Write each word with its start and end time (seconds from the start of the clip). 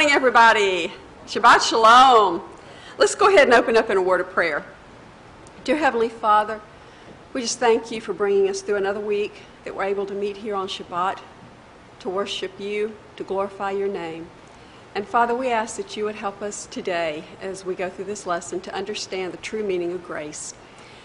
morning, 0.00 0.16
everybody. 0.16 0.90
Shabbat 1.26 1.60
Shalom. 1.60 2.40
Let's 2.96 3.14
go 3.14 3.28
ahead 3.28 3.48
and 3.48 3.52
open 3.52 3.76
up 3.76 3.90
in 3.90 3.98
a 3.98 4.02
word 4.02 4.22
of 4.22 4.30
prayer. 4.30 4.64
Dear 5.64 5.76
Heavenly 5.76 6.08
Father, 6.08 6.62
we 7.34 7.42
just 7.42 7.58
thank 7.58 7.90
you 7.90 8.00
for 8.00 8.14
bringing 8.14 8.48
us 8.48 8.62
through 8.62 8.76
another 8.76 8.98
week 8.98 9.42
that 9.64 9.76
we're 9.76 9.84
able 9.84 10.06
to 10.06 10.14
meet 10.14 10.38
here 10.38 10.54
on 10.54 10.68
Shabbat 10.68 11.18
to 11.98 12.08
worship 12.08 12.58
you, 12.58 12.96
to 13.16 13.24
glorify 13.24 13.72
your 13.72 13.88
name. 13.88 14.28
And 14.94 15.06
Father, 15.06 15.34
we 15.34 15.50
ask 15.50 15.76
that 15.76 15.94
you 15.98 16.06
would 16.06 16.14
help 16.14 16.40
us 16.40 16.64
today 16.64 17.24
as 17.42 17.66
we 17.66 17.74
go 17.74 17.90
through 17.90 18.06
this 18.06 18.24
lesson 18.24 18.58
to 18.62 18.74
understand 18.74 19.34
the 19.34 19.36
true 19.36 19.62
meaning 19.62 19.92
of 19.92 20.02
grace 20.02 20.54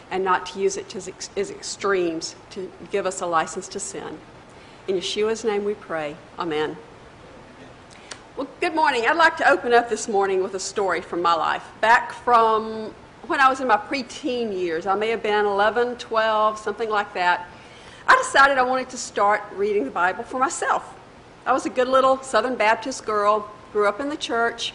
and 0.10 0.24
not 0.24 0.46
to 0.46 0.60
use 0.62 0.78
it 0.78 0.96
ex- 0.96 1.30
as 1.36 1.52
extremes 1.52 2.38
to 2.52 2.72
give 2.92 3.06
us 3.06 3.20
a 3.20 3.26
license 3.26 3.68
to 3.68 3.80
sin. 3.82 4.20
In 4.88 4.96
Yeshua's 4.96 5.44
name 5.44 5.66
we 5.66 5.74
pray. 5.74 6.16
Amen. 6.40 6.78
Well, 8.38 8.50
good 8.60 8.76
morning. 8.76 9.06
I'd 9.08 9.16
like 9.16 9.38
to 9.38 9.50
open 9.50 9.72
up 9.72 9.88
this 9.88 10.10
morning 10.10 10.44
with 10.44 10.56
a 10.56 10.60
story 10.60 11.00
from 11.00 11.22
my 11.22 11.34
life. 11.34 11.64
Back 11.80 12.12
from 12.12 12.94
when 13.28 13.40
I 13.40 13.48
was 13.48 13.62
in 13.62 13.68
my 13.70 13.78
preteen 13.78 14.54
years, 14.54 14.86
I 14.86 14.94
may 14.94 15.08
have 15.12 15.24
been 15.24 15.46
11, 15.46 15.96
12, 15.96 16.60
something 16.60 16.90
like 16.90 17.14
that, 17.14 17.48
I 18.06 18.18
decided 18.18 18.58
I 18.58 18.64
wanted 18.64 18.90
to 18.90 18.98
start 18.98 19.42
reading 19.54 19.86
the 19.86 19.92
Bible 19.92 20.26
for 20.26 20.38
myself. 20.38 21.00
I 21.46 21.54
was 21.54 21.66
a 21.66 21.70
good 21.70 21.88
little 21.88 22.22
Southern 22.24 22.56
Baptist 22.56 23.06
girl, 23.06 23.50
grew 23.72 23.88
up 23.88 24.02
in 24.02 24.10
the 24.10 24.18
church, 24.18 24.74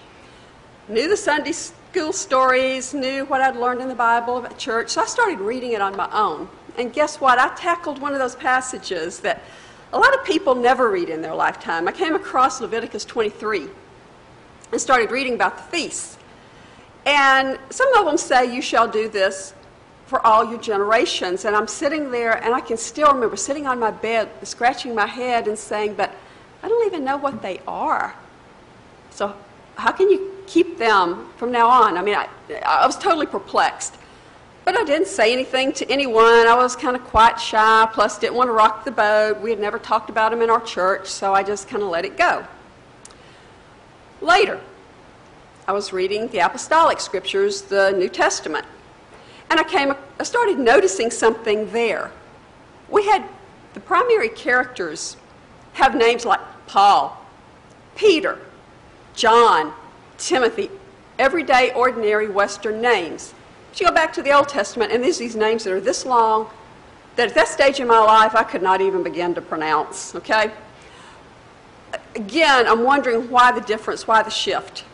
knew 0.88 1.06
the 1.06 1.16
Sunday 1.18 1.52
school 1.52 2.14
stories, 2.14 2.94
knew 2.94 3.26
what 3.26 3.42
I'd 3.42 3.56
learned 3.56 3.82
in 3.82 3.88
the 3.88 3.94
Bible 3.94 4.42
at 4.42 4.56
church, 4.56 4.88
so 4.88 5.02
I 5.02 5.04
started 5.04 5.38
reading 5.38 5.72
it 5.72 5.82
on 5.82 5.94
my 5.94 6.08
own. 6.18 6.48
And 6.78 6.94
guess 6.94 7.20
what? 7.20 7.38
I 7.38 7.54
tackled 7.56 8.00
one 8.00 8.14
of 8.14 8.20
those 8.20 8.36
passages 8.36 9.20
that 9.20 9.42
a 9.92 9.98
lot 9.98 10.14
of 10.14 10.24
people 10.24 10.54
never 10.54 10.90
read 10.90 11.08
in 11.08 11.20
their 11.20 11.34
lifetime. 11.34 11.88
I 11.88 11.92
came 11.92 12.14
across 12.14 12.60
Leviticus 12.60 13.04
23 13.04 13.68
and 14.72 14.80
started 14.80 15.10
reading 15.10 15.34
about 15.34 15.56
the 15.56 15.62
feasts. 15.64 16.16
And 17.06 17.58
some 17.70 17.92
of 17.94 18.04
them 18.04 18.16
say, 18.16 18.54
You 18.54 18.62
shall 18.62 18.86
do 18.86 19.08
this 19.08 19.54
for 20.06 20.24
all 20.24 20.48
your 20.48 20.60
generations. 20.60 21.44
And 21.44 21.56
I'm 21.56 21.66
sitting 21.66 22.10
there, 22.10 22.42
and 22.44 22.54
I 22.54 22.60
can 22.60 22.76
still 22.76 23.12
remember 23.12 23.36
sitting 23.36 23.66
on 23.66 23.78
my 23.78 23.90
bed, 23.90 24.28
scratching 24.42 24.94
my 24.94 25.06
head, 25.06 25.48
and 25.48 25.58
saying, 25.58 25.94
But 25.94 26.14
I 26.62 26.68
don't 26.68 26.86
even 26.86 27.04
know 27.04 27.16
what 27.16 27.42
they 27.42 27.60
are. 27.66 28.14
So, 29.10 29.34
how 29.76 29.92
can 29.92 30.10
you 30.10 30.44
keep 30.46 30.78
them 30.78 31.28
from 31.36 31.50
now 31.50 31.68
on? 31.68 31.96
I 31.96 32.02
mean, 32.02 32.14
I, 32.14 32.28
I 32.64 32.86
was 32.86 32.96
totally 32.98 33.26
perplexed. 33.26 33.96
But 34.64 34.76
I 34.76 34.84
didn't 34.84 35.08
say 35.08 35.32
anything 35.32 35.72
to 35.72 35.90
anyone. 35.90 36.46
I 36.46 36.54
was 36.54 36.76
kind 36.76 36.94
of 36.94 37.02
quite 37.04 37.40
shy, 37.40 37.88
plus 37.92 38.18
didn't 38.18 38.36
want 38.36 38.48
to 38.48 38.52
rock 38.52 38.84
the 38.84 38.90
boat. 38.90 39.40
We 39.40 39.50
had 39.50 39.58
never 39.58 39.78
talked 39.78 40.10
about 40.10 40.32
him 40.32 40.42
in 40.42 40.50
our 40.50 40.60
church, 40.60 41.08
so 41.08 41.34
I 41.34 41.42
just 41.42 41.68
kind 41.68 41.82
of 41.82 41.88
let 41.88 42.04
it 42.04 42.16
go. 42.16 42.46
Later, 44.20 44.60
I 45.66 45.72
was 45.72 45.92
reading 45.92 46.28
the 46.28 46.40
apostolic 46.40 47.00
scriptures, 47.00 47.62
the 47.62 47.92
New 47.92 48.08
Testament, 48.08 48.66
and 49.50 49.58
I 49.58 49.64
came 49.64 49.94
I 50.18 50.22
started 50.22 50.58
noticing 50.58 51.10
something 51.10 51.70
there. 51.72 52.10
We 52.90 53.06
had 53.06 53.24
the 53.72 53.80
primary 53.80 54.28
characters 54.28 55.16
have 55.72 55.94
names 55.94 56.26
like 56.26 56.40
Paul, 56.66 57.16
Peter, 57.96 58.38
John, 59.14 59.72
Timothy, 60.18 60.70
everyday 61.18 61.72
ordinary 61.72 62.28
western 62.28 62.82
names. 62.82 63.32
You 63.76 63.86
go 63.86 63.92
back 63.94 64.12
to 64.14 64.22
the 64.22 64.32
Old 64.32 64.48
Testament, 64.48 64.92
and 64.92 65.02
there's 65.02 65.18
these 65.18 65.36
names 65.36 65.64
that 65.64 65.72
are 65.72 65.80
this 65.80 66.04
long 66.04 66.50
that 67.16 67.28
at 67.28 67.34
that 67.34 67.48
stage 67.48 67.80
in 67.80 67.88
my 67.88 67.98
life 67.98 68.34
I 68.34 68.42
could 68.42 68.62
not 68.62 68.80
even 68.80 69.02
begin 69.02 69.34
to 69.34 69.40
pronounce, 69.40 70.14
okay? 70.14 70.50
Again, 72.14 72.66
I'm 72.66 72.82
wondering 72.82 73.30
why 73.30 73.52
the 73.52 73.60
difference, 73.60 74.06
why 74.06 74.22
the 74.22 74.30
shift. 74.30 74.84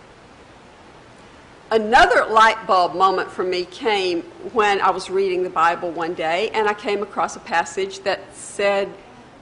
Another 1.71 2.27
light 2.27 2.65
bulb 2.67 2.95
moment 2.95 3.29
for 3.31 3.43
me 3.43 3.65
came 3.65 4.23
when 4.53 4.81
I 4.81 4.91
was 4.91 5.11
reading 5.11 5.43
the 5.43 5.51
Bible 5.51 5.91
one 5.91 6.15
day, 6.15 6.51
and 6.51 6.69
I 6.69 6.75
came 6.75 7.03
across 7.03 7.35
a 7.35 7.41
passage 7.41 8.01
that 8.01 8.21
said 8.35 8.89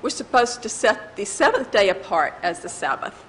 we're 0.01 0.11
supposed 0.11 0.63
to 0.63 0.69
set 0.69 1.17
the 1.17 1.25
seventh 1.25 1.71
day 1.71 1.91
apart 1.91 2.35
as 2.43 2.61
the 2.61 2.69
Sabbath. 2.69 3.25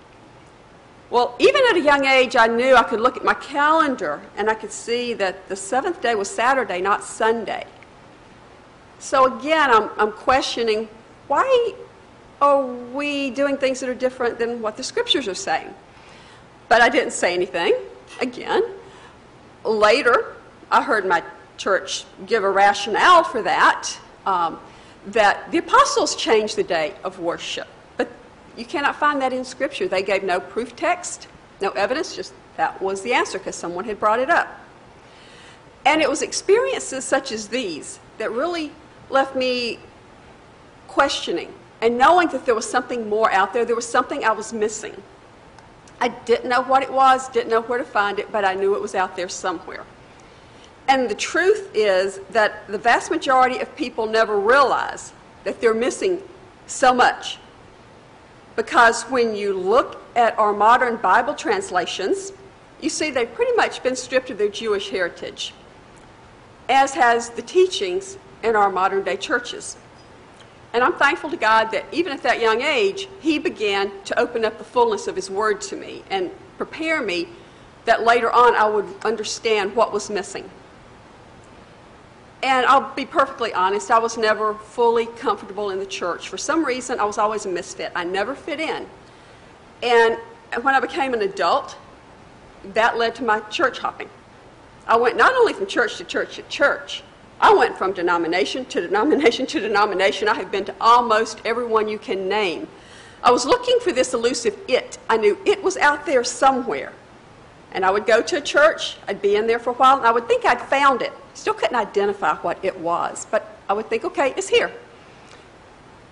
Well, 1.15 1.33
even 1.39 1.61
at 1.69 1.77
a 1.77 1.79
young 1.79 2.03
age, 2.03 2.35
I 2.35 2.47
knew 2.47 2.75
I 2.75 2.83
could 2.83 2.99
look 2.99 3.15
at 3.15 3.23
my 3.23 3.35
calendar 3.35 4.19
and 4.35 4.49
I 4.49 4.53
could 4.53 4.73
see 4.73 5.13
that 5.13 5.47
the 5.47 5.55
seventh 5.55 6.01
day 6.01 6.13
was 6.13 6.29
Saturday, 6.29 6.81
not 6.81 7.05
Sunday. 7.05 7.65
So 8.99 9.33
again, 9.39 9.71
I'm, 9.71 9.89
I'm 9.97 10.11
questioning 10.11 10.89
why 11.29 11.73
are 12.41 12.65
we 12.65 13.29
doing 13.29 13.55
things 13.55 13.79
that 13.79 13.87
are 13.87 13.95
different 13.95 14.37
than 14.37 14.61
what 14.61 14.75
the 14.75 14.83
scriptures 14.83 15.25
are 15.29 15.33
saying? 15.33 15.73
But 16.67 16.81
I 16.81 16.89
didn't 16.89 17.13
say 17.13 17.33
anything. 17.33 17.75
Again, 18.19 18.65
later, 19.63 20.35
I 20.69 20.83
heard 20.83 21.05
my 21.05 21.23
church 21.55 22.03
give 22.25 22.43
a 22.43 22.51
rationale 22.51 23.23
for 23.23 23.41
that 23.41 23.89
um, 24.25 24.59
that 25.05 25.49
the 25.49 25.59
apostles 25.59 26.13
changed 26.17 26.57
the 26.57 26.63
day 26.63 26.93
of 27.05 27.19
worship. 27.19 27.69
You 28.57 28.65
cannot 28.65 28.95
find 28.95 29.21
that 29.21 29.33
in 29.33 29.43
Scripture. 29.43 29.87
They 29.87 30.01
gave 30.01 30.23
no 30.23 30.39
proof 30.39 30.75
text, 30.75 31.27
no 31.61 31.69
evidence, 31.71 32.15
just 32.15 32.33
that 32.57 32.81
was 32.81 33.01
the 33.01 33.13
answer 33.13 33.37
because 33.37 33.55
someone 33.55 33.85
had 33.85 33.99
brought 33.99 34.19
it 34.19 34.29
up. 34.29 34.47
And 35.85 36.01
it 36.01 36.09
was 36.09 36.21
experiences 36.21 37.03
such 37.05 37.31
as 37.31 37.47
these 37.49 37.99
that 38.17 38.31
really 38.31 38.71
left 39.09 39.35
me 39.35 39.79
questioning 40.87 41.53
and 41.81 41.97
knowing 41.97 42.29
that 42.29 42.45
there 42.45 42.55
was 42.55 42.67
something 42.67 43.09
more 43.09 43.31
out 43.31 43.53
there, 43.53 43.65
there 43.65 43.75
was 43.75 43.87
something 43.87 44.23
I 44.23 44.31
was 44.31 44.53
missing. 44.53 44.95
I 45.99 46.07
didn't 46.09 46.49
know 46.49 46.63
what 46.63 46.83
it 46.83 46.91
was, 46.91 47.29
didn't 47.29 47.49
know 47.49 47.61
where 47.61 47.77
to 47.77 47.85
find 47.85 48.19
it, 48.19 48.31
but 48.31 48.45
I 48.45 48.53
knew 48.53 48.75
it 48.75 48.81
was 48.81 48.95
out 48.95 49.15
there 49.15 49.29
somewhere. 49.29 49.83
And 50.87 51.09
the 51.09 51.15
truth 51.15 51.69
is 51.73 52.19
that 52.31 52.67
the 52.67 52.77
vast 52.77 53.11
majority 53.11 53.59
of 53.59 53.75
people 53.75 54.05
never 54.05 54.39
realize 54.39 55.13
that 55.43 55.61
they're 55.61 55.73
missing 55.73 56.21
so 56.67 56.93
much 56.93 57.37
because 58.55 59.03
when 59.03 59.35
you 59.35 59.53
look 59.53 60.01
at 60.15 60.37
our 60.39 60.53
modern 60.53 60.95
Bible 60.97 61.33
translations, 61.33 62.31
you 62.81 62.89
see 62.89 63.11
they've 63.11 63.33
pretty 63.33 63.55
much 63.55 63.83
been 63.83 63.95
stripped 63.95 64.29
of 64.29 64.37
their 64.37 64.49
Jewish 64.49 64.89
heritage, 64.89 65.53
as 66.69 66.93
has 66.93 67.29
the 67.31 67.41
teachings 67.41 68.17
in 68.43 68.55
our 68.55 68.69
modern 68.69 69.03
day 69.03 69.17
churches. 69.17 69.77
And 70.73 70.83
I'm 70.83 70.93
thankful 70.93 71.29
to 71.29 71.37
God 71.37 71.71
that 71.71 71.85
even 71.91 72.11
at 72.11 72.21
that 72.23 72.41
young 72.41 72.61
age, 72.61 73.07
He 73.21 73.39
began 73.39 73.91
to 74.03 74.19
open 74.19 74.43
up 74.43 74.57
the 74.57 74.63
fullness 74.63 75.07
of 75.07 75.15
His 75.15 75.29
Word 75.29 75.61
to 75.61 75.75
me 75.75 76.03
and 76.09 76.31
prepare 76.57 77.01
me 77.01 77.27
that 77.85 78.03
later 78.03 78.31
on 78.31 78.55
I 78.55 78.67
would 78.67 78.87
understand 79.05 79.75
what 79.75 79.93
was 79.93 80.09
missing. 80.09 80.49
And 82.45 82.63
I'll 82.67 82.93
be 82.93 83.07
perfectly 83.07 83.51
honest, 83.55 83.89
I 83.89 83.97
was 83.97 84.19
never 84.19 84.53
fully 84.53 85.07
comfortable 85.07 85.71
in 85.71 85.79
the 85.79 85.85
church. 85.87 86.29
For 86.29 86.37
some 86.37 86.63
reason, 86.63 86.99
I 86.99 87.03
was 87.03 87.17
always 87.17 87.47
a 87.47 87.49
misfit. 87.49 87.91
I 87.95 88.03
never 88.03 88.35
fit 88.35 88.59
in. 88.59 88.85
And 89.81 90.19
when 90.61 90.75
I 90.75 90.79
became 90.79 91.15
an 91.15 91.23
adult, 91.23 91.75
that 92.75 92.99
led 92.99 93.15
to 93.15 93.23
my 93.23 93.39
church 93.49 93.79
hopping. 93.79 94.11
I 94.85 94.95
went 94.95 95.17
not 95.17 95.33
only 95.33 95.53
from 95.53 95.65
church 95.65 95.97
to 95.97 96.03
church 96.03 96.35
to 96.35 96.43
church, 96.43 97.01
I 97.41 97.51
went 97.51 97.79
from 97.79 97.93
denomination 97.93 98.65
to 98.65 98.79
denomination 98.79 99.47
to 99.47 99.59
denomination. 99.59 100.27
I 100.27 100.35
have 100.35 100.51
been 100.51 100.65
to 100.65 100.75
almost 100.79 101.41
everyone 101.45 101.87
you 101.87 101.97
can 101.97 102.29
name. 102.29 102.67
I 103.23 103.31
was 103.31 103.47
looking 103.47 103.79
for 103.79 103.91
this 103.91 104.13
elusive 104.13 104.55
it. 104.67 104.99
I 105.09 105.17
knew 105.17 105.35
it 105.45 105.63
was 105.63 105.77
out 105.77 106.05
there 106.05 106.23
somewhere. 106.23 106.93
And 107.71 107.83
I 107.83 107.89
would 107.89 108.05
go 108.05 108.21
to 108.21 108.37
a 108.37 108.41
church, 108.41 108.97
I'd 109.07 109.19
be 109.19 109.35
in 109.35 109.47
there 109.47 109.57
for 109.57 109.71
a 109.71 109.73
while, 109.73 109.97
and 109.97 110.05
I 110.05 110.11
would 110.11 110.27
think 110.27 110.45
I'd 110.45 110.61
found 110.61 111.01
it. 111.01 111.11
Still 111.35 111.53
couldn't 111.53 111.75
identify 111.75 112.35
what 112.37 112.57
it 112.63 112.79
was, 112.79 113.27
but 113.29 113.57
I 113.69 113.73
would 113.73 113.89
think, 113.89 114.05
okay, 114.05 114.33
it's 114.35 114.49
here. 114.49 114.71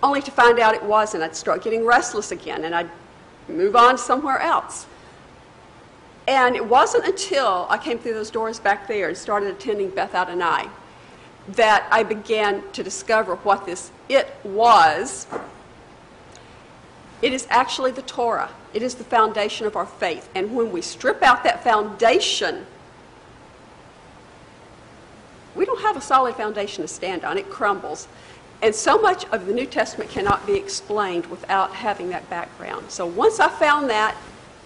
Only 0.04 0.22
to 0.22 0.32
find 0.32 0.60
out 0.60 0.76
it 0.76 0.84
wasn't. 0.84 1.24
I'd 1.24 1.36
start 1.36 1.64
getting 1.64 1.86
restless 1.86 2.32
again, 2.32 2.66
and 2.66 2.76
I'd 2.76 2.90
move 3.48 3.76
on 3.76 3.98
somewhere 3.98 4.40
else. 4.40 4.86
And 6.28 6.56
it 6.56 6.66
wasn't 6.66 7.06
until 7.06 7.68
I 7.70 7.78
came 7.78 7.98
through 7.98 8.14
those 8.14 8.30
doors 8.30 8.60
back 8.60 8.88
there 8.88 9.08
and 9.08 9.18
started 9.18 9.50
attending 9.50 9.90
Beth 9.90 10.14
Adonai 10.14 10.70
that 11.50 11.88
I 11.92 12.04
began 12.04 12.64
to 12.72 12.84
discover 12.84 13.36
what 13.38 13.66
this 13.66 13.92
it 14.08 14.34
was. 14.44 15.28
It 17.22 17.34
is 17.34 17.48
actually 17.50 17.92
the 17.92 18.02
Torah. 18.02 18.50
It 18.74 18.84
is 18.84 18.96
the 18.96 19.04
foundation 19.04 19.68
of 19.68 19.76
our 19.76 19.86
faith. 19.86 20.30
And 20.36 20.56
when 20.56 20.72
we 20.72 20.82
strip 20.82 21.22
out 21.22 21.44
that 21.44 21.64
foundation, 21.64 22.66
we 25.56 25.66
don't 25.66 25.82
have 25.82 25.98
a 25.98 26.02
solid 26.02 26.36
foundation 26.36 26.82
to 26.82 26.88
stand 26.88 27.24
on. 27.24 27.38
It 27.38 27.50
crumbles. 27.50 28.08
And 28.62 28.74
so 28.74 28.98
much 28.98 29.26
of 29.26 29.46
the 29.46 29.54
New 29.54 29.66
Testament 29.66 30.10
cannot 30.10 30.48
be 30.48 30.54
explained 30.54 31.26
without 31.26 31.74
having 31.74 32.10
that 32.10 32.30
background. 32.30 32.90
So 32.90 33.06
once 33.06 33.40
I 33.40 33.50
found 33.50 33.90
that, 33.90 34.16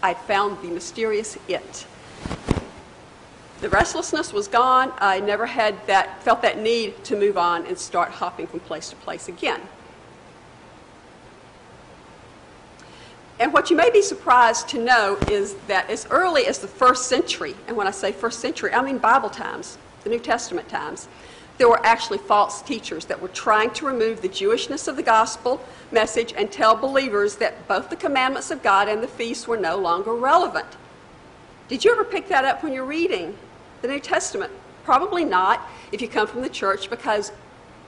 I 0.04 0.14
found 0.14 0.62
the 0.62 0.68
mysterious 0.68 1.38
it. 1.48 1.88
The 3.60 3.70
restlessness 3.70 4.32
was 4.32 4.48
gone. 4.48 4.94
I 5.00 5.20
never 5.20 5.48
had 5.48 5.76
that, 5.88 6.22
felt 6.22 6.44
that 6.44 6.60
need 6.60 7.04
to 7.06 7.18
move 7.18 7.40
on 7.40 7.66
and 7.66 7.78
start 7.78 8.12
hopping 8.12 8.46
from 8.46 8.60
place 8.60 8.92
to 8.92 8.96
place 8.98 9.28
again. 9.28 9.62
And 13.40 13.54
what 13.54 13.70
you 13.70 13.76
may 13.76 13.90
be 13.90 14.02
surprised 14.02 14.70
to 14.70 14.80
know 14.80 15.18
is 15.30 15.56
that 15.68 15.90
as 15.90 16.08
early 16.10 16.46
as 16.46 16.60
the 16.60 16.68
first 16.68 17.08
century, 17.08 17.56
and 17.68 17.76
when 17.76 17.88
I 17.88 17.92
say 17.92 18.12
first 18.12 18.40
century, 18.40 18.74
I 18.74 18.82
mean 18.84 19.00
Bible 19.00 19.30
times, 19.30 19.78
the 20.04 20.10
New 20.10 20.20
Testament 20.20 20.70
times, 20.70 21.08
there 21.58 21.68
were 21.68 21.84
actually 21.86 22.20
false 22.20 22.62
teachers 22.62 23.06
that 23.06 23.22
were 23.22 23.28
trying 23.30 23.72
to 23.72 23.86
remove 23.86 24.22
the 24.22 24.30
Jewishness 24.30 24.88
of 24.88 24.96
the 24.96 25.04
gospel 25.04 25.62
message 25.92 26.34
and 26.38 26.52
tell 26.52 26.76
believers 26.76 27.38
that 27.38 27.68
both 27.68 27.90
the 27.90 27.96
commandments 27.96 28.52
of 28.52 28.62
God 28.62 28.88
and 28.88 29.02
the 29.02 29.08
feasts 29.08 29.48
were 29.48 29.58
no 29.58 29.76
longer 29.76 30.14
relevant. 30.14 30.68
Did 31.68 31.84
you 31.84 31.92
ever 31.92 32.04
pick 32.04 32.28
that 32.30 32.46
up 32.46 32.64
when 32.64 32.74
you're 32.74 32.86
reading 32.86 33.36
the 33.82 33.88
New 33.88 34.00
Testament? 34.00 34.52
Probably 34.84 35.26
not 35.26 35.68
if 35.92 36.02
you 36.02 36.08
come 36.08 36.28
from 36.28 36.42
the 36.42 36.50
church 36.50 36.90
because 36.90 37.32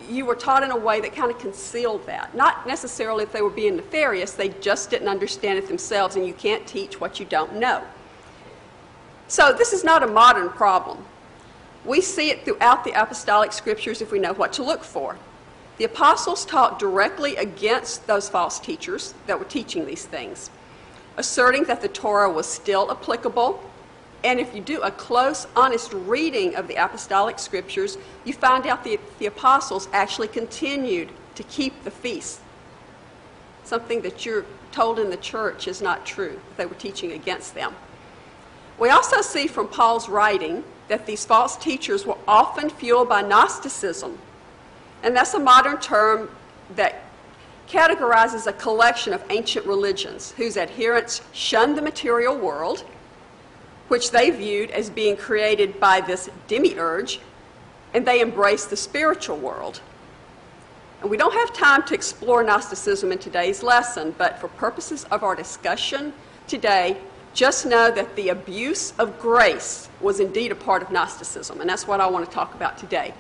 you 0.09 0.25
were 0.25 0.35
taught 0.35 0.63
in 0.63 0.71
a 0.71 0.77
way 0.77 0.99
that 1.01 1.15
kind 1.15 1.31
of 1.31 1.39
concealed 1.39 2.05
that. 2.07 2.33
Not 2.35 2.65
necessarily 2.65 3.23
if 3.23 3.31
they 3.31 3.41
were 3.41 3.49
being 3.49 3.75
nefarious, 3.75 4.31
they 4.31 4.49
just 4.49 4.89
didn't 4.89 5.07
understand 5.07 5.59
it 5.59 5.67
themselves, 5.67 6.15
and 6.15 6.25
you 6.25 6.33
can't 6.33 6.65
teach 6.65 6.99
what 6.99 7.19
you 7.19 7.25
don't 7.25 7.55
know. 7.55 7.83
So, 9.27 9.53
this 9.53 9.73
is 9.73 9.83
not 9.83 10.01
a 10.01 10.07
modern 10.07 10.49
problem. 10.49 11.05
We 11.85 12.01
see 12.01 12.29
it 12.29 12.45
throughout 12.45 12.83
the 12.83 12.91
apostolic 12.91 13.53
scriptures 13.53 14.01
if 14.01 14.11
we 14.11 14.19
know 14.19 14.33
what 14.33 14.53
to 14.53 14.63
look 14.63 14.83
for. 14.83 15.17
The 15.77 15.85
apostles 15.85 16.45
taught 16.45 16.77
directly 16.77 17.37
against 17.37 18.05
those 18.05 18.27
false 18.27 18.59
teachers 18.59 19.13
that 19.27 19.39
were 19.39 19.45
teaching 19.45 19.85
these 19.85 20.05
things, 20.05 20.49
asserting 21.15 21.63
that 21.65 21.81
the 21.81 21.87
Torah 21.87 22.29
was 22.29 22.47
still 22.47 22.91
applicable. 22.91 23.63
And 24.25 24.41
if 24.41 24.53
you 24.53 24.59
do 24.59 24.81
a 24.81 24.91
close, 24.91 25.47
honest 25.55 25.93
reading 25.93 26.55
of 26.55 26.67
the 26.67 26.75
apostolic 26.75 27.39
scriptures, 27.39 27.97
you 28.25 28.33
find 28.33 28.67
out 28.67 28.83
that 28.83 28.99
the 29.19 29.25
apostles 29.27 29.87
actually 29.93 30.27
continued 30.27 31.09
to 31.35 31.43
keep 31.43 31.85
the 31.85 31.91
feast. 31.91 32.41
Something 33.63 34.01
that 34.01 34.25
you're 34.25 34.45
told 34.73 34.99
in 34.99 35.09
the 35.09 35.17
church 35.17 35.67
is 35.67 35.81
not 35.81 36.05
true. 36.05 36.41
They 36.57 36.65
were 36.65 36.75
teaching 36.75 37.13
against 37.13 37.55
them. 37.55 37.73
We 38.79 38.89
also 38.89 39.21
see 39.21 39.47
from 39.47 39.67
Paul's 39.67 40.07
writing 40.07 40.63
that 40.87 41.05
these 41.05 41.25
false 41.25 41.57
teachers 41.57 42.05
were 42.05 42.17
often 42.27 42.69
fueled 42.69 43.09
by 43.09 43.21
Gnosticism. 43.21 44.17
And 45.03 45.15
that's 45.15 45.33
a 45.33 45.39
modern 45.39 45.79
term 45.79 46.29
that 46.75 47.03
categorizes 47.67 48.47
a 48.47 48.53
collection 48.53 49.13
of 49.13 49.23
ancient 49.29 49.65
religions 49.65 50.31
whose 50.31 50.57
adherents 50.57 51.21
shunned 51.33 51.77
the 51.77 51.81
material 51.81 52.35
world, 52.35 52.83
which 53.89 54.11
they 54.11 54.29
viewed 54.31 54.71
as 54.71 54.89
being 54.89 55.15
created 55.15 55.79
by 55.79 56.01
this 56.01 56.29
demiurge, 56.47 57.19
and 57.93 58.05
they 58.05 58.21
embraced 58.21 58.69
the 58.69 58.77
spiritual 58.77 59.37
world. 59.37 59.81
And 61.01 61.09
we 61.09 61.17
don't 61.17 61.33
have 61.33 61.53
time 61.53 61.83
to 61.83 61.93
explore 61.93 62.43
Gnosticism 62.43 63.11
in 63.11 63.19
today's 63.19 63.61
lesson, 63.61 64.15
but 64.17 64.39
for 64.39 64.47
purposes 64.49 65.05
of 65.05 65.23
our 65.23 65.35
discussion 65.35 66.13
today, 66.47 66.97
just 67.33 67.65
know 67.65 67.91
that 67.91 68.15
the 68.15 68.29
abuse 68.29 68.93
of 68.97 69.19
grace 69.19 69.89
was 70.01 70.19
indeed 70.19 70.51
a 70.51 70.55
part 70.55 70.81
of 70.81 70.91
Gnosticism, 70.91 71.61
and 71.61 71.69
that's 71.69 71.87
what 71.87 72.01
I 72.01 72.07
want 72.07 72.25
to 72.25 72.31
talk 72.31 72.53
about 72.55 72.77
today. 72.77 73.13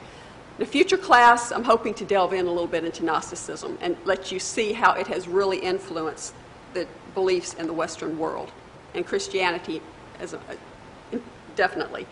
In 0.57 0.63
a 0.63 0.65
future 0.65 0.97
class, 0.97 1.51
I'm 1.51 1.63
hoping 1.63 1.93
to 1.95 2.05
delve 2.05 2.33
in 2.33 2.45
a 2.45 2.49
little 2.49 2.67
bit 2.67 2.83
into 2.83 3.05
Gnosticism 3.05 3.77
and 3.81 3.95
let 4.05 4.31
you 4.31 4.39
see 4.39 4.73
how 4.73 4.93
it 4.93 5.07
has 5.07 5.27
really 5.27 5.59
influenced 5.59 6.33
the 6.73 6.85
beliefs 7.13 7.53
in 7.53 7.65
the 7.67 7.73
Western 7.73 8.17
world 8.17 8.51
and 8.93 9.05
Christianity 9.05 9.81
as 10.19 10.33
a, 10.33 10.39
definitely. 11.55 12.05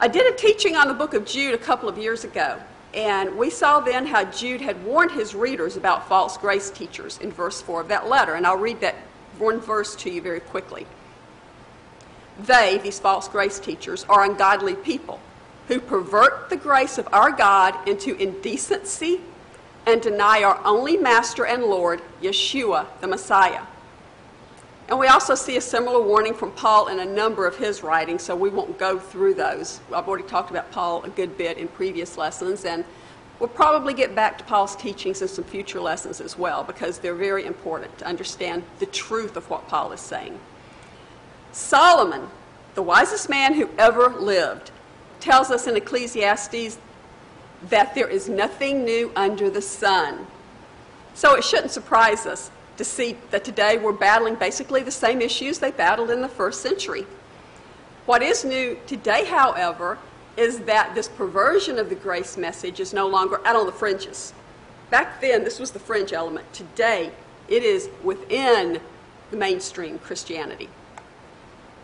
I 0.00 0.08
did 0.08 0.32
a 0.32 0.36
teaching 0.36 0.76
on 0.76 0.88
the 0.88 0.94
book 0.94 1.14
of 1.14 1.26
Jude 1.26 1.54
a 1.54 1.58
couple 1.58 1.88
of 1.88 1.98
years 1.98 2.24
ago, 2.24 2.58
and 2.94 3.36
we 3.36 3.50
saw 3.50 3.80
then 3.80 4.06
how 4.06 4.24
Jude 4.24 4.60
had 4.60 4.82
warned 4.84 5.12
his 5.12 5.34
readers 5.34 5.76
about 5.76 6.08
false 6.08 6.36
grace 6.36 6.70
teachers 6.70 7.18
in 7.18 7.30
verse 7.30 7.60
4 7.60 7.82
of 7.82 7.88
that 7.88 8.08
letter, 8.08 8.34
and 8.34 8.46
I'll 8.46 8.56
read 8.56 8.80
that 8.80 8.94
one 9.42 9.60
verse 9.60 9.96
to 9.96 10.10
you 10.10 10.22
very 10.22 10.40
quickly. 10.40 10.86
They, 12.38 12.78
these 12.78 12.98
false 12.98 13.28
grace 13.28 13.58
teachers, 13.58 14.06
are 14.08 14.24
ungodly 14.24 14.74
people 14.74 15.20
who 15.68 15.80
pervert 15.80 16.48
the 16.48 16.56
grace 16.56 16.98
of 16.98 17.08
our 17.12 17.30
God 17.30 17.88
into 17.88 18.16
indecency 18.16 19.20
and 19.86 20.00
deny 20.00 20.42
our 20.42 20.60
only 20.64 20.96
Master 20.96 21.44
and 21.44 21.64
Lord, 21.64 22.00
Yeshua, 22.22 22.86
the 23.00 23.06
Messiah. 23.06 23.62
And 24.88 24.98
we 24.98 25.06
also 25.06 25.34
see 25.34 25.56
a 25.56 25.60
similar 25.60 26.00
warning 26.00 26.34
from 26.34 26.52
Paul 26.52 26.88
in 26.88 26.98
a 26.98 27.04
number 27.04 27.46
of 27.46 27.56
his 27.56 27.82
writings, 27.82 28.22
so 28.22 28.36
we 28.36 28.50
won't 28.50 28.78
go 28.78 28.98
through 28.98 29.34
those. 29.34 29.80
I've 29.92 30.08
already 30.08 30.28
talked 30.28 30.50
about 30.50 30.70
Paul 30.70 31.04
a 31.04 31.08
good 31.08 31.38
bit 31.38 31.58
in 31.58 31.68
previous 31.68 32.16
lessons, 32.18 32.64
and 32.64 32.84
we'll 33.42 33.48
probably 33.48 33.92
get 33.92 34.14
back 34.14 34.38
to 34.38 34.44
Paul's 34.44 34.76
teachings 34.76 35.20
in 35.20 35.26
some 35.26 35.42
future 35.42 35.80
lessons 35.80 36.20
as 36.20 36.38
well, 36.38 36.62
because 36.62 36.98
they're 36.98 37.12
very 37.12 37.44
important 37.44 37.98
to 37.98 38.06
understand 38.06 38.62
the 38.78 38.86
truth 38.86 39.36
of 39.36 39.50
what 39.50 39.66
Paul 39.66 39.90
is 39.90 40.00
saying. 40.00 40.38
Solomon, 41.50 42.28
the 42.76 42.82
wisest 42.84 43.28
man 43.28 43.54
who 43.54 43.68
ever 43.76 44.10
lived, 44.10 44.70
tells 45.18 45.50
us 45.50 45.66
in 45.66 45.74
Ecclesiastes 45.74 46.78
that 47.68 47.96
there 47.96 48.06
is 48.06 48.28
nothing 48.28 48.84
new 48.84 49.10
under 49.16 49.50
the 49.50 49.60
sun. 49.60 50.24
So 51.14 51.34
it 51.34 51.42
shouldn't 51.42 51.72
surprise 51.72 52.26
us 52.26 52.48
to 52.76 52.84
see 52.84 53.16
that 53.32 53.44
today 53.44 53.76
we're 53.76 53.92
battling 53.92 54.36
basically 54.36 54.84
the 54.84 54.92
same 54.92 55.20
issues 55.20 55.58
they 55.58 55.72
battled 55.72 56.10
in 56.10 56.22
the 56.22 56.28
first 56.28 56.62
century. 56.62 57.06
What 58.06 58.22
is 58.22 58.44
new 58.44 58.78
today, 58.86 59.24
however, 59.24 59.98
is 60.36 60.60
that 60.60 60.94
this 60.94 61.08
perversion 61.08 61.78
of 61.78 61.88
the 61.88 61.94
grace 61.94 62.36
message 62.36 62.80
is 62.80 62.92
no 62.92 63.06
longer 63.06 63.40
out 63.46 63.56
on 63.56 63.66
the 63.66 63.72
fringes. 63.72 64.32
Back 64.90 65.20
then, 65.20 65.44
this 65.44 65.58
was 65.58 65.70
the 65.70 65.78
fringe 65.78 66.12
element. 66.12 66.50
Today, 66.52 67.12
it 67.48 67.62
is 67.62 67.88
within 68.02 68.80
the 69.30 69.36
mainstream 69.36 69.98
Christianity. 69.98 70.68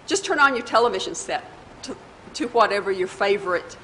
Just 0.06 0.25
turn 0.25 0.39
on 0.39 0.55
your 0.55 0.65
television 0.65 1.15
set 1.15 1.45
to, 1.83 1.97
to 2.35 2.49
whatever 2.49 2.91
your 2.91 3.09
favorite 3.09 3.77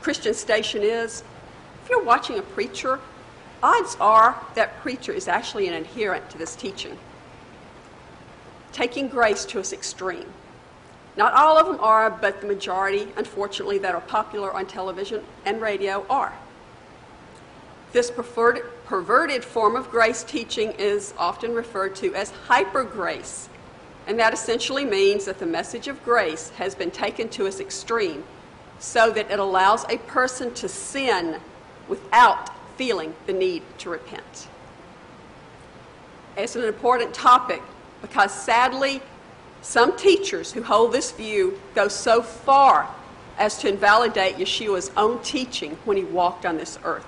Christian 0.00 0.34
station 0.34 0.82
is. 0.82 1.24
If 1.82 1.90
you're 1.90 2.04
watching 2.04 2.38
a 2.38 2.42
preacher, 2.42 3.00
odds 3.62 3.96
are 4.00 4.40
that 4.54 4.80
preacher 4.80 5.12
is 5.12 5.28
actually 5.28 5.66
an 5.66 5.74
adherent 5.74 6.30
to 6.30 6.38
this 6.38 6.54
teaching, 6.54 6.98
taking 8.72 9.08
grace 9.08 9.44
to 9.46 9.58
its 9.58 9.72
extreme. 9.72 10.32
Not 11.16 11.32
all 11.34 11.56
of 11.56 11.66
them 11.66 11.78
are, 11.80 12.10
but 12.10 12.40
the 12.40 12.46
majority, 12.46 13.08
unfortunately, 13.16 13.78
that 13.78 13.94
are 13.94 14.00
popular 14.00 14.52
on 14.52 14.66
television 14.66 15.22
and 15.44 15.60
radio 15.60 16.04
are. 16.10 16.32
This 17.92 18.10
preferred, 18.10 18.62
perverted 18.84 19.44
form 19.44 19.76
of 19.76 19.90
grace 19.90 20.24
teaching 20.24 20.72
is 20.72 21.14
often 21.16 21.54
referred 21.54 21.94
to 21.96 22.14
as 22.14 22.30
hyper 22.30 22.82
grace. 22.82 23.48
And 24.06 24.18
that 24.18 24.34
essentially 24.34 24.84
means 24.84 25.24
that 25.26 25.38
the 25.38 25.46
message 25.46 25.86
of 25.86 26.02
grace 26.04 26.50
has 26.50 26.74
been 26.74 26.90
taken 26.90 27.28
to 27.30 27.46
its 27.46 27.60
extreme 27.60 28.24
so 28.80 29.10
that 29.12 29.30
it 29.30 29.38
allows 29.38 29.84
a 29.88 29.98
person 29.98 30.52
to 30.54 30.68
sin 30.68 31.40
without 31.88 32.50
feeling 32.76 33.14
the 33.26 33.32
need 33.32 33.62
to 33.78 33.90
repent. 33.90 34.48
It's 36.36 36.56
an 36.56 36.64
important 36.64 37.14
topic 37.14 37.62
because 38.02 38.34
sadly, 38.34 39.00
some 39.64 39.96
teachers 39.96 40.52
who 40.52 40.62
hold 40.62 40.92
this 40.92 41.10
view 41.10 41.58
go 41.74 41.88
so 41.88 42.20
far 42.20 42.86
as 43.38 43.58
to 43.58 43.68
invalidate 43.68 44.36
Yeshua's 44.36 44.90
own 44.94 45.20
teaching 45.22 45.78
when 45.86 45.96
he 45.96 46.04
walked 46.04 46.44
on 46.44 46.58
this 46.58 46.78
earth. 46.84 47.06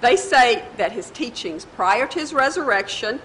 They 0.00 0.16
say 0.16 0.64
that 0.78 0.90
his 0.90 1.10
teachings 1.10 1.64
prior 1.64 2.08
to 2.08 2.18
his 2.18 2.34
resurrection 2.34 3.20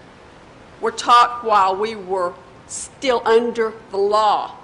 were 0.79 0.91
taught 0.91 1.43
while 1.43 1.75
we 1.75 1.95
were 1.95 2.35
still 2.67 3.23
under 3.25 3.73
the 3.89 3.97
law. 3.97 4.55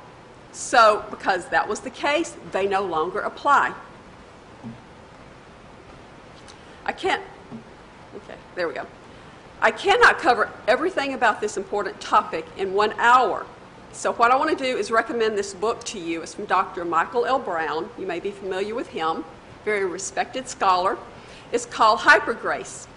So, 0.51 1.03
because 1.09 1.47
that 1.47 1.67
was 1.67 1.79
the 1.79 1.89
case, 1.89 2.37
they 2.51 2.67
no 2.67 2.83
longer 2.83 3.19
apply. 3.21 3.73
I 6.85 6.91
can't, 6.91 7.23
okay, 8.15 8.35
there 8.53 8.67
we 8.67 8.75
go. 8.75 8.85
I 9.63 9.71
cannot 9.71 10.19
cover 10.19 10.51
everything 10.67 11.13
about 11.13 11.39
this 11.39 11.55
important 11.55 12.01
topic 12.01 12.45
in 12.57 12.73
one 12.73 12.91
hour. 12.99 13.45
So, 13.93 14.11
what 14.11 14.29
I 14.29 14.35
want 14.35 14.49
to 14.57 14.61
do 14.61 14.77
is 14.77 14.91
recommend 14.91 15.37
this 15.37 15.53
book 15.53 15.81
to 15.85 15.99
you. 15.99 16.21
It's 16.21 16.33
from 16.33 16.45
Dr. 16.45 16.83
Michael 16.83 17.25
L. 17.25 17.39
Brown. 17.39 17.89
You 17.97 18.05
may 18.05 18.19
be 18.19 18.29
familiar 18.29 18.75
with 18.75 18.89
him, 18.89 19.23
very 19.63 19.85
respected 19.85 20.49
scholar. 20.49 20.97
It's 21.53 21.65
called 21.65 21.99
Hypergrace 21.99 22.87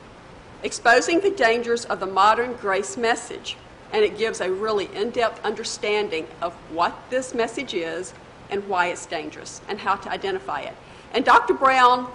exposing 0.64 1.20
the 1.20 1.30
dangers 1.30 1.84
of 1.84 2.00
the 2.00 2.06
modern 2.06 2.54
grace 2.54 2.96
message. 2.96 3.56
And 3.92 4.02
it 4.02 4.18
gives 4.18 4.40
a 4.40 4.50
really 4.50 4.92
in 4.96 5.10
depth 5.10 5.44
understanding 5.44 6.26
of 6.42 6.52
what 6.72 6.98
this 7.10 7.32
message 7.32 7.74
is 7.74 8.12
and 8.50 8.66
why 8.68 8.88
it's 8.88 9.06
dangerous 9.06 9.60
and 9.68 9.78
how 9.78 9.94
to 9.94 10.10
identify 10.10 10.62
it. 10.62 10.74
And 11.12 11.24
Dr. 11.24 11.54
Brown 11.54 12.10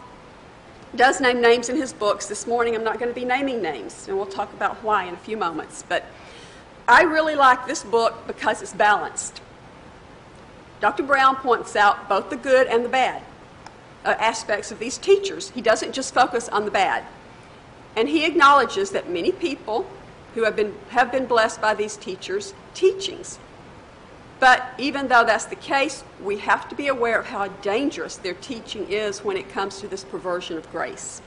does 0.96 1.22
name 1.22 1.42
names 1.42 1.70
in 1.70 1.76
his 1.76 1.94
books. 1.94 2.26
This 2.28 2.46
morning 2.46 2.76
I'm 2.76 2.84
not 2.84 3.00
going 3.00 3.14
to 3.14 3.20
be 3.20 3.26
naming 3.26 3.62
names, 3.62 4.08
and 4.08 4.18
we'll 4.18 4.26
talk 4.26 4.52
about 4.54 4.84
why 4.84 5.06
in 5.06 5.14
a 5.14 5.18
few 5.18 5.38
moments. 5.38 5.84
But 5.88 6.06
I 6.88 7.04
really 7.04 7.36
like 7.36 7.66
this 7.66 7.84
book 7.84 8.28
because 8.28 8.62
it's 8.62 8.74
balanced. 8.74 9.42
Dr. 10.82 11.04
Brown 11.04 11.36
points 11.36 11.76
out 11.76 12.10
both 12.10 12.30
the 12.30 12.36
good 12.36 12.68
and 12.68 12.84
the 12.84 12.90
bad 12.90 13.22
uh, 14.04 14.16
aspects 14.20 14.72
of 14.72 14.80
these 14.80 14.98
teachers. 14.98 15.52
He 15.52 15.62
doesn't 15.62 15.94
just 15.94 16.14
focus 16.14 16.50
on 16.50 16.66
the 16.66 16.72
bad. 16.72 17.06
And 17.96 18.10
he 18.10 18.26
acknowledges 18.26 18.92
that 18.92 19.10
many 19.10 19.32
people 19.32 19.86
who 20.34 20.44
have 20.44 20.56
been, 20.56 20.74
have 20.90 21.12
been 21.12 21.26
blessed 21.26 21.62
by 21.62 21.76
these 21.76 21.98
teachers' 21.98 22.54
teachings. 22.74 23.38
But 24.42 24.74
even 24.80 25.08
though 25.08 25.24
that's 25.24 25.46
the 25.46 25.56
case, 25.56 26.04
we 26.20 26.40
have 26.40 26.68
to 26.70 26.76
be 26.76 26.88
aware 26.88 27.20
of 27.20 27.28
how 27.28 27.48
dangerous 27.48 28.16
their 28.16 28.34
teaching 28.34 28.90
is 28.90 29.24
when 29.24 29.38
it 29.38 29.48
comes 29.50 29.80
to 29.82 29.88
this 29.88 30.04
perversion 30.04 30.58
of 30.58 30.70
grace. 30.72 31.22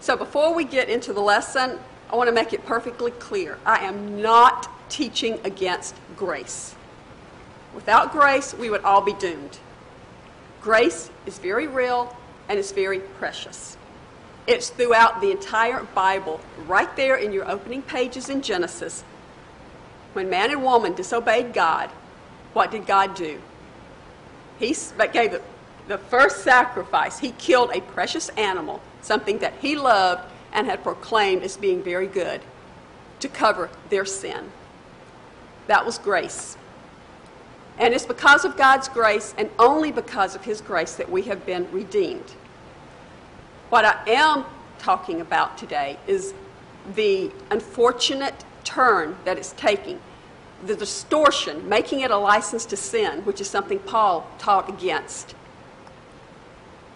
So 0.00 0.18
before 0.18 0.54
we 0.54 0.64
get 0.64 0.90
into 0.90 1.14
the 1.14 1.22
lesson, 1.22 1.78
I 2.12 2.16
want 2.16 2.28
to 2.28 2.34
make 2.34 2.52
it 2.52 2.66
perfectly 2.66 3.10
clear. 3.12 3.56
I 3.64 3.78
am 3.86 4.20
not 4.20 4.68
teaching 4.90 5.40
against 5.44 5.94
grace. 6.14 6.74
Without 7.74 8.12
grace, 8.12 8.52
we 8.52 8.68
would 8.68 8.84
all 8.84 9.00
be 9.00 9.14
doomed. 9.14 9.58
Grace 10.60 11.08
is 11.24 11.38
very 11.38 11.66
real 11.66 12.14
and 12.50 12.58
it's 12.58 12.72
very 12.72 12.98
precious. 12.98 13.78
It's 14.46 14.68
throughout 14.68 15.22
the 15.22 15.30
entire 15.30 15.84
Bible, 15.94 16.38
right 16.66 16.94
there 16.96 17.16
in 17.16 17.32
your 17.32 17.50
opening 17.50 17.80
pages 17.80 18.28
in 18.28 18.42
Genesis. 18.42 19.04
When 20.12 20.28
man 20.28 20.50
and 20.50 20.62
woman 20.62 20.94
disobeyed 20.94 21.52
God, 21.52 21.90
what 22.52 22.70
did 22.70 22.86
God 22.86 23.14
do? 23.14 23.40
He 24.58 24.76
gave 25.12 25.40
the 25.88 25.98
first 25.98 26.44
sacrifice. 26.44 27.18
He 27.18 27.32
killed 27.32 27.70
a 27.72 27.80
precious 27.80 28.28
animal, 28.30 28.80
something 29.00 29.38
that 29.38 29.54
he 29.60 29.76
loved 29.76 30.30
and 30.52 30.66
had 30.66 30.82
proclaimed 30.82 31.42
as 31.42 31.56
being 31.56 31.82
very 31.82 32.06
good, 32.06 32.40
to 33.20 33.28
cover 33.28 33.70
their 33.88 34.04
sin. 34.04 34.50
That 35.66 35.86
was 35.86 35.98
grace. 35.98 36.56
And 37.78 37.94
it's 37.94 38.04
because 38.06 38.44
of 38.44 38.56
God's 38.56 38.88
grace 38.88 39.34
and 39.38 39.48
only 39.58 39.92
because 39.92 40.34
of 40.34 40.44
His 40.44 40.60
grace 40.60 40.94
that 40.96 41.10
we 41.10 41.22
have 41.22 41.46
been 41.46 41.70
redeemed. 41.72 42.30
What 43.70 43.84
I 43.84 43.98
am 44.06 44.44
talking 44.78 45.20
about 45.20 45.56
today 45.56 45.98
is 46.06 46.34
the 46.94 47.30
unfortunate 47.50 48.44
turn 48.64 49.16
that 49.24 49.38
it's 49.38 49.52
taking, 49.52 50.00
the 50.64 50.76
distortion, 50.76 51.68
making 51.68 52.00
it 52.00 52.10
a 52.10 52.16
license 52.16 52.64
to 52.66 52.76
sin, 52.76 53.20
which 53.24 53.40
is 53.40 53.48
something 53.48 53.78
Paul 53.80 54.26
taught 54.38 54.68
against. 54.68 55.34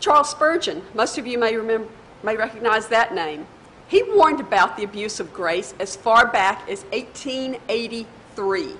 Charles 0.00 0.30
Spurgeon, 0.30 0.82
most 0.94 1.18
of 1.18 1.26
you 1.26 1.38
may, 1.38 1.56
remember, 1.56 1.88
may 2.22 2.36
recognize 2.36 2.88
that 2.88 3.14
name. 3.14 3.46
He 3.88 4.02
warned 4.02 4.40
about 4.40 4.76
the 4.76 4.84
abuse 4.84 5.20
of 5.20 5.32
grace 5.32 5.74
as 5.78 5.96
far 5.96 6.26
back 6.26 6.68
as 6.68 6.82
1883. 6.84 8.74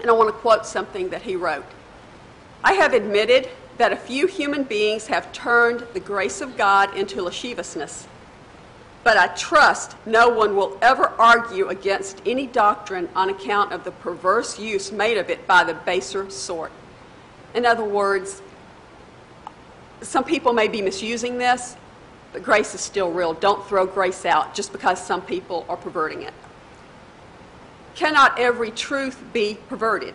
And 0.00 0.10
I 0.10 0.12
want 0.12 0.28
to 0.28 0.40
quote 0.40 0.66
something 0.66 1.10
that 1.10 1.22
he 1.22 1.36
wrote 1.36 1.64
I 2.62 2.72
have 2.74 2.94
admitted 2.94 3.48
that 3.76 3.92
a 3.92 3.96
few 3.96 4.26
human 4.26 4.64
beings 4.64 5.08
have 5.08 5.32
turned 5.32 5.86
the 5.92 6.00
grace 6.00 6.40
of 6.40 6.56
God 6.56 6.96
into 6.96 7.22
lasciviousness. 7.22 8.06
But 9.04 9.18
I 9.18 9.26
trust 9.28 9.96
no 10.06 10.30
one 10.30 10.56
will 10.56 10.78
ever 10.80 11.08
argue 11.18 11.68
against 11.68 12.22
any 12.24 12.46
doctrine 12.46 13.08
on 13.14 13.28
account 13.28 13.72
of 13.72 13.84
the 13.84 13.90
perverse 13.90 14.58
use 14.58 14.90
made 14.90 15.18
of 15.18 15.28
it 15.28 15.46
by 15.46 15.62
the 15.62 15.74
baser 15.74 16.28
sort. 16.30 16.72
In 17.54 17.66
other 17.66 17.84
words, 17.84 18.40
some 20.00 20.24
people 20.24 20.54
may 20.54 20.68
be 20.68 20.80
misusing 20.80 21.36
this, 21.36 21.76
but 22.32 22.42
grace 22.42 22.74
is 22.74 22.80
still 22.80 23.12
real. 23.12 23.34
Don't 23.34 23.66
throw 23.68 23.86
grace 23.86 24.24
out 24.24 24.54
just 24.54 24.72
because 24.72 25.04
some 25.04 25.20
people 25.20 25.66
are 25.68 25.76
perverting 25.76 26.22
it. 26.22 26.34
Cannot 27.94 28.38
every 28.38 28.70
truth 28.70 29.22
be 29.32 29.58
perverted? 29.68 30.14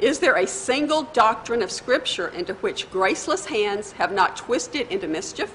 Is 0.00 0.18
there 0.18 0.36
a 0.36 0.46
single 0.46 1.02
doctrine 1.02 1.62
of 1.62 1.70
Scripture 1.70 2.28
into 2.28 2.54
which 2.54 2.90
graceless 2.90 3.46
hands 3.46 3.92
have 3.92 4.12
not 4.12 4.36
twisted 4.36 4.88
into 4.88 5.06
mischief? 5.06 5.54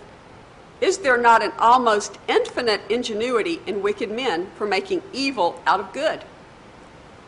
Is 0.82 1.00
there 1.00 1.18
not 1.18 1.44
an 1.44 1.52
almost 1.60 2.18
infinite 2.28 2.82
ingenuity 2.90 3.62
in 3.66 3.82
wicked 3.82 4.10
men 4.10 4.50
for 4.56 4.66
making 4.66 5.04
evil 5.12 5.62
out 5.66 5.80
of 5.80 5.92
good? 5.92 6.24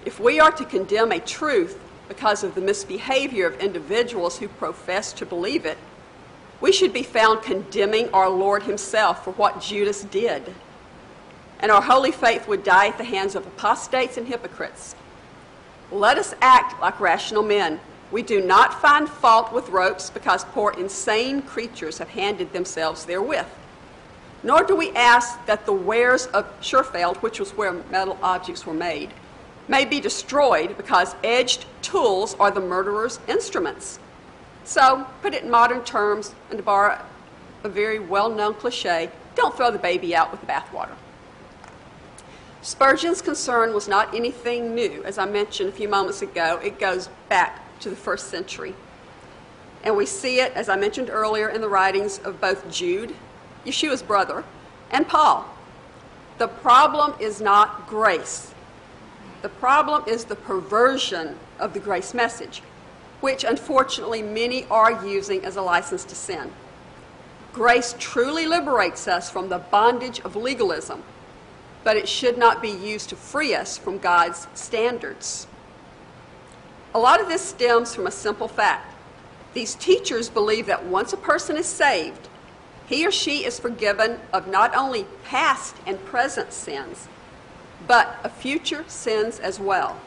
If 0.06 0.20
we 0.20 0.40
are 0.40 0.52
to 0.52 0.66
condemn 0.66 1.12
a 1.12 1.20
truth 1.20 1.78
because 2.08 2.44
of 2.44 2.56
the 2.56 2.62
misbehavior 2.62 3.48
of 3.48 3.60
individuals 3.60 4.40
who 4.40 4.48
profess 4.48 5.14
to 5.14 5.26
believe 5.26 5.66
it, 5.66 5.78
we 6.62 6.72
should 6.72 6.94
be 6.94 7.04
found 7.04 7.42
condemning 7.42 8.10
our 8.14 8.30
Lord 8.30 8.64
Himself 8.64 9.24
for 9.24 9.32
what 9.32 9.62
Judas 9.62 10.04
did. 10.04 10.54
And 11.60 11.72
our 11.72 11.82
holy 11.82 12.12
faith 12.12 12.48
would 12.48 12.64
die 12.64 12.88
at 12.88 12.98
the 12.98 13.04
hands 13.04 13.36
of 13.36 13.46
apostates 13.46 14.18
and 14.18 14.28
hypocrites. 14.28 14.96
Let 15.92 16.18
us 16.18 16.34
act 16.42 16.80
like 16.82 17.00
rational 17.00 17.44
men. 17.44 17.80
We 18.12 18.22
do 18.22 18.42
not 18.42 18.82
find 18.82 19.08
fault 19.10 19.54
with 19.54 19.70
ropes 19.70 20.10
because 20.10 20.44
poor 20.44 20.74
insane 20.78 21.42
creatures 21.42 21.98
have 22.00 22.10
handed 22.10 22.52
themselves 22.52 23.06
therewith. 23.06 23.48
Nor 24.44 24.64
do 24.64 24.76
we 24.76 24.92
ask 24.92 25.46
that 25.46 25.66
the 25.66 25.74
wares 25.74 26.26
of 26.28 26.52
Sheffield, 26.62 27.18
which 27.18 27.40
was 27.40 27.52
where 27.52 27.72
metal 27.72 28.18
objects 28.22 28.66
were 28.66 28.74
made, 28.74 29.14
may 29.68 29.86
be 29.86 30.02
destroyed 30.02 30.76
because 30.76 31.16
edged 31.24 31.66
tools 31.82 32.36
are 32.40 32.52
the 32.52 32.60
murderer's 32.60 33.20
instruments. 33.28 34.00
So, 34.64 35.08
put 35.22 35.34
it 35.34 35.44
in 35.44 35.50
modern 35.50 35.84
terms, 35.84 36.36
and 36.50 36.58
to 36.58 36.64
borrow 36.64 37.00
a 37.64 37.70
very 37.70 38.00
well 38.00 38.30
known 38.30 38.56
cliche, 38.56 39.10
don't 39.36 39.56
throw 39.56 39.72
the 39.72 39.80
baby 39.80 40.16
out 40.16 40.32
with 40.32 40.42
the 40.42 40.48
bathwater. 40.48 40.96
Spurgeon's 42.62 43.22
concern 43.22 43.74
was 43.74 43.88
not 43.88 44.14
anything 44.14 44.76
new. 44.76 45.04
As 45.04 45.18
I 45.18 45.26
mentioned 45.26 45.70
a 45.70 45.72
few 45.72 45.88
moments 45.88 46.22
ago, 46.22 46.60
it 46.64 46.80
goes 46.80 47.10
back 47.30 47.61
to 47.82 47.90
the 47.90 47.96
first 47.96 48.30
century. 48.30 48.74
And 49.84 49.98
we 49.98 50.06
see 50.06 50.40
it, 50.40 50.54
as 50.54 50.70
I 50.70 50.76
mentioned 50.76 51.10
earlier, 51.10 51.50
in 51.50 51.62
the 51.62 51.70
writings 51.70 52.20
of 52.20 52.40
both 52.40 52.70
Jude, 52.72 53.16
Yeshua's 53.66 54.02
brother, 54.02 54.44
and 54.92 55.08
Paul. 55.08 55.46
The 56.38 56.48
problem 56.48 57.14
is 57.20 57.42
not 57.42 57.88
grace. 57.88 58.54
The 59.42 59.50
problem 59.50 60.04
is 60.08 60.26
the 60.26 60.36
perversion 60.36 61.38
of 61.60 61.74
the 61.74 61.80
grace 61.80 62.14
message, 62.14 62.62
which 63.22 63.44
unfortunately 63.44 64.22
many 64.22 64.66
are 64.66 65.06
using 65.06 65.44
as 65.44 65.56
a 65.56 65.62
license 65.62 66.06
to 66.06 66.16
sin. 66.16 66.52
Grace 67.54 67.96
truly 68.00 68.46
liberates 68.46 69.08
us 69.08 69.30
from 69.30 69.50
the 69.50 69.58
bondage 69.58 70.20
of 70.22 70.36
legalism 70.36 71.04
but 71.84 71.98
it 71.98 72.08
should 72.08 72.38
not 72.38 72.62
be 72.62 72.70
used 72.70 73.10
to 73.10 73.16
free 73.16 73.56
us 73.56 73.78
from 73.78 73.98
God's 73.98 74.48
standards. 74.54 75.48
A 76.94 77.00
lot 77.00 77.22
of 77.22 77.30
this 77.30 77.42
stems 77.42 77.96
from 77.96 78.08
a 78.08 78.12
simple 78.12 78.50
fact. 78.50 78.96
These 79.54 79.76
teachers 79.76 80.30
believe 80.30 80.66
that 80.66 80.86
once 80.86 81.14
a 81.14 81.18
person 81.18 81.56
is 81.56 81.66
saved, 81.66 82.28
he 82.86 83.08
or 83.08 83.12
she 83.12 83.46
is 83.46 83.60
forgiven 83.60 84.20
of 84.34 84.48
not 84.48 84.76
only 84.76 85.06
past 85.24 85.76
and 85.88 86.04
present 86.06 86.52
sins, 86.52 87.08
but 87.88 88.20
of 88.24 88.34
future 88.34 88.84
sins 88.88 89.40
as 89.40 89.60
well. 89.60 90.00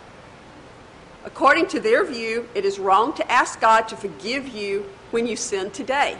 According 1.24 1.68
to 1.68 1.80
their 1.80 2.04
view, 2.04 2.48
it 2.54 2.66
is 2.66 2.78
wrong 2.78 3.14
to 3.14 3.32
ask 3.32 3.58
God 3.60 3.88
to 3.88 3.96
forgive 3.96 4.48
you 4.48 4.84
when 5.10 5.26
you 5.26 5.36
sin 5.36 5.70
today. 5.70 6.18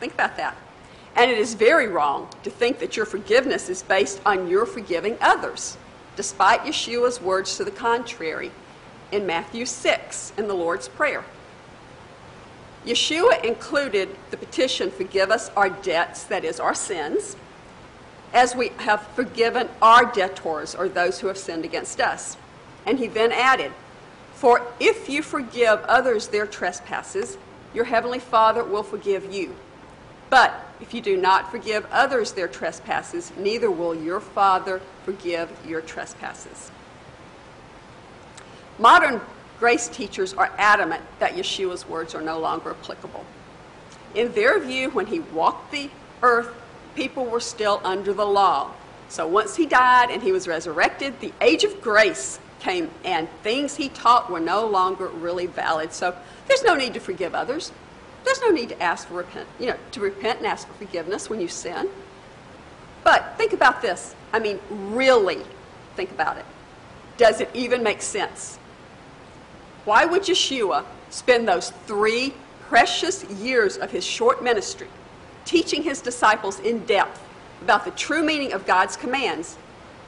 Think 0.00 0.14
about 0.14 0.38
that. 0.38 0.56
And 1.16 1.30
it 1.30 1.36
is 1.36 1.52
very 1.52 1.88
wrong 1.88 2.28
to 2.44 2.50
think 2.50 2.78
that 2.78 2.96
your 2.96 3.04
forgiveness 3.04 3.68
is 3.68 3.82
based 3.82 4.22
on 4.24 4.48
your 4.48 4.64
forgiving 4.64 5.18
others, 5.20 5.76
despite 6.16 6.62
Yeshua's 6.62 7.20
words 7.20 7.58
to 7.58 7.64
the 7.64 7.70
contrary 7.70 8.50
in 9.12 9.26
Matthew 9.26 9.66
6 9.66 10.32
in 10.36 10.48
the 10.48 10.54
Lord's 10.54 10.88
Prayer. 10.88 11.24
Yeshua 12.84 13.44
included 13.44 14.08
the 14.30 14.36
petition, 14.36 14.90
Forgive 14.90 15.30
us 15.30 15.50
our 15.50 15.70
debts, 15.70 16.24
that 16.24 16.44
is, 16.44 16.58
our 16.58 16.74
sins, 16.74 17.36
as 18.32 18.56
we 18.56 18.70
have 18.78 19.06
forgiven 19.08 19.68
our 19.80 20.04
debtors, 20.04 20.74
or 20.74 20.88
those 20.88 21.20
who 21.20 21.28
have 21.28 21.38
sinned 21.38 21.64
against 21.64 22.00
us. 22.00 22.36
And 22.84 22.98
he 22.98 23.06
then 23.06 23.30
added, 23.30 23.70
For 24.32 24.66
if 24.80 25.08
you 25.08 25.22
forgive 25.22 25.80
others 25.82 26.28
their 26.28 26.46
trespasses, 26.46 27.38
your 27.72 27.84
heavenly 27.84 28.18
Father 28.18 28.64
will 28.64 28.82
forgive 28.82 29.32
you. 29.32 29.54
But 30.28 30.54
if 30.80 30.92
you 30.92 31.00
do 31.00 31.16
not 31.16 31.50
forgive 31.50 31.86
others 31.92 32.32
their 32.32 32.48
trespasses, 32.48 33.30
neither 33.36 33.70
will 33.70 33.94
your 33.94 34.18
Father 34.18 34.80
forgive 35.04 35.50
your 35.66 35.82
trespasses. 35.82 36.72
Modern 38.78 39.20
grace 39.58 39.88
teachers 39.88 40.34
are 40.34 40.50
adamant 40.58 41.02
that 41.18 41.34
Yeshua's 41.34 41.88
words 41.88 42.14
are 42.14 42.22
no 42.22 42.38
longer 42.38 42.70
applicable. 42.70 43.24
In 44.14 44.32
their 44.32 44.58
view, 44.58 44.90
when 44.90 45.06
he 45.06 45.20
walked 45.20 45.70
the 45.72 45.90
earth, 46.22 46.50
people 46.94 47.24
were 47.24 47.40
still 47.40 47.80
under 47.84 48.12
the 48.12 48.24
law. 48.24 48.72
So 49.08 49.26
once 49.26 49.56
he 49.56 49.66
died 49.66 50.10
and 50.10 50.22
he 50.22 50.32
was 50.32 50.48
resurrected, 50.48 51.20
the 51.20 51.32
age 51.40 51.64
of 51.64 51.80
grace 51.80 52.38
came 52.60 52.90
and 53.04 53.28
things 53.42 53.76
he 53.76 53.88
taught 53.88 54.30
were 54.30 54.40
no 54.40 54.66
longer 54.66 55.08
really 55.08 55.46
valid. 55.46 55.92
So 55.92 56.16
there's 56.48 56.62
no 56.62 56.74
need 56.74 56.94
to 56.94 57.00
forgive 57.00 57.34
others. 57.34 57.72
There's 58.24 58.40
no 58.40 58.50
need 58.50 58.68
to 58.70 58.82
ask 58.82 59.08
for 59.08 59.14
repent, 59.14 59.48
you 59.58 59.66
know, 59.66 59.76
to 59.92 60.00
repent 60.00 60.38
and 60.38 60.46
ask 60.46 60.66
for 60.68 60.74
forgiveness 60.74 61.28
when 61.28 61.40
you 61.40 61.48
sin. 61.48 61.88
But 63.04 63.34
think 63.36 63.52
about 63.52 63.82
this. 63.82 64.14
I 64.32 64.38
mean, 64.38 64.60
really 64.70 65.42
think 65.96 66.10
about 66.12 66.38
it. 66.38 66.44
Does 67.16 67.40
it 67.40 67.50
even 67.52 67.82
make 67.82 68.00
sense? 68.00 68.58
Why 69.84 70.04
would 70.04 70.22
Yeshua 70.22 70.84
spend 71.10 71.48
those 71.48 71.70
three 71.86 72.34
precious 72.68 73.24
years 73.24 73.76
of 73.76 73.90
his 73.90 74.04
short 74.04 74.42
ministry 74.42 74.88
teaching 75.44 75.82
his 75.82 76.00
disciples 76.00 76.60
in 76.60 76.84
depth 76.86 77.20
about 77.60 77.84
the 77.84 77.90
true 77.92 78.22
meaning 78.22 78.52
of 78.52 78.66
God's 78.66 78.96
commands 78.96 79.56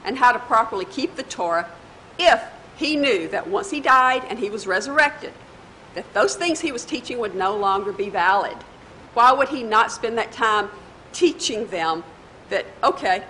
and 0.03 0.17
how 0.17 0.31
to 0.31 0.39
properly 0.39 0.85
keep 0.85 1.15
the 1.15 1.23
Torah 1.23 1.69
if 2.17 2.41
he 2.77 2.95
knew 2.95 3.27
that 3.29 3.47
once 3.47 3.71
he 3.71 3.79
died 3.81 4.23
and 4.29 4.39
he 4.39 4.49
was 4.49 4.67
resurrected, 4.67 5.33
that 5.93 6.11
those 6.13 6.35
things 6.35 6.59
he 6.59 6.71
was 6.71 6.85
teaching 6.85 7.19
would 7.19 7.35
no 7.35 7.55
longer 7.55 7.91
be 7.91 8.09
valid. 8.09 8.57
Why 9.13 9.31
would 9.31 9.49
he 9.49 9.63
not 9.63 9.91
spend 9.91 10.17
that 10.17 10.31
time 10.31 10.69
teaching 11.13 11.67
them 11.67 12.03
that, 12.49 12.65
okay, 12.83 13.23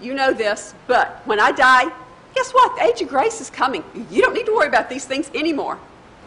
you 0.00 0.14
know 0.14 0.32
this, 0.32 0.74
but 0.86 1.22
when 1.24 1.40
I 1.40 1.52
die, 1.52 1.92
guess 2.36 2.52
what? 2.52 2.76
The 2.76 2.84
age 2.84 3.02
of 3.02 3.08
grace 3.08 3.40
is 3.40 3.50
coming. 3.50 3.82
You 4.10 4.22
don't 4.22 4.34
need 4.34 4.46
to 4.46 4.54
worry 4.54 4.68
about 4.68 4.88
these 4.88 5.04
things 5.04 5.30
anymore. 5.34 5.78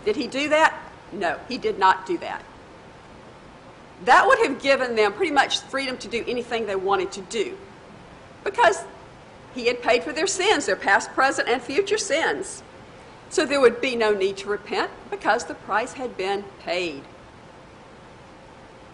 Did 0.04 0.16
he 0.16 0.28
do 0.28 0.50
that? 0.50 0.78
No, 1.14 1.40
he 1.48 1.58
did 1.58 1.80
not 1.80 2.06
do 2.06 2.18
that. 2.18 2.44
That 4.06 4.26
would 4.28 4.40
have 4.40 4.62
given 4.62 4.96
them 4.96 5.14
pretty 5.14 5.32
much 5.32 5.60
freedom 5.60 5.98
to 6.00 6.08
do 6.08 6.24
anything 6.28 6.66
they 6.66 6.76
wanted 6.76 7.12
to 7.14 7.22
do 7.22 7.58
because 8.44 8.84
he 9.54 9.68
had 9.68 9.82
paid 9.82 10.04
for 10.04 10.12
their 10.12 10.28
sins, 10.28 10.66
their 10.66 10.76
past, 10.76 11.12
present, 11.12 11.48
and 11.48 11.62
future 11.62 11.98
sins. 11.98 12.64
So 13.30 13.46
there 13.46 13.62
would 13.62 13.82
be 13.82 13.96
no 13.96 14.12
need 14.12 14.38
to 14.38 14.50
repent 14.50 14.90
because 15.12 15.46
the 15.46 15.54
price 15.54 15.94
had 15.94 16.18
been 16.18 16.44
paid. 16.62 17.04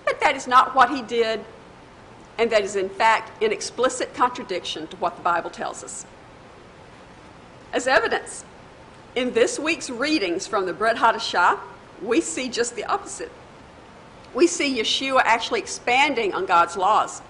But 0.03 0.19
that 0.19 0.35
is 0.35 0.47
not 0.47 0.75
what 0.75 0.89
he 0.89 1.01
did, 1.01 1.45
and 2.37 2.51
that 2.51 2.63
is 2.63 2.75
in 2.75 2.89
fact 2.89 3.41
an 3.41 3.51
explicit 3.51 4.13
contradiction 4.13 4.87
to 4.87 4.97
what 4.97 5.15
the 5.15 5.21
Bible 5.21 5.49
tells 5.49 5.83
us. 5.83 6.05
As 7.75 7.87
evidence, 7.87 8.45
in 9.15 9.33
this 9.33 9.59
week's 9.59 9.89
readings 9.89 10.47
from 10.47 10.65
the 10.65 10.71
Brit 10.71 10.95
Hadashah, 10.95 11.59
we 12.01 12.21
see 12.21 12.47
just 12.47 12.73
the 12.77 12.85
opposite. 12.85 13.29
We 14.33 14.47
see 14.47 14.79
Yeshua 14.79 15.21
actually 15.25 15.59
expanding 15.59 16.33
on 16.33 16.45
God's 16.45 16.77
laws. 16.77 17.21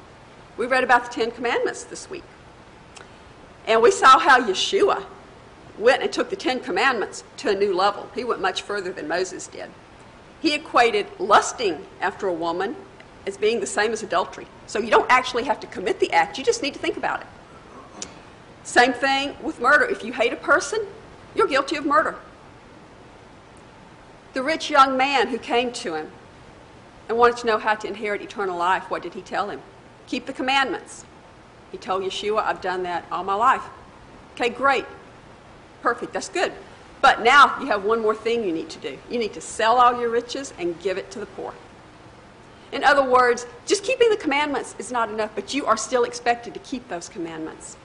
We 0.56 0.68
read 0.68 0.84
about 0.84 1.06
the 1.06 1.10
Ten 1.10 1.32
Commandments 1.32 1.86
this 1.86 2.12
week. 2.12 2.24
And 3.66 3.82
we 3.82 3.90
saw 3.90 4.20
how 4.20 4.40
Yeshua 4.40 5.06
went 5.80 6.04
and 6.04 6.14
took 6.14 6.30
the 6.30 6.36
Ten 6.36 6.60
Commandments 6.60 7.24
to 7.38 7.50
a 7.50 7.56
new 7.56 7.74
level. 7.74 8.12
He 8.14 8.24
went 8.24 8.40
much 8.40 8.62
further 8.62 8.94
than 8.94 9.08
Moses 9.08 9.48
did. 9.48 9.72
He 10.42 10.54
equated 10.54 11.08
lusting 11.18 11.84
after 12.00 12.28
a 12.28 12.34
woman 12.34 12.76
as 13.26 13.36
being 13.36 13.62
the 13.62 13.66
same 13.66 13.92
as 13.94 14.04
adultery. 14.04 14.46
So 14.68 14.78
you 14.78 14.92
don't 14.92 15.10
actually 15.10 15.46
have 15.46 15.60
to 15.62 15.68
commit 15.68 16.00
the 16.00 16.14
act, 16.14 16.38
you 16.38 16.44
just 16.44 16.62
need 16.62 16.76
to 16.76 16.80
think 16.80 16.98
about 16.98 17.22
it. 17.22 17.28
Same 18.66 18.94
thing 18.94 19.38
with 19.44 19.62
murder. 19.62 19.86
If 19.86 20.04
you 20.04 20.12
hate 20.12 20.34
a 20.34 20.38
person, 20.38 20.86
you're 21.36 21.48
guilty 21.48 21.76
of 21.76 21.86
murder. 21.86 22.16
The 24.34 24.42
rich 24.42 24.70
young 24.70 24.98
man 24.98 25.28
who 25.28 25.38
came 25.38 25.72
to 25.74 25.94
him 25.94 26.12
and 27.08 27.18
wanted 27.18 27.38
to 27.38 27.48
know 27.48 27.60
how 27.60 27.76
to 27.76 27.88
inherit 27.88 28.22
eternal 28.22 28.58
life, 28.58 28.90
what 28.90 29.04
did 29.04 29.14
he 29.14 29.22
tell 29.22 29.52
him? 29.52 29.62
Keep 30.08 30.26
the 30.26 30.34
commandments. 30.34 31.06
He 31.72 31.78
told 31.78 32.04
Yeshua, 32.04 32.44
I've 32.44 32.60
done 32.60 32.84
that 32.84 33.06
all 33.12 33.24
my 33.24 33.36
life. 33.36 33.62
Okay, 34.34 34.50
great. 34.50 34.86
Perfect. 35.82 36.12
That's 36.12 36.30
good. 36.30 36.52
But 37.02 37.22
now 37.22 37.60
you 37.60 37.68
have 37.68 37.86
one 37.86 38.02
more 38.02 38.16
thing 38.16 38.44
you 38.44 38.52
need 38.52 38.70
to 38.72 38.80
do. 38.80 38.98
You 39.12 39.20
need 39.20 39.34
to 39.34 39.42
sell 39.42 39.78
all 39.78 40.00
your 40.00 40.10
riches 40.10 40.54
and 40.58 40.78
give 40.82 40.98
it 40.98 41.12
to 41.12 41.20
the 41.20 41.28
poor. 41.28 41.54
In 42.72 42.84
other 42.84 43.08
words, 43.08 43.46
just 43.68 43.84
keeping 43.84 44.10
the 44.10 44.18
commandments 44.18 44.76
is 44.80 44.92
not 44.92 45.10
enough, 45.10 45.30
but 45.36 45.54
you 45.54 45.68
are 45.68 45.78
still 45.78 46.04
expected 46.04 46.56
to 46.56 46.60
keep 46.62 46.88
those 46.90 47.08
commandments. 47.08 47.78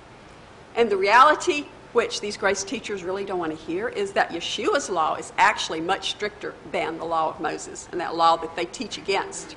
And 0.77 0.91
the 0.91 0.97
reality, 0.97 1.67
which 1.93 2.21
these 2.21 2.37
grace 2.37 2.63
teachers 2.63 3.03
really 3.03 3.25
don't 3.25 3.39
want 3.39 3.57
to 3.57 3.65
hear, 3.65 3.89
is 3.89 4.13
that 4.13 4.31
Yeshua's 4.31 4.89
law 4.89 5.17
is 5.17 5.33
actually 5.39 5.81
much 5.81 6.11
stricter 6.11 6.55
than 6.73 6.99
the 6.99 7.05
law 7.05 7.29
of 7.29 7.41
Moses 7.41 7.89
and 7.93 8.01
that 8.01 8.15
law 8.15 8.37
that 8.37 8.55
they 8.57 8.65
teach 8.65 8.99
against. 8.99 9.57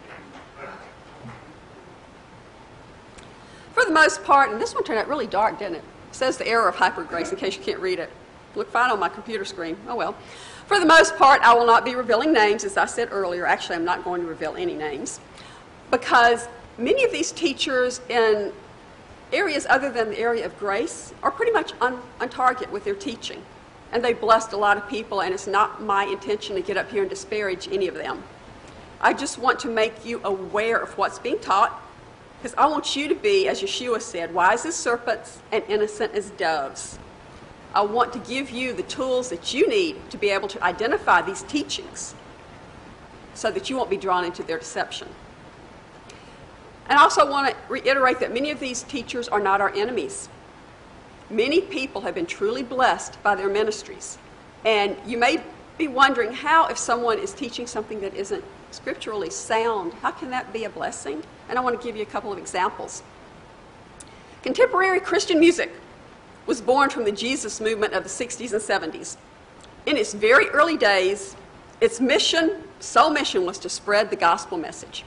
For 3.74 3.86
the 3.86 3.92
most 3.92 4.24
part, 4.24 4.52
and 4.52 4.62
this 4.62 4.76
one 4.76 4.84
turned 4.84 5.00
out 5.00 5.08
really 5.08 5.28
dark, 5.28 5.60
didn't 5.60 5.76
it? 5.76 5.84
It 6.10 6.16
says 6.16 6.38
the 6.38 6.48
error 6.48 6.68
of 6.68 6.76
hypergrace 6.76 7.32
in 7.32 7.38
case 7.38 7.58
you 7.58 7.64
can't 7.64 7.80
read 7.80 8.00
it. 8.00 8.12
Look 8.56 8.70
fine 8.70 8.92
on 8.92 9.00
my 9.00 9.10
computer 9.10 9.46
screen. 9.46 9.78
Oh 9.88 9.96
well. 9.96 10.16
For 10.68 10.80
the 10.80 10.86
most 10.86 11.18
part, 11.18 11.42
I 11.42 11.54
will 11.54 11.66
not 11.66 11.84
be 11.84 11.96
revealing 11.96 12.32
names, 12.32 12.64
as 12.64 12.78
I 12.78 12.86
said 12.86 13.10
earlier. 13.12 13.46
Actually, 13.46 13.78
I'm 13.78 13.86
not 13.86 14.04
going 14.04 14.22
to 14.22 14.28
reveal 14.28 14.56
any 14.56 14.76
names 14.76 15.20
because 15.92 16.48
many 16.78 17.04
of 17.04 17.12
these 17.12 17.32
teachers 17.32 18.00
in 18.10 18.54
areas 19.34 19.66
other 19.70 19.90
than 19.90 20.10
the 20.12 20.20
area 20.20 20.46
of 20.46 20.58
grace 20.58 21.14
are 21.24 21.32
pretty 21.32 21.52
much 21.52 21.74
on, 21.82 22.02
on 22.20 22.30
target 22.30 22.72
with 22.72 22.84
their 22.84 22.96
teaching. 22.96 23.44
And 23.92 24.04
they 24.04 24.14
blessed 24.14 24.54
a 24.54 24.58
lot 24.58 24.78
of 24.78 24.88
people, 24.90 25.22
and 25.22 25.34
it's 25.34 25.48
not 25.48 25.82
my 25.82 26.06
intention 26.06 26.56
to 26.56 26.62
get 26.62 26.78
up 26.78 26.90
here 26.90 27.02
and 27.02 27.10
disparage 27.10 27.68
any 27.72 27.88
of 27.88 27.96
them. 27.96 28.24
I 29.02 29.14
just 29.14 29.38
want 29.38 29.60
to 29.60 29.68
make 29.68 30.06
you 30.06 30.22
aware 30.24 30.78
of 30.78 30.98
what's 30.98 31.20
being 31.20 31.40
taught 31.40 31.82
because 32.44 32.56
I 32.58 32.68
want 32.68 32.96
you 32.96 33.08
to 33.08 33.16
be, 33.16 33.48
as 33.48 33.62
Yeshua 33.62 34.02
said, 34.02 34.34
wise 34.34 34.66
as 34.66 34.76
serpents 34.76 35.42
and 35.52 35.64
innocent 35.70 36.14
as 36.14 36.30
doves. 36.32 37.00
I 37.74 37.82
want 37.82 38.14
to 38.14 38.20
give 38.20 38.50
you 38.50 38.74
the 38.74 38.84
tools 38.84 39.30
that 39.30 39.54
you 39.54 39.68
need 39.68 40.10
to 40.10 40.18
be 40.18 40.30
able 40.30 40.48
to 40.50 40.64
identify 40.64 41.22
these 41.22 41.44
teachings 41.44 42.14
so 43.34 43.50
that 43.50 43.70
you 43.70 43.78
won't 43.78 43.90
be 43.90 43.98
drawn 43.98 44.26
into 44.26 44.44
their 44.44 44.60
deception. 44.60 45.08
And 46.90 47.00
I 47.00 47.04
also 47.04 47.30
want 47.30 47.50
to 47.50 47.56
reiterate 47.70 48.20
that 48.20 48.34
many 48.34 48.52
of 48.52 48.60
these 48.60 48.84
teachers 48.84 49.28
are 49.28 49.40
not 49.40 49.62
our 49.62 49.74
enemies. 49.74 50.30
Many 51.30 51.62
people 51.62 52.02
have 52.02 52.16
been 52.16 52.26
truly 52.26 52.64
blessed 52.64 53.22
by 53.24 53.36
their 53.36 53.50
ministries. 53.50 54.18
And 54.66 54.98
you 55.06 55.18
may 55.18 55.42
be 55.78 55.88
wondering 55.88 56.34
how, 56.34 56.68
if 56.68 56.78
someone 56.78 57.20
is 57.20 57.34
teaching 57.34 57.68
something 57.68 58.02
that 58.02 58.14
isn't 58.14 58.44
scripturally 58.72 59.30
sound, 59.30 59.94
how 59.96 60.12
can 60.12 60.30
that 60.32 60.52
be 60.54 60.66
a 60.66 60.70
blessing? 60.70 61.24
And 61.50 61.58
I 61.58 61.62
want 61.62 61.80
to 61.80 61.86
give 61.86 61.96
you 61.96 62.04
a 62.04 62.08
couple 62.08 62.32
of 62.32 62.38
examples. 62.38 63.04
Contemporary 64.42 65.00
Christian 65.00 65.40
music 65.40 65.72
was 66.46 66.60
born 66.62 66.90
from 66.90 67.06
the 67.06 67.12
Jesus 67.12 67.62
movement 67.62 67.94
of 67.94 68.04
the 68.04 68.10
60s 68.10 68.52
and 68.52 68.94
70s. 68.94 69.16
In 69.86 69.98
its 69.98 70.14
very 70.14 70.50
early 70.50 70.78
days, 70.78 71.36
its 71.82 72.00
mission, 72.00 72.64
sole 72.80 73.10
mission, 73.10 73.46
was 73.46 73.58
to 73.60 73.70
spread 73.70 74.10
the 74.10 74.16
gospel 74.16 74.58
message. 74.58 75.04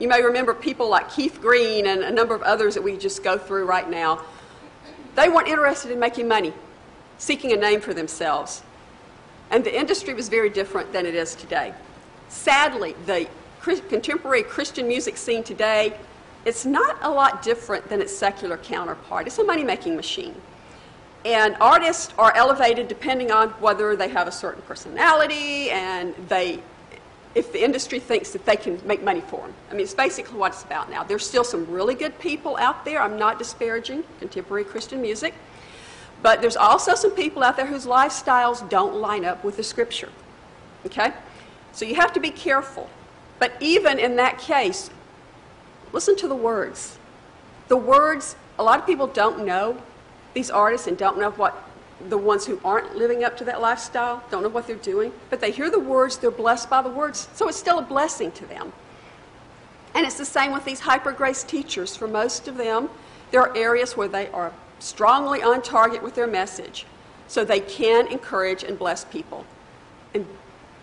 You 0.00 0.08
may 0.08 0.22
remember 0.22 0.54
people 0.54 0.88
like 0.88 1.10
Keith 1.10 1.40
Green 1.40 1.86
and 1.86 2.02
a 2.02 2.10
number 2.10 2.34
of 2.34 2.42
others 2.42 2.74
that 2.74 2.82
we 2.82 2.96
just 2.96 3.22
go 3.22 3.38
through 3.38 3.66
right 3.66 3.88
now. 3.88 4.22
They 5.14 5.28
weren't 5.28 5.48
interested 5.48 5.92
in 5.92 6.00
making 6.00 6.26
money, 6.26 6.52
seeking 7.18 7.52
a 7.52 7.56
name 7.56 7.80
for 7.80 7.94
themselves. 7.94 8.62
And 9.50 9.62
the 9.62 9.78
industry 9.78 10.14
was 10.14 10.28
very 10.28 10.50
different 10.50 10.92
than 10.92 11.06
it 11.06 11.14
is 11.14 11.36
today. 11.36 11.72
Sadly, 12.28 12.96
the 13.06 13.28
contemporary 13.62 14.42
Christian 14.42 14.88
music 14.88 15.16
scene 15.16 15.44
today, 15.44 15.96
it's 16.44 16.66
not 16.66 16.98
a 17.02 17.08
lot 17.08 17.42
different 17.42 17.88
than 17.88 18.00
its 18.00 18.14
secular 18.14 18.56
counterpart. 18.56 19.28
It's 19.28 19.38
a 19.38 19.44
money 19.44 19.62
making 19.62 19.94
machine. 19.94 20.34
And 21.24 21.56
artists 21.60 22.12
are 22.18 22.34
elevated 22.34 22.88
depending 22.88 23.30
on 23.30 23.50
whether 23.50 23.96
they 23.96 24.08
have 24.08 24.26
a 24.26 24.32
certain 24.32 24.62
personality 24.62 25.70
and 25.70 26.14
they, 26.28 26.60
if 27.34 27.52
the 27.52 27.62
industry 27.62 27.98
thinks 27.98 28.30
that 28.30 28.46
they 28.46 28.56
can 28.56 28.80
make 28.86 29.02
money 29.02 29.20
for 29.20 29.40
them. 29.40 29.52
I 29.70 29.74
mean, 29.74 29.82
it's 29.82 29.94
basically 29.94 30.38
what 30.38 30.52
it's 30.52 30.62
about 30.62 30.88
now. 30.88 31.02
There's 31.02 31.26
still 31.26 31.44
some 31.44 31.66
really 31.70 31.94
good 31.94 32.18
people 32.18 32.56
out 32.58 32.84
there. 32.84 33.00
I'm 33.00 33.18
not 33.18 33.38
disparaging 33.38 34.04
contemporary 34.20 34.64
Christian 34.64 35.02
music. 35.02 35.34
But 36.22 36.40
there's 36.40 36.56
also 36.56 36.94
some 36.94 37.10
people 37.10 37.42
out 37.42 37.56
there 37.56 37.66
whose 37.66 37.86
lifestyles 37.86 38.66
don't 38.70 38.94
line 38.96 39.24
up 39.24 39.44
with 39.44 39.56
the 39.56 39.62
scripture. 39.62 40.10
Okay? 40.86 41.12
So 41.72 41.84
you 41.84 41.96
have 41.96 42.12
to 42.12 42.20
be 42.20 42.30
careful. 42.30 42.88
But 43.38 43.52
even 43.60 43.98
in 43.98 44.16
that 44.16 44.38
case, 44.38 44.90
listen 45.92 46.16
to 46.16 46.28
the 46.28 46.36
words. 46.36 46.98
The 47.68 47.76
words, 47.76 48.36
a 48.58 48.62
lot 48.62 48.78
of 48.78 48.86
people 48.86 49.06
don't 49.08 49.44
know 49.44 49.82
these 50.34 50.50
artists 50.50 50.86
and 50.86 50.96
don't 50.96 51.18
know 51.18 51.30
what 51.32 51.54
the 52.08 52.18
ones 52.18 52.46
who 52.46 52.60
aren't 52.64 52.96
living 52.96 53.24
up 53.24 53.36
to 53.38 53.44
that 53.44 53.60
lifestyle 53.60 54.22
don't 54.30 54.42
know 54.42 54.48
what 54.48 54.66
they're 54.66 54.76
doing, 54.76 55.12
but 55.30 55.40
they 55.40 55.50
hear 55.50 55.70
the 55.70 55.78
words, 55.78 56.18
they're 56.18 56.30
blessed 56.30 56.68
by 56.68 56.82
the 56.82 56.88
words, 56.88 57.28
so 57.34 57.48
it's 57.48 57.58
still 57.58 57.78
a 57.78 57.82
blessing 57.82 58.30
to 58.32 58.46
them. 58.46 58.72
And 59.94 60.04
it's 60.04 60.18
the 60.18 60.24
same 60.24 60.52
with 60.52 60.64
these 60.64 60.80
hyper 60.80 61.12
grace 61.12 61.44
teachers. 61.44 61.96
For 61.96 62.08
most 62.08 62.48
of 62.48 62.56
them, 62.56 62.88
there 63.30 63.40
are 63.40 63.56
areas 63.56 63.96
where 63.96 64.08
they 64.08 64.28
are 64.28 64.52
strongly 64.80 65.42
on 65.42 65.62
target 65.62 66.02
with 66.02 66.14
their 66.14 66.26
message, 66.26 66.84
so 67.28 67.44
they 67.44 67.60
can 67.60 68.06
encourage 68.08 68.64
and 68.64 68.78
bless 68.78 69.04
people. 69.04 69.46
And 70.12 70.26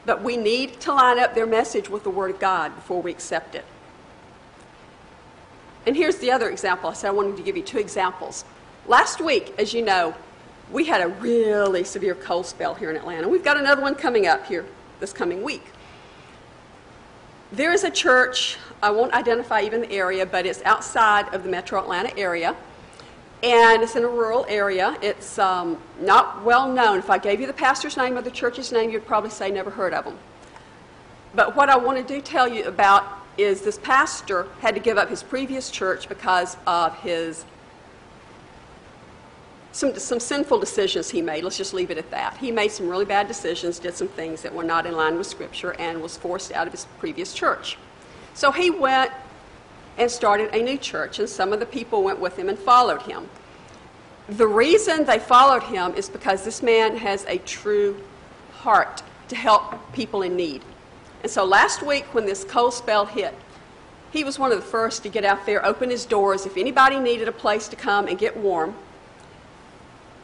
but 0.05 0.23
we 0.23 0.37
need 0.37 0.79
to 0.81 0.93
line 0.93 1.19
up 1.19 1.35
their 1.35 1.45
message 1.45 1.89
with 1.89 2.03
the 2.03 2.09
Word 2.09 2.31
of 2.31 2.39
God 2.39 2.75
before 2.75 3.01
we 3.01 3.11
accept 3.11 3.55
it. 3.55 3.65
And 5.85 5.95
here's 5.95 6.17
the 6.17 6.31
other 6.31 6.49
example. 6.49 6.89
I 6.89 6.93
said 6.93 7.09
I 7.09 7.11
wanted 7.11 7.37
to 7.37 7.43
give 7.43 7.57
you 7.57 7.63
two 7.63 7.79
examples. 7.79 8.45
Last 8.87 9.21
week, 9.21 9.53
as 9.59 9.73
you 9.73 9.83
know, 9.83 10.15
we 10.71 10.85
had 10.85 11.01
a 11.01 11.07
really 11.07 11.83
severe 11.83 12.15
cold 12.15 12.45
spell 12.45 12.73
here 12.75 12.89
in 12.89 12.95
Atlanta. 12.95 13.27
We've 13.27 13.43
got 13.43 13.57
another 13.57 13.81
one 13.81 13.95
coming 13.95 14.27
up 14.27 14.45
here 14.45 14.65
this 14.99 15.11
coming 15.11 15.43
week. 15.43 15.65
There 17.51 17.73
is 17.73 17.83
a 17.83 17.91
church, 17.91 18.57
I 18.81 18.91
won't 18.91 19.13
identify 19.13 19.61
even 19.61 19.81
the 19.81 19.91
area, 19.91 20.25
but 20.25 20.45
it's 20.45 20.61
outside 20.63 21.33
of 21.33 21.43
the 21.43 21.49
metro 21.49 21.81
Atlanta 21.81 22.17
area 22.17 22.55
and 23.43 23.81
it's 23.81 23.95
in 23.95 24.03
a 24.03 24.07
rural 24.07 24.45
area. 24.47 24.97
It's 25.01 25.39
um, 25.39 25.81
not 25.99 26.43
well 26.43 26.71
known. 26.71 26.99
If 26.99 27.09
I 27.09 27.17
gave 27.17 27.41
you 27.41 27.47
the 27.47 27.53
pastor's 27.53 27.97
name 27.97 28.17
or 28.17 28.21
the 28.21 28.31
church's 28.31 28.71
name, 28.71 28.91
you'd 28.91 29.07
probably 29.07 29.31
say 29.31 29.49
never 29.49 29.71
heard 29.71 29.93
of 29.93 30.05
them. 30.05 30.17
But 31.33 31.55
what 31.55 31.69
I 31.69 31.77
want 31.77 31.97
to 31.97 32.03
do 32.03 32.21
tell 32.21 32.47
you 32.47 32.65
about 32.65 33.03
is 33.37 33.61
this 33.61 33.79
pastor 33.79 34.47
had 34.59 34.75
to 34.75 34.81
give 34.81 34.97
up 34.97 35.09
his 35.09 35.23
previous 35.23 35.71
church 35.71 36.07
because 36.07 36.57
of 36.67 36.95
his 36.99 37.45
some, 39.71 39.97
some 39.97 40.19
sinful 40.19 40.59
decisions 40.59 41.09
he 41.09 41.21
made. 41.21 41.43
Let's 41.43 41.57
just 41.57 41.73
leave 41.73 41.91
it 41.91 41.97
at 41.97 42.11
that. 42.11 42.37
He 42.37 42.51
made 42.51 42.71
some 42.71 42.89
really 42.89 43.05
bad 43.05 43.27
decisions, 43.27 43.79
did 43.79 43.95
some 43.95 44.09
things 44.09 44.41
that 44.41 44.53
were 44.53 44.63
not 44.63 44.85
in 44.85 44.93
line 44.93 45.17
with 45.17 45.27
Scripture, 45.27 45.73
and 45.79 46.01
was 46.01 46.17
forced 46.17 46.51
out 46.51 46.67
of 46.67 46.73
his 46.73 46.85
previous 46.99 47.33
church. 47.33 47.77
So 48.33 48.51
he 48.51 48.69
went 48.69 49.11
and 49.97 50.09
started 50.09 50.53
a 50.53 50.61
new 50.61 50.77
church, 50.77 51.19
and 51.19 51.29
some 51.29 51.53
of 51.53 51.59
the 51.59 51.65
people 51.65 52.03
went 52.03 52.19
with 52.19 52.37
him 52.37 52.49
and 52.49 52.57
followed 52.57 53.03
him. 53.03 53.29
The 54.27 54.47
reason 54.47 55.05
they 55.05 55.19
followed 55.19 55.63
him 55.63 55.93
is 55.95 56.09
because 56.09 56.43
this 56.43 56.61
man 56.61 56.97
has 56.97 57.25
a 57.25 57.37
true 57.39 58.01
heart 58.51 59.03
to 59.29 59.35
help 59.35 59.93
people 59.93 60.21
in 60.21 60.35
need. 60.35 60.63
And 61.23 61.31
so 61.31 61.45
last 61.45 61.81
week, 61.81 62.13
when 62.13 62.25
this 62.25 62.43
cold 62.43 62.73
spell 62.73 63.05
hit, 63.05 63.33
he 64.11 64.23
was 64.23 64.37
one 64.37 64.51
of 64.51 64.57
the 64.57 64.65
first 64.65 65.03
to 65.03 65.09
get 65.09 65.23
out 65.23 65.45
there, 65.45 65.65
open 65.65 65.89
his 65.89 66.05
doors. 66.05 66.45
If 66.45 66.57
anybody 66.57 66.99
needed 66.99 67.27
a 67.27 67.31
place 67.31 67.67
to 67.69 67.75
come 67.75 68.07
and 68.07 68.17
get 68.17 68.35
warm, 68.35 68.75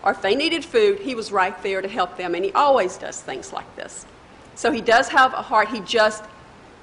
or 0.04 0.12
if 0.12 0.22
they 0.22 0.36
needed 0.36 0.64
food, 0.64 1.00
he 1.00 1.16
was 1.16 1.32
right 1.32 1.62
there 1.64 1.82
to 1.82 1.88
help 1.88 2.18
them. 2.18 2.36
And 2.36 2.46
he 2.46 2.52
always 2.54 2.98
does 2.98 3.22
things 3.22 3.52
like 3.52 3.76
this. 3.76 4.06
So 4.56 4.72
he 4.72 4.82
does 4.82 5.10
have 5.10 5.34
a 5.34 5.42
heart. 5.42 5.70
He 5.70 5.82
just 5.82 6.24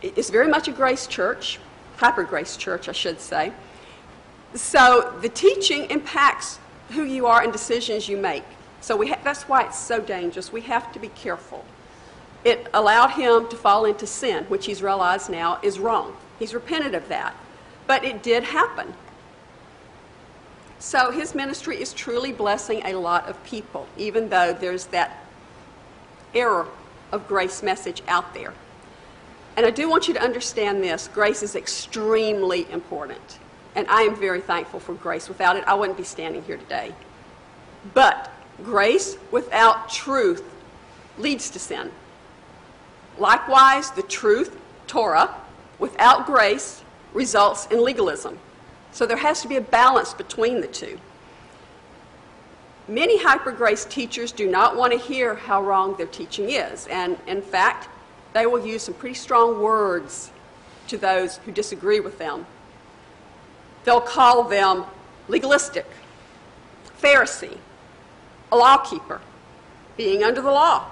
is 0.02 0.30
very 0.30 0.48
much 0.48 0.68
a 0.68 0.72
grace 0.72 1.06
church, 1.06 1.58
hyper 1.96 2.24
grace 2.24 2.56
church, 2.56 2.88
I 2.88 2.92
should 2.92 3.20
say. 3.20 3.52
So 4.54 5.16
the 5.20 5.28
teaching 5.28 5.90
impacts 5.90 6.58
who 6.90 7.04
you 7.04 7.26
are 7.26 7.42
and 7.42 7.52
decisions 7.52 8.08
you 8.08 8.16
make. 8.16 8.44
So 8.80 8.96
we 8.96 9.08
ha- 9.08 9.18
that's 9.24 9.44
why 9.44 9.64
it's 9.64 9.78
so 9.78 10.00
dangerous. 10.00 10.52
We 10.52 10.60
have 10.62 10.92
to 10.92 10.98
be 10.98 11.08
careful. 11.08 11.64
It 12.44 12.68
allowed 12.74 13.08
him 13.08 13.48
to 13.48 13.56
fall 13.56 13.86
into 13.86 14.06
sin, 14.06 14.44
which 14.44 14.66
he's 14.66 14.82
realized 14.82 15.30
now 15.30 15.58
is 15.62 15.78
wrong. 15.78 16.14
He's 16.38 16.52
repented 16.52 16.94
of 16.94 17.08
that. 17.08 17.34
But 17.86 18.04
it 18.04 18.22
did 18.22 18.44
happen. 18.44 18.92
So 20.84 21.10
his 21.10 21.34
ministry 21.34 21.80
is 21.80 21.94
truly 21.94 22.30
blessing 22.30 22.82
a 22.84 22.92
lot 22.92 23.26
of 23.26 23.42
people, 23.42 23.88
even 23.96 24.28
though 24.28 24.52
there's 24.52 24.84
that 24.88 25.24
error 26.34 26.68
of 27.10 27.26
grace 27.26 27.62
message 27.62 28.02
out 28.06 28.34
there. 28.34 28.52
And 29.56 29.64
I 29.64 29.70
do 29.70 29.88
want 29.88 30.08
you 30.08 30.14
to 30.14 30.20
understand 30.20 30.84
this 30.84 31.08
grace 31.08 31.42
is 31.42 31.56
extremely 31.56 32.70
important. 32.70 33.38
And 33.74 33.88
I 33.88 34.02
am 34.02 34.14
very 34.14 34.42
thankful 34.42 34.78
for 34.78 34.92
grace. 34.92 35.26
Without 35.26 35.56
it, 35.56 35.64
I 35.66 35.72
wouldn't 35.72 35.96
be 35.96 36.04
standing 36.04 36.42
here 36.42 36.58
today. 36.58 36.92
But 37.94 38.30
grace 38.62 39.16
without 39.30 39.88
truth 39.88 40.44
leads 41.16 41.48
to 41.48 41.58
sin. 41.58 41.90
Likewise, 43.16 43.90
the 43.92 44.02
truth, 44.02 44.60
Torah, 44.86 45.34
without 45.78 46.26
grace 46.26 46.84
results 47.14 47.68
in 47.70 47.82
legalism. 47.82 48.38
So 48.94 49.06
there 49.06 49.16
has 49.16 49.42
to 49.42 49.48
be 49.48 49.56
a 49.56 49.60
balance 49.60 50.14
between 50.14 50.60
the 50.60 50.68
two. 50.68 51.00
Many 52.86 53.20
hyper 53.20 53.50
grace 53.50 53.84
teachers 53.84 54.30
do 54.30 54.48
not 54.48 54.76
want 54.76 54.92
to 54.92 54.98
hear 54.98 55.34
how 55.34 55.62
wrong 55.62 55.96
their 55.96 56.06
teaching 56.06 56.50
is. 56.50 56.86
And 56.86 57.18
in 57.26 57.42
fact, 57.42 57.88
they 58.34 58.46
will 58.46 58.64
use 58.64 58.82
some 58.84 58.94
pretty 58.94 59.16
strong 59.16 59.60
words 59.60 60.30
to 60.86 60.96
those 60.96 61.38
who 61.38 61.50
disagree 61.50 61.98
with 61.98 62.18
them. 62.18 62.46
They'll 63.84 64.00
call 64.00 64.44
them 64.44 64.84
legalistic, 65.26 65.86
Pharisee, 67.02 67.58
a 68.52 68.56
lawkeeper, 68.56 69.20
being 69.96 70.22
under 70.22 70.40
the 70.40 70.52
law, 70.52 70.86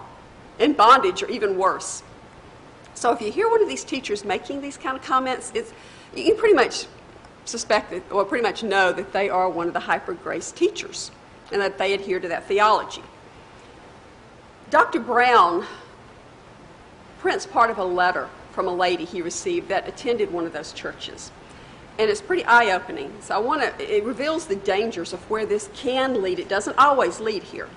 in 0.59 0.73
bondage, 0.73 1.23
or 1.23 1.31
even 1.31 1.57
worse. 1.57 2.03
So 2.95 3.13
if 3.13 3.21
you 3.21 3.31
hear 3.31 3.49
one 3.49 3.63
of 3.63 3.69
these 3.69 3.85
teachers 3.85 4.25
making 4.25 4.61
these 4.61 4.77
kind 4.77 4.97
of 4.97 5.05
comments, 5.05 5.53
it's, 5.55 5.73
you 6.17 6.25
can 6.25 6.37
pretty 6.37 6.55
much 6.55 6.87
suspect 7.45 7.91
that, 7.91 8.11
or 8.11 8.25
pretty 8.25 8.43
much 8.43 8.63
know 8.63 8.93
that 8.93 9.13
they 9.13 9.29
are 9.29 9.49
one 9.49 9.67
of 9.67 9.73
the 9.73 9.81
hyper 9.81 10.15
grace 10.15 10.53
teachers 10.53 11.11
and 11.51 11.61
that 11.61 11.79
they 11.79 11.93
adhere 11.93 12.21
to 12.21 12.29
that 12.29 12.47
theology. 12.47 13.03
Dr. 14.71 15.01
Brown 15.01 15.67
prints 17.19 17.47
part 17.47 17.71
of 17.71 17.79
a 17.79 17.85
letter 17.85 18.29
from 18.53 18.67
a 18.67 18.75
lady 18.75 19.05
he 19.05 19.23
received 19.23 19.69
that 19.69 19.89
attended 19.89 20.33
one 20.33 20.47
of 20.47 20.53
those 20.53 20.73
churches. 20.73 21.31
And 21.99 22.11
it's 22.11 22.23
pretty 22.23 22.45
eye 22.45 22.75
opening. 22.75 23.13
So 23.21 23.35
I 23.35 23.39
want 23.39 23.63
to, 23.63 23.97
it 23.97 24.03
reveals 24.05 24.47
the 24.47 24.57
dangers 24.57 25.13
of 25.13 25.21
where 25.31 25.45
this 25.45 25.69
can 25.75 26.23
lead. 26.23 26.39
It 26.39 26.49
doesn't 26.49 26.79
always 26.79 27.21
lead 27.21 27.43
here, 27.43 27.69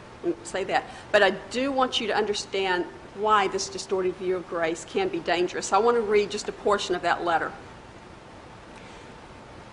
say 0.43 0.63
that. 0.65 0.85
But 1.11 1.21
I 1.21 1.31
do 1.51 1.71
want 1.71 1.99
you 1.99 2.07
to 2.07 2.15
understand 2.15 2.85
why 3.15 3.47
this 3.47 3.69
distorted 3.69 4.15
view 4.15 4.35
of 4.37 4.47
grace 4.47 4.85
can 4.85 5.09
be 5.09 5.19
dangerous. 5.19 5.73
I 5.73 5.77
want 5.77 5.97
to 5.97 6.01
read 6.01 6.31
just 6.31 6.47
a 6.49 6.53
portion 6.53 6.95
of 6.95 7.01
that 7.01 7.23
letter. 7.25 7.51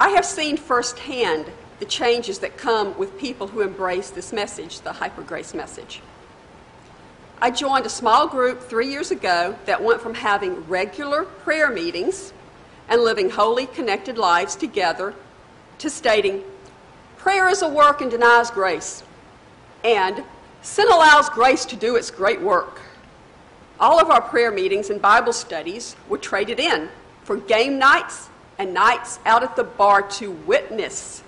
I 0.02 0.08
have 0.08 0.24
seen 0.24 0.56
firsthand 0.56 1.46
the 1.78 1.84
changes 1.84 2.40
that 2.40 2.56
come 2.56 2.98
with 2.98 3.16
people 3.16 3.46
who 3.46 3.60
embrace 3.60 4.10
this 4.10 4.32
message, 4.32 4.80
the 4.80 4.94
hyper 4.94 5.22
grace 5.22 5.54
message. 5.54 6.00
I 7.40 7.52
joined 7.52 7.86
a 7.86 7.88
small 7.88 8.26
group 8.26 8.64
three 8.64 8.90
years 8.90 9.12
ago 9.12 9.56
that 9.64 9.80
went 9.80 10.00
from 10.00 10.14
having 10.14 10.66
regular 10.66 11.22
prayer 11.22 11.70
meetings 11.70 12.32
and 12.88 13.02
living 13.02 13.30
holy, 13.30 13.66
connected 13.66 14.18
lives 14.18 14.56
together 14.56 15.14
to 15.78 15.88
stating, 15.88 16.42
prayer 17.16 17.48
is 17.48 17.62
a 17.62 17.68
work 17.68 18.00
and 18.00 18.10
denies 18.10 18.50
grace, 18.50 19.04
and 19.84 20.24
sin 20.62 20.88
allows 20.88 21.28
grace 21.28 21.64
to 21.66 21.76
do 21.76 21.94
its 21.94 22.10
great 22.10 22.40
work. 22.40 22.80
All 23.78 24.00
of 24.00 24.10
our 24.10 24.20
prayer 24.20 24.50
meetings 24.50 24.90
and 24.90 25.00
Bible 25.00 25.32
studies 25.32 25.94
were 26.08 26.18
traded 26.18 26.58
in 26.58 26.88
for 27.22 27.36
game 27.36 27.78
nights 27.78 28.30
and 28.58 28.74
nights 28.74 29.18
out 29.24 29.42
at 29.42 29.56
the 29.56 29.64
bar 29.64 30.02
to 30.02 30.30
witness, 30.30 31.22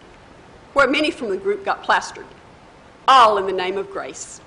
where 0.73 0.89
many 0.89 1.11
from 1.11 1.31
the 1.31 1.37
group 1.37 1.65
got 1.65 1.83
plastered, 1.83 2.27
all 3.09 3.39
in 3.39 3.47
the 3.47 3.53
name 3.53 3.77
of 3.77 3.91
grace. 3.91 4.41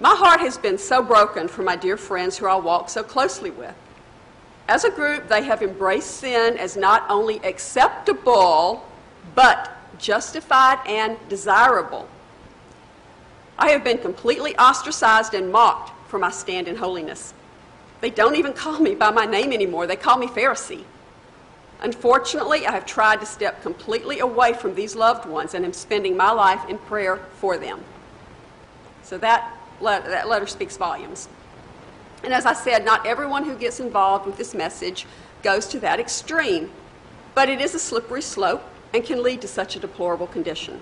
My 0.00 0.14
heart 0.14 0.40
has 0.40 0.56
been 0.56 0.78
so 0.78 1.02
broken 1.02 1.46
for 1.46 1.62
my 1.62 1.76
dear 1.76 1.96
friends 1.96 2.38
who 2.38 2.46
I 2.46 2.56
walk 2.56 2.88
so 2.88 3.02
closely 3.02 3.50
with. 3.50 3.74
As 4.68 4.84
a 4.84 4.90
group, 4.90 5.28
they 5.28 5.42
have 5.42 5.62
embraced 5.62 6.12
sin 6.12 6.56
as 6.56 6.76
not 6.76 7.04
only 7.10 7.38
acceptable, 7.44 8.86
but 9.34 9.76
justified 9.98 10.78
and 10.86 11.18
desirable. 11.28 12.08
I 13.58 13.70
have 13.70 13.84
been 13.84 13.98
completely 13.98 14.56
ostracized 14.56 15.34
and 15.34 15.52
mocked 15.52 15.92
for 16.08 16.18
my 16.18 16.30
stand 16.30 16.66
in 16.66 16.76
holiness. 16.76 17.34
They 18.00 18.08
don't 18.08 18.36
even 18.36 18.54
call 18.54 18.78
me 18.80 18.94
by 18.94 19.10
my 19.10 19.26
name 19.26 19.52
anymore, 19.52 19.86
they 19.86 19.96
call 19.96 20.16
me 20.16 20.26
Pharisee. 20.28 20.84
Unfortunately, 21.82 22.66
I 22.66 22.72
have 22.72 22.84
tried 22.84 23.20
to 23.20 23.26
step 23.26 23.62
completely 23.62 24.18
away 24.18 24.52
from 24.52 24.74
these 24.74 24.94
loved 24.94 25.26
ones 25.26 25.54
and 25.54 25.64
am 25.64 25.72
spending 25.72 26.16
my 26.16 26.30
life 26.30 26.68
in 26.68 26.78
prayer 26.78 27.16
for 27.38 27.56
them. 27.56 27.82
So 29.02 29.16
that, 29.18 29.56
that 29.80 30.28
letter 30.28 30.46
speaks 30.46 30.76
volumes. 30.76 31.28
And 32.22 32.34
as 32.34 32.44
I 32.44 32.52
said, 32.52 32.84
not 32.84 33.06
everyone 33.06 33.44
who 33.44 33.56
gets 33.56 33.80
involved 33.80 34.26
with 34.26 34.36
this 34.36 34.54
message 34.54 35.06
goes 35.42 35.66
to 35.68 35.80
that 35.80 35.98
extreme, 35.98 36.70
but 37.34 37.48
it 37.48 37.62
is 37.62 37.74
a 37.74 37.78
slippery 37.78 38.20
slope 38.20 38.62
and 38.92 39.02
can 39.02 39.22
lead 39.22 39.40
to 39.40 39.48
such 39.48 39.74
a 39.74 39.80
deplorable 39.80 40.26
condition. 40.26 40.80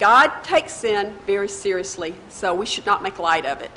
God 0.00 0.42
takes 0.42 0.72
sin 0.72 1.16
very 1.26 1.48
seriously, 1.48 2.16
so 2.28 2.52
we 2.52 2.66
should 2.66 2.86
not 2.86 3.04
make 3.04 3.20
light 3.20 3.46
of 3.46 3.60
it. 3.60 3.70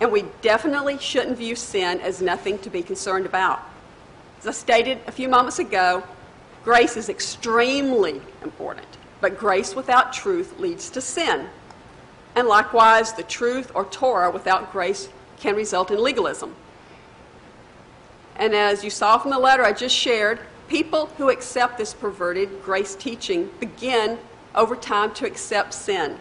And 0.00 0.10
we 0.10 0.24
definitely 0.40 0.96
shouldn't 0.98 1.36
view 1.36 1.54
sin 1.54 2.00
as 2.00 2.22
nothing 2.22 2.58
to 2.60 2.70
be 2.70 2.82
concerned 2.82 3.26
about. 3.26 3.60
As 4.40 4.46
I 4.46 4.52
stated 4.52 4.98
a 5.06 5.12
few 5.12 5.28
moments 5.28 5.58
ago, 5.58 6.04
grace 6.62 6.96
is 6.96 7.08
extremely 7.08 8.20
important, 8.42 8.86
but 9.20 9.36
grace 9.36 9.74
without 9.74 10.12
truth 10.12 10.58
leads 10.60 10.90
to 10.90 11.00
sin. 11.00 11.48
And 12.36 12.46
likewise, 12.46 13.12
the 13.12 13.24
truth 13.24 13.72
or 13.74 13.84
Torah 13.86 14.30
without 14.30 14.70
grace 14.70 15.08
can 15.38 15.56
result 15.56 15.90
in 15.90 16.00
legalism. 16.00 16.54
And 18.36 18.54
as 18.54 18.84
you 18.84 18.90
saw 18.90 19.18
from 19.18 19.32
the 19.32 19.38
letter 19.38 19.64
I 19.64 19.72
just 19.72 19.96
shared, 19.96 20.38
people 20.68 21.06
who 21.16 21.30
accept 21.30 21.76
this 21.76 21.92
perverted 21.92 22.62
grace 22.62 22.94
teaching 22.94 23.50
begin 23.58 24.18
over 24.54 24.76
time 24.76 25.12
to 25.14 25.26
accept 25.26 25.74
sin. 25.74 26.16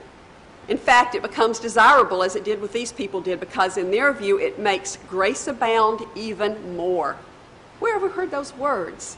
In 0.67 0.77
fact, 0.77 1.13
it 1.13 1.21
becomes 1.21 1.59
desirable 1.59 2.23
as 2.23 2.35
it 2.35 2.43
did 2.43 2.59
with 2.59 2.73
these 2.73 2.91
people 2.91 3.21
did 3.21 3.39
because 3.39 3.77
in 3.77 3.91
their 3.91 4.11
view 4.11 4.39
it 4.39 4.57
makes 4.57 4.97
grace 5.07 5.47
abound 5.47 6.01
even 6.15 6.75
more. 6.75 7.15
Where 7.79 7.93
have 7.93 8.03
we 8.03 8.09
heard 8.09 8.31
those 8.31 8.55
words? 8.55 9.17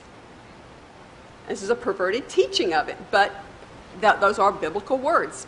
This 1.47 1.63
is 1.63 1.69
a 1.69 1.75
perverted 1.75 2.29
teaching 2.29 2.73
of 2.73 2.89
it, 2.89 2.97
but 3.11 3.31
that, 4.01 4.21
those 4.21 4.37
are 4.37 4.51
biblical 4.51 4.97
words. 4.97 5.47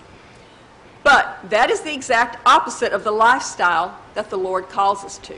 But 1.03 1.37
that 1.49 1.69
is 1.69 1.81
the 1.81 1.93
exact 1.93 2.37
opposite 2.45 2.93
of 2.93 3.03
the 3.03 3.11
lifestyle 3.11 3.97
that 4.13 4.29
the 4.29 4.37
Lord 4.37 4.69
calls 4.69 5.03
us 5.03 5.17
to. 5.19 5.35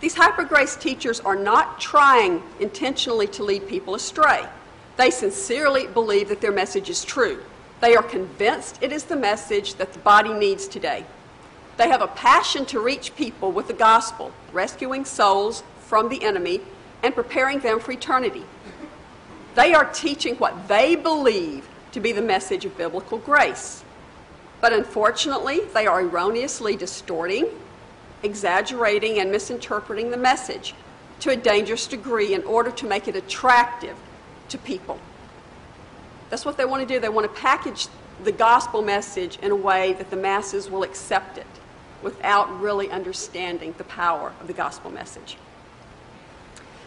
These 0.00 0.14
hyper 0.14 0.44
grace 0.44 0.76
teachers 0.76 1.20
are 1.20 1.36
not 1.36 1.80
trying 1.80 2.42
intentionally 2.60 3.26
to 3.28 3.42
lead 3.42 3.66
people 3.68 3.94
astray. 3.94 4.46
They 4.96 5.10
sincerely 5.10 5.86
believe 5.86 6.28
that 6.28 6.40
their 6.40 6.52
message 6.52 6.90
is 6.90 7.04
true. 7.04 7.42
They 7.80 7.96
are 7.96 8.02
convinced 8.02 8.82
it 8.82 8.92
is 8.92 9.04
the 9.04 9.16
message 9.16 9.74
that 9.74 9.92
the 9.92 9.98
body 10.00 10.32
needs 10.32 10.68
today. 10.68 11.04
They 11.76 11.88
have 11.88 12.02
a 12.02 12.08
passion 12.08 12.64
to 12.66 12.80
reach 12.80 13.16
people 13.16 13.50
with 13.50 13.66
the 13.66 13.74
gospel, 13.74 14.32
rescuing 14.52 15.04
souls 15.04 15.64
from 15.86 16.08
the 16.08 16.22
enemy 16.22 16.60
and 17.02 17.14
preparing 17.14 17.58
them 17.60 17.80
for 17.80 17.92
eternity. 17.92 18.44
They 19.54 19.74
are 19.74 19.84
teaching 19.84 20.36
what 20.36 20.68
they 20.68 20.96
believe 20.96 21.68
to 21.92 22.00
be 22.00 22.12
the 22.12 22.22
message 22.22 22.64
of 22.64 22.76
biblical 22.76 23.18
grace. 23.18 23.84
But 24.60 24.72
unfortunately, 24.72 25.60
they 25.74 25.86
are 25.86 26.00
erroneously 26.00 26.76
distorting, 26.76 27.46
exaggerating, 28.22 29.18
and 29.20 29.30
misinterpreting 29.30 30.10
the 30.10 30.16
message 30.16 30.74
to 31.20 31.30
a 31.30 31.36
dangerous 31.36 31.86
degree 31.86 32.34
in 32.34 32.42
order 32.44 32.70
to 32.72 32.86
make 32.86 33.06
it 33.06 33.14
attractive 33.14 33.96
to 34.48 34.58
people. 34.58 34.98
That's 36.30 36.44
what 36.44 36.56
they 36.56 36.64
want 36.64 36.86
to 36.86 36.94
do. 36.94 36.98
They 36.98 37.08
want 37.08 37.32
to 37.32 37.40
package 37.40 37.86
the 38.24 38.32
gospel 38.32 38.82
message 38.82 39.38
in 39.42 39.50
a 39.50 39.56
way 39.56 39.92
that 39.94 40.10
the 40.10 40.16
masses 40.16 40.70
will 40.70 40.82
accept 40.82 41.38
it 41.38 41.46
without 42.02 42.60
really 42.60 42.90
understanding 42.90 43.74
the 43.78 43.84
power 43.84 44.32
of 44.40 44.46
the 44.46 44.52
gospel 44.52 44.90
message. 44.90 45.36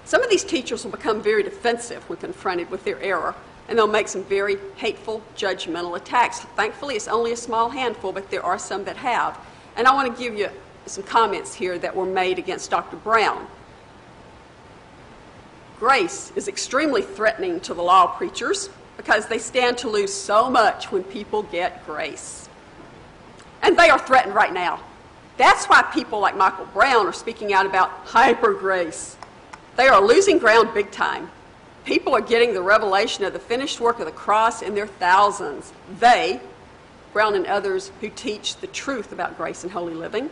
Some 0.08 0.24
of 0.24 0.30
these 0.30 0.46
teachers 0.46 0.86
will 0.86 0.92
become 0.92 1.22
very 1.22 1.44
defensive 1.44 2.02
when 2.08 2.18
confronted 2.18 2.72
with 2.72 2.86
their 2.86 2.98
error, 3.02 3.36
and 3.68 3.78
they'll 3.78 3.88
make 3.88 4.08
some 4.08 4.24
very 4.24 4.56
hateful, 4.78 5.22
judgmental 5.36 5.98
attacks. 5.98 6.40
Thankfully, 6.56 6.96
it's 6.96 7.10
only 7.10 7.34
a 7.34 7.36
small 7.36 7.70
handful, 7.70 8.14
but 8.14 8.32
there 8.32 8.42
are 8.42 8.58
some 8.58 8.86
that 8.86 8.96
have. 8.96 9.38
And 9.76 9.86
I 9.86 9.94
want 9.94 10.16
to 10.16 10.24
give 10.24 10.34
you 10.34 10.48
some 10.86 11.04
comments 11.04 11.54
here 11.54 11.78
that 11.80 11.94
were 11.94 12.06
made 12.06 12.40
against 12.40 12.72
Dr. 12.72 12.96
Brown. 12.96 13.48
Grace 15.78 16.32
is 16.38 16.48
extremely 16.48 17.02
threatening 17.02 17.60
to 17.60 17.74
the 17.74 17.84
law 17.84 18.08
preachers 18.08 18.70
because 18.96 19.28
they 19.28 19.38
stand 19.38 19.78
to 19.80 19.90
lose 19.90 20.14
so 20.14 20.50
much 20.50 20.90
when 20.90 21.04
people 21.04 21.44
get 21.44 21.86
grace. 21.86 22.48
And 23.62 23.78
they 23.78 23.90
are 23.90 24.00
threatened 24.00 24.36
right 24.36 24.54
now. 24.54 24.80
That's 25.36 25.66
why 25.66 25.82
people 25.94 26.22
like 26.22 26.38
Michael 26.38 26.68
Brown 26.68 27.08
are 27.08 27.14
speaking 27.14 27.52
out 27.52 27.66
about 27.66 27.90
hyper 28.06 28.54
grace. 28.54 29.18
They 29.78 29.88
are 29.88 30.02
losing 30.02 30.40
ground 30.40 30.74
big 30.74 30.92
time. 30.92 31.30
People 31.86 32.14
are 32.14 32.22
getting 32.22 32.54
the 32.54 32.62
revelation 32.62 33.24
of 33.24 33.32
the 33.32 33.40
finished 33.40 33.80
work 33.80 34.00
of 34.00 34.06
the 34.06 34.12
cross 34.12 34.62
in 34.62 34.76
their 34.76 34.88
thousands. 34.88 35.72
They, 36.00 36.42
Brown 37.14 37.36
and 37.36 37.46
others 37.46 37.92
who 38.02 38.10
teach 38.10 38.58
the 38.58 38.68
truth 38.68 39.12
about 39.12 39.38
grace 39.38 39.64
and 39.64 39.72
holy 39.72 39.94
living, 39.94 40.30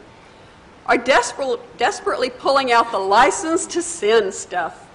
are 0.87 0.97
desperate, 0.97 1.77
desperately 1.77 2.29
pulling 2.29 2.71
out 2.71 2.91
the 2.91 2.99
license 2.99 3.65
to 3.67 3.81
sin 3.81 4.31
stuff 4.31 4.85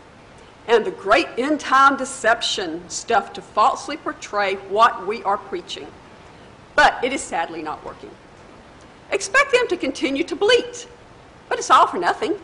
and 0.68 0.84
the 0.84 0.90
great 0.90 1.26
end 1.38 1.58
time 1.58 1.96
deception 1.96 2.88
stuff 2.88 3.32
to 3.32 3.42
falsely 3.42 3.96
portray 3.96 4.54
what 4.54 5.06
we 5.06 5.22
are 5.24 5.38
preaching. 5.38 5.86
But 6.76 7.02
it 7.02 7.12
is 7.12 7.20
sadly 7.20 7.62
not 7.62 7.84
working. 7.84 8.10
Expect 9.10 9.52
them 9.52 9.66
to 9.68 9.76
continue 9.76 10.22
to 10.24 10.36
bleat, 10.36 10.86
but 11.48 11.58
it's 11.58 11.70
all 11.70 11.86
for 11.86 11.98
nothing. 11.98 12.34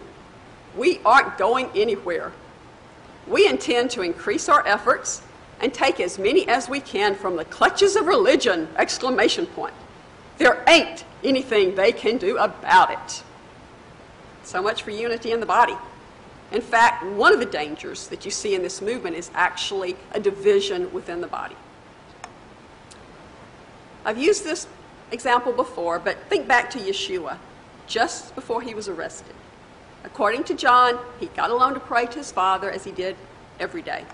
We 0.76 1.00
aren't 1.04 1.38
going 1.38 1.70
anywhere. 1.74 2.32
We 3.26 3.48
intend 3.48 3.90
to 3.92 4.02
increase 4.02 4.48
our 4.48 4.66
efforts 4.66 5.22
and 5.60 5.72
take 5.72 6.00
as 6.00 6.18
many 6.18 6.46
as 6.48 6.68
we 6.68 6.80
can 6.80 7.14
from 7.14 7.36
the 7.36 7.44
clutches 7.46 7.96
of 7.96 8.06
religion! 8.06 8.68
Exclamation 8.76 9.46
point. 9.46 9.74
There 10.38 10.62
ain't 10.68 11.04
anything 11.24 11.74
they 11.74 11.92
can 11.92 12.18
do 12.18 12.36
about 12.36 12.90
it. 12.90 13.22
So 14.44 14.62
much 14.62 14.82
for 14.82 14.90
unity 14.90 15.32
in 15.32 15.40
the 15.40 15.46
body. 15.46 15.76
In 16.52 16.60
fact, 16.60 17.04
one 17.04 17.32
of 17.32 17.40
the 17.40 17.46
dangers 17.46 18.06
that 18.08 18.24
you 18.24 18.30
see 18.30 18.54
in 18.54 18.62
this 18.62 18.80
movement 18.80 19.16
is 19.16 19.30
actually 19.34 19.96
a 20.12 20.20
division 20.20 20.92
within 20.92 21.20
the 21.20 21.26
body. 21.26 21.56
I've 24.04 24.18
used 24.18 24.44
this 24.44 24.68
example 25.10 25.52
before, 25.52 25.98
but 25.98 26.16
think 26.28 26.46
back 26.46 26.70
to 26.70 26.78
Yeshua 26.78 27.38
just 27.88 28.34
before 28.34 28.62
he 28.62 28.74
was 28.74 28.88
arrested. 28.88 29.34
According 30.06 30.44
to 30.44 30.54
John, 30.54 30.98
he 31.20 31.26
got 31.26 31.50
alone 31.50 31.74
to 31.74 31.80
pray 31.80 32.06
to 32.06 32.18
his 32.18 32.32
Father 32.32 32.70
as 32.70 32.84
he 32.84 32.92
did 32.92 33.16
every 33.60 33.82
day. 33.82 34.04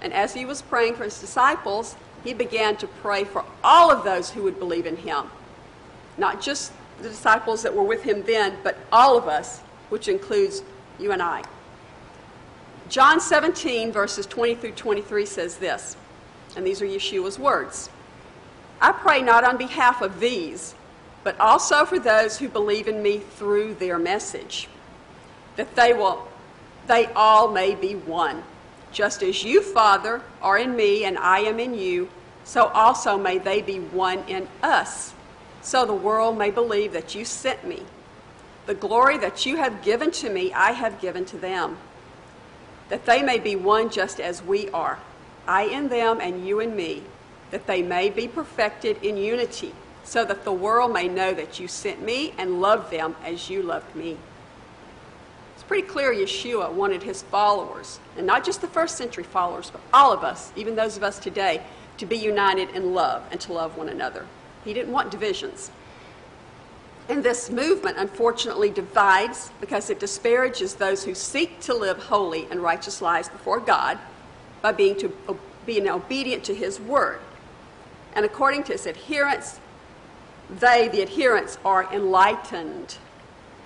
And 0.00 0.12
as 0.12 0.32
he 0.32 0.44
was 0.44 0.62
praying 0.62 0.94
for 0.94 1.04
his 1.04 1.20
disciples, 1.20 1.96
he 2.22 2.32
began 2.32 2.76
to 2.76 2.86
pray 2.86 3.24
for 3.24 3.44
all 3.62 3.90
of 3.90 4.04
those 4.04 4.30
who 4.30 4.42
would 4.44 4.58
believe 4.58 4.86
in 4.86 4.96
him. 4.96 5.26
Not 6.16 6.40
just 6.40 6.72
the 7.02 7.08
disciples 7.08 7.62
that 7.62 7.74
were 7.74 7.82
with 7.82 8.04
him 8.04 8.22
then, 8.22 8.56
but 8.62 8.78
all 8.92 9.18
of 9.18 9.28
us, 9.28 9.58
which 9.90 10.08
includes 10.08 10.62
you 10.98 11.12
and 11.12 11.20
I. 11.20 11.42
John 12.88 13.20
17, 13.20 13.92
verses 13.92 14.26
20 14.26 14.54
through 14.54 14.72
23 14.72 15.26
says 15.26 15.56
this, 15.56 15.96
and 16.56 16.66
these 16.66 16.80
are 16.80 16.86
Yeshua's 16.86 17.38
words 17.38 17.90
I 18.80 18.92
pray 18.92 19.22
not 19.22 19.44
on 19.44 19.56
behalf 19.56 20.02
of 20.02 20.20
these, 20.20 20.74
but 21.22 21.38
also 21.40 21.84
for 21.84 21.98
those 21.98 22.38
who 22.38 22.48
believe 22.48 22.86
in 22.86 23.02
me 23.02 23.18
through 23.18 23.74
their 23.74 23.98
message, 23.98 24.68
that 25.56 25.74
they 25.76 25.92
will 25.92 26.28
they 26.86 27.06
all 27.14 27.50
may 27.50 27.74
be 27.74 27.94
one. 27.94 28.42
Just 28.92 29.22
as 29.22 29.42
you, 29.42 29.62
Father, 29.62 30.22
are 30.42 30.58
in 30.58 30.76
me 30.76 31.04
and 31.04 31.18
I 31.18 31.40
am 31.40 31.58
in 31.58 31.74
you, 31.74 32.08
so 32.44 32.66
also 32.66 33.16
may 33.16 33.38
they 33.38 33.62
be 33.62 33.78
one 33.78 34.20
in 34.28 34.46
us, 34.62 35.14
so 35.62 35.86
the 35.86 35.94
world 35.94 36.36
may 36.36 36.50
believe 36.50 36.92
that 36.92 37.14
you 37.14 37.24
sent 37.24 37.66
me. 37.66 37.82
The 38.66 38.74
glory 38.74 39.18
that 39.18 39.46
you 39.46 39.56
have 39.56 39.82
given 39.82 40.10
to 40.12 40.30
me, 40.30 40.52
I 40.52 40.72
have 40.72 41.00
given 41.00 41.24
to 41.26 41.38
them 41.38 41.78
that 42.88 43.06
they 43.06 43.22
may 43.22 43.38
be 43.38 43.56
one 43.56 43.90
just 43.90 44.20
as 44.20 44.42
we 44.42 44.68
are, 44.70 44.98
I 45.48 45.64
in 45.64 45.88
them 45.88 46.20
and 46.20 46.46
you 46.46 46.60
in 46.60 46.76
me, 46.76 47.02
that 47.50 47.66
they 47.66 47.82
may 47.82 48.10
be 48.10 48.28
perfected 48.28 49.02
in 49.02 49.16
unity, 49.16 49.74
so 50.04 50.24
that 50.24 50.44
the 50.44 50.52
world 50.52 50.92
may 50.92 51.08
know 51.08 51.32
that 51.32 51.58
you 51.58 51.66
sent 51.66 52.02
me 52.02 52.34
and 52.36 52.60
loved 52.60 52.90
them 52.90 53.16
as 53.24 53.48
you 53.48 53.62
loved 53.62 53.96
me. 53.96 54.18
It's 55.64 55.68
pretty 55.70 55.88
clear 55.88 56.12
Yeshua 56.12 56.70
wanted 56.70 57.02
his 57.02 57.22
followers, 57.22 57.98
and 58.18 58.26
not 58.26 58.44
just 58.44 58.60
the 58.60 58.68
first 58.68 58.98
century 58.98 59.24
followers, 59.24 59.70
but 59.70 59.80
all 59.94 60.12
of 60.12 60.22
us, 60.22 60.52
even 60.56 60.76
those 60.76 60.98
of 60.98 61.02
us 61.02 61.18
today, 61.18 61.62
to 61.96 62.04
be 62.04 62.18
united 62.18 62.68
in 62.76 62.92
love 62.92 63.22
and 63.30 63.40
to 63.40 63.54
love 63.54 63.78
one 63.78 63.88
another. 63.88 64.26
He 64.62 64.74
didn't 64.74 64.92
want 64.92 65.10
divisions. 65.10 65.70
And 67.08 67.24
this 67.24 67.48
movement, 67.48 67.96
unfortunately, 67.96 68.68
divides 68.68 69.52
because 69.58 69.88
it 69.88 69.98
disparages 69.98 70.74
those 70.74 71.02
who 71.02 71.14
seek 71.14 71.60
to 71.60 71.72
live 71.72 71.96
holy 71.96 72.46
and 72.50 72.60
righteous 72.60 73.00
lives 73.00 73.30
before 73.30 73.58
God 73.58 73.98
by 74.60 74.72
being, 74.72 74.98
to, 74.98 75.16
being 75.64 75.88
obedient 75.88 76.44
to 76.44 76.54
His 76.54 76.78
word. 76.78 77.20
And 78.14 78.26
according 78.26 78.64
to 78.64 78.72
His 78.72 78.86
adherents, 78.86 79.60
they, 80.50 80.88
the 80.88 81.00
adherents, 81.00 81.56
are 81.64 81.90
enlightened. 81.90 82.98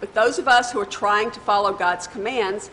But 0.00 0.14
those 0.14 0.38
of 0.38 0.48
us 0.48 0.72
who 0.72 0.80
are 0.80 0.86
trying 0.86 1.30
to 1.32 1.40
follow 1.40 1.72
God's 1.72 2.06
commands 2.06 2.70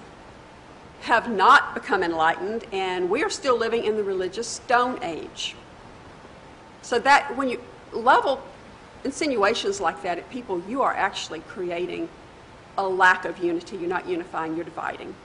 have 1.02 1.30
not 1.30 1.74
become 1.74 2.04
enlightened, 2.04 2.66
and 2.72 3.10
we 3.10 3.24
are 3.24 3.30
still 3.30 3.58
living 3.58 3.86
in 3.86 3.96
the 3.96 4.04
religious 4.04 4.48
stone 4.48 5.00
age. 5.04 5.56
So 6.82 7.00
that 7.00 7.36
when 7.36 7.50
you 7.50 7.62
level 7.92 8.42
insinuations 9.04 9.80
like 9.80 10.02
that 10.04 10.18
at 10.18 10.30
people, 10.30 10.62
you 10.68 10.82
are 10.82 10.94
actually 10.94 11.40
creating 11.42 12.10
a 12.78 12.88
lack 12.88 13.26
of 13.26 13.38
unity. 13.38 13.78
You're 13.78 13.90
not 13.90 14.08
unifying, 14.08 14.56
you're 14.56 14.66
dividing. 14.66 15.16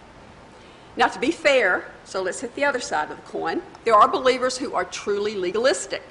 Now, 0.96 1.06
to 1.08 1.18
be 1.18 1.30
fair, 1.30 1.90
so 2.04 2.22
let's 2.22 2.40
hit 2.40 2.54
the 2.54 2.64
other 2.64 2.80
side 2.80 3.10
of 3.10 3.16
the 3.16 3.22
coin. 3.22 3.62
There 3.84 3.94
are 3.94 4.08
believers 4.08 4.58
who 4.58 4.74
are 4.74 4.84
truly 4.84 5.34
legalistic. 5.34 6.02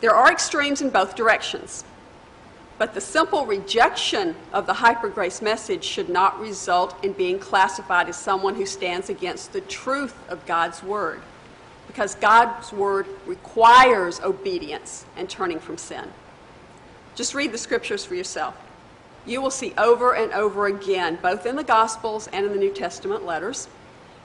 There 0.00 0.14
are 0.14 0.30
extremes 0.30 0.82
in 0.82 0.90
both 0.90 1.16
directions. 1.16 1.84
But 2.76 2.94
the 2.94 3.00
simple 3.00 3.46
rejection 3.46 4.34
of 4.52 4.66
the 4.66 4.74
hyper 4.74 5.08
grace 5.08 5.40
message 5.40 5.84
should 5.84 6.08
not 6.08 6.40
result 6.40 7.02
in 7.04 7.12
being 7.12 7.38
classified 7.38 8.08
as 8.08 8.16
someone 8.16 8.56
who 8.56 8.66
stands 8.66 9.08
against 9.08 9.52
the 9.52 9.60
truth 9.60 10.16
of 10.28 10.44
God's 10.44 10.82
Word. 10.82 11.20
Because 11.86 12.16
God's 12.16 12.72
Word 12.72 13.06
requires 13.26 14.20
obedience 14.20 15.04
and 15.16 15.30
turning 15.30 15.60
from 15.60 15.78
sin. 15.78 16.10
Just 17.14 17.34
read 17.34 17.52
the 17.52 17.58
scriptures 17.58 18.04
for 18.04 18.16
yourself. 18.16 18.56
You 19.24 19.40
will 19.40 19.52
see 19.52 19.72
over 19.78 20.14
and 20.14 20.32
over 20.32 20.66
again, 20.66 21.18
both 21.22 21.46
in 21.46 21.54
the 21.56 21.64
Gospels 21.64 22.28
and 22.32 22.44
in 22.44 22.52
the 22.52 22.58
New 22.58 22.72
Testament 22.72 23.24
letters, 23.24 23.68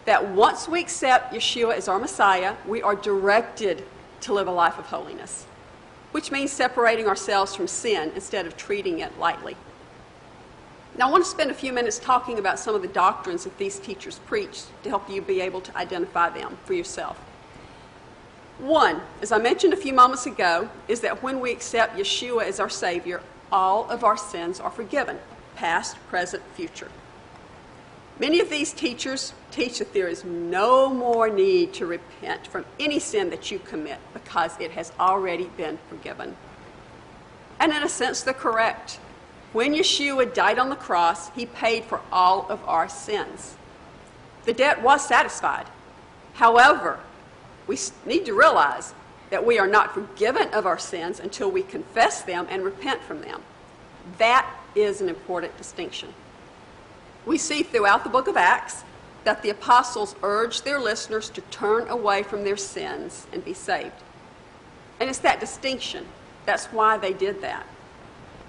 that 0.06 0.28
once 0.30 0.68
we 0.68 0.82
accept 0.82 1.34
Yeshua 1.34 1.76
as 1.76 1.88
our 1.88 2.00
Messiah, 2.00 2.56
we 2.68 2.82
are 2.82 2.96
directed 2.96 3.84
to 4.22 4.34
live 4.34 4.48
a 4.48 4.52
life 4.52 4.80
of 4.80 4.88
holiness, 4.88 5.46
which 6.12 6.32
means 6.32 6.52
separating 6.52 7.08
ourselves 7.08 7.56
from 7.56 7.67
sin 7.67 8.12
instead 8.15 8.45
of 8.45 8.58
treating 8.58 9.00
it 9.00 9.17
lightly. 9.19 9.56
Now, 10.98 11.08
I 11.08 11.12
want 11.12 11.24
to 11.24 11.30
spend 11.30 11.52
a 11.52 11.54
few 11.54 11.72
minutes 11.72 12.00
talking 12.00 12.39
about 12.39 12.60
some 12.60 12.76
of 12.76 12.82
the 12.82 12.88
doctrines 12.88 13.43
that 13.43 13.58
these 13.58 13.80
teachers 13.80 14.19
preach 14.26 14.63
to 14.84 14.89
help 14.89 15.10
you 15.10 15.22
be 15.22 15.39
able 15.39 15.62
to 15.62 15.78
identify 15.78 16.30
them 16.30 16.58
for 16.65 16.74
yourself. 16.74 17.17
One, 18.58 19.02
as 19.22 19.32
I 19.32 19.38
mentioned 19.38 19.72
a 19.72 19.78
few 19.78 19.93
moments 19.93 20.26
ago, 20.26 20.69
is 20.89 21.00
that 21.02 21.24
when 21.24 21.39
we 21.39 21.52
accept 21.52 21.95
Yeshua 21.98 22.43
as 22.43 22.60
our 22.60 22.69
Savior, 22.69 23.22
all 23.52 23.89
of 23.89 24.04
our 24.04 24.17
sins 24.17 24.60
are 24.60 24.72
forgiven 24.72 25.17
past, 25.56 25.98
present, 26.08 26.43
future. 26.56 26.89
Many 28.20 28.42
of 28.42 28.50
these 28.50 28.74
teachers 28.74 29.34
teach 29.50 29.80
that 29.80 29.94
there 29.94 30.10
is 30.10 30.26
no 30.26 30.90
more 30.90 31.30
need 31.30 31.74
to 31.76 31.86
repent 31.86 32.48
from 32.48 32.66
any 32.78 33.00
sin 33.00 33.30
that 33.30 33.50
you 33.50 33.60
commit 33.60 33.98
because 34.14 34.60
it 34.60 34.72
has 34.72 34.92
already 35.00 35.46
been 35.56 35.80
forgiven. 35.88 36.36
And 37.62 37.72
in 37.72 37.82
a 37.82 37.90
sense, 37.90 38.22
they're 38.22 38.34
correct. 38.34 39.00
When 39.54 39.74
Yeshua 39.74 40.34
died 40.34 40.60
on 40.60 40.70
the 40.70 40.76
cross, 40.76 41.30
he 41.30 41.46
paid 41.46 41.86
for 41.86 42.02
all 42.12 42.46
of 42.50 42.62
our 42.68 42.90
sins. 42.90 43.56
The 44.46 44.54
debt 44.54 44.82
was 44.82 45.08
satisfied. 45.08 45.68
However, 46.34 47.00
we 47.68 47.78
need 48.06 48.26
to 48.26 48.34
realize 48.34 48.94
that 49.30 49.46
we 49.46 49.60
are 49.60 49.68
not 49.68 49.94
forgiven 49.94 50.50
of 50.50 50.66
our 50.66 50.80
sins 50.80 51.20
until 51.20 51.50
we 51.50 51.62
confess 51.62 52.22
them 52.22 52.48
and 52.50 52.64
repent 52.64 53.02
from 53.02 53.22
them. 53.22 53.42
That 54.18 54.50
is 54.76 55.02
an 55.02 55.10
important 55.10 55.56
distinction. 55.58 56.14
We 57.26 57.38
see 57.38 57.64
throughout 57.64 58.04
the 58.04 58.10
book 58.10 58.28
of 58.28 58.38
Acts 58.38 58.84
that 59.24 59.42
the 59.42 59.50
apostles 59.50 60.16
urged 60.24 60.66
their 60.66 60.80
listeners 60.80 61.30
to 61.30 61.42
turn 61.42 61.88
away 61.90 62.24
from 62.24 62.44
their 62.44 62.58
sins 62.58 63.28
and 63.34 63.44
be 63.44 63.54
saved. 63.54 63.92
And 65.00 65.10
it's 65.10 65.20
that 65.20 65.40
distinction. 65.40 66.06
That's 66.46 66.66
why 66.68 66.98
they 66.98 67.14
did 67.14 67.42
that. 67.42 67.66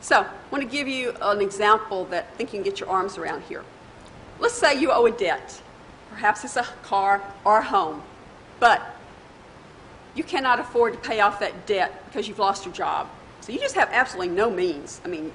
So, 0.00 0.20
I 0.20 0.28
want 0.50 0.64
to 0.64 0.70
give 0.70 0.88
you 0.88 1.14
an 1.20 1.40
example 1.40 2.06
that 2.06 2.28
I 2.32 2.36
think 2.36 2.52
you 2.52 2.60
can 2.60 2.64
get 2.64 2.80
your 2.80 2.88
arms 2.88 3.18
around 3.18 3.42
here. 3.42 3.64
Let's 4.38 4.54
say 4.54 4.80
you 4.80 4.90
owe 4.90 5.04
a 5.04 5.10
debt. 5.10 5.60
Perhaps 6.10 6.44
it's 6.44 6.56
a 6.56 6.66
car 6.82 7.22
or 7.44 7.58
a 7.58 7.62
home. 7.62 8.02
But 8.58 8.80
you 10.14 10.24
cannot 10.24 10.58
afford 10.58 10.94
to 10.94 10.98
pay 10.98 11.20
off 11.20 11.38
that 11.40 11.66
debt 11.66 12.02
because 12.06 12.26
you've 12.26 12.38
lost 12.38 12.64
your 12.64 12.74
job. 12.74 13.08
So 13.42 13.52
you 13.52 13.58
just 13.58 13.74
have 13.74 13.90
absolutely 13.92 14.34
no 14.34 14.50
means. 14.50 15.00
I 15.04 15.08
mean, 15.08 15.32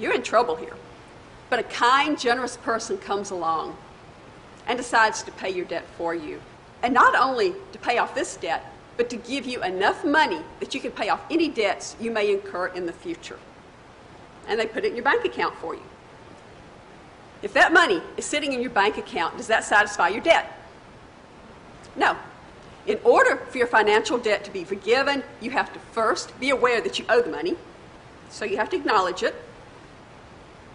you're 0.00 0.14
in 0.14 0.22
trouble 0.22 0.56
here. 0.56 0.74
But 1.52 1.60
a 1.60 1.64
kind, 1.64 2.18
generous 2.18 2.56
person 2.56 2.96
comes 2.96 3.30
along 3.30 3.76
and 4.66 4.78
decides 4.78 5.22
to 5.24 5.30
pay 5.32 5.50
your 5.50 5.66
debt 5.66 5.84
for 5.98 6.14
you. 6.14 6.40
And 6.82 6.94
not 6.94 7.14
only 7.14 7.52
to 7.72 7.78
pay 7.78 7.98
off 7.98 8.14
this 8.14 8.38
debt, 8.38 8.72
but 8.96 9.10
to 9.10 9.16
give 9.16 9.44
you 9.44 9.62
enough 9.62 10.02
money 10.02 10.40
that 10.60 10.72
you 10.72 10.80
can 10.80 10.92
pay 10.92 11.10
off 11.10 11.20
any 11.30 11.50
debts 11.50 11.94
you 12.00 12.10
may 12.10 12.32
incur 12.32 12.68
in 12.68 12.86
the 12.86 12.92
future. 12.94 13.38
And 14.48 14.58
they 14.58 14.64
put 14.64 14.86
it 14.86 14.92
in 14.92 14.96
your 14.96 15.04
bank 15.04 15.26
account 15.26 15.54
for 15.56 15.74
you. 15.74 15.82
If 17.42 17.52
that 17.52 17.70
money 17.70 18.00
is 18.16 18.24
sitting 18.24 18.54
in 18.54 18.62
your 18.62 18.70
bank 18.70 18.96
account, 18.96 19.36
does 19.36 19.48
that 19.48 19.62
satisfy 19.62 20.08
your 20.08 20.22
debt? 20.22 20.58
No. 21.96 22.16
In 22.86 22.98
order 23.04 23.36
for 23.36 23.58
your 23.58 23.66
financial 23.66 24.16
debt 24.16 24.42
to 24.44 24.50
be 24.50 24.64
forgiven, 24.64 25.22
you 25.42 25.50
have 25.50 25.70
to 25.74 25.78
first 25.78 26.32
be 26.40 26.48
aware 26.48 26.80
that 26.80 26.98
you 26.98 27.04
owe 27.10 27.20
the 27.20 27.30
money. 27.30 27.58
So 28.30 28.46
you 28.46 28.56
have 28.56 28.70
to 28.70 28.76
acknowledge 28.76 29.22
it. 29.22 29.34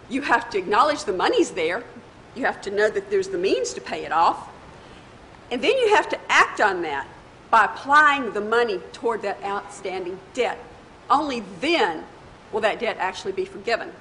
You 0.08 0.22
have 0.22 0.48
to 0.50 0.58
acknowledge 0.58 1.04
the 1.04 1.12
money's 1.12 1.50
there. 1.50 1.84
You 2.34 2.44
have 2.44 2.60
to 2.62 2.70
know 2.70 2.90
that 2.90 3.10
there's 3.10 3.28
the 3.28 3.38
means 3.38 3.74
to 3.74 3.80
pay 3.80 4.04
it 4.04 4.12
off. 4.12 4.48
And 5.50 5.62
then 5.62 5.76
you 5.78 5.94
have 5.94 6.08
to 6.10 6.18
act 6.28 6.60
on 6.60 6.82
that 6.82 7.06
by 7.50 7.64
applying 7.64 8.32
the 8.32 8.40
money 8.40 8.78
toward 8.92 9.22
that 9.22 9.42
outstanding 9.42 10.18
debt. 10.34 10.58
Only 11.10 11.42
then 11.60 12.04
will 12.52 12.60
that 12.60 12.80
debt 12.80 12.96
actually 12.98 13.32
be 13.32 13.44
forgiven. 13.44 13.92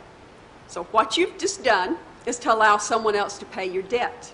So, 0.68 0.84
what 0.86 1.18
you've 1.18 1.38
just 1.38 1.64
done 1.64 1.98
is 2.26 2.38
to 2.40 2.54
allow 2.54 2.78
someone 2.78 3.16
else 3.16 3.38
to 3.38 3.46
pay 3.46 3.66
your 3.66 3.84
debt. 3.84 4.34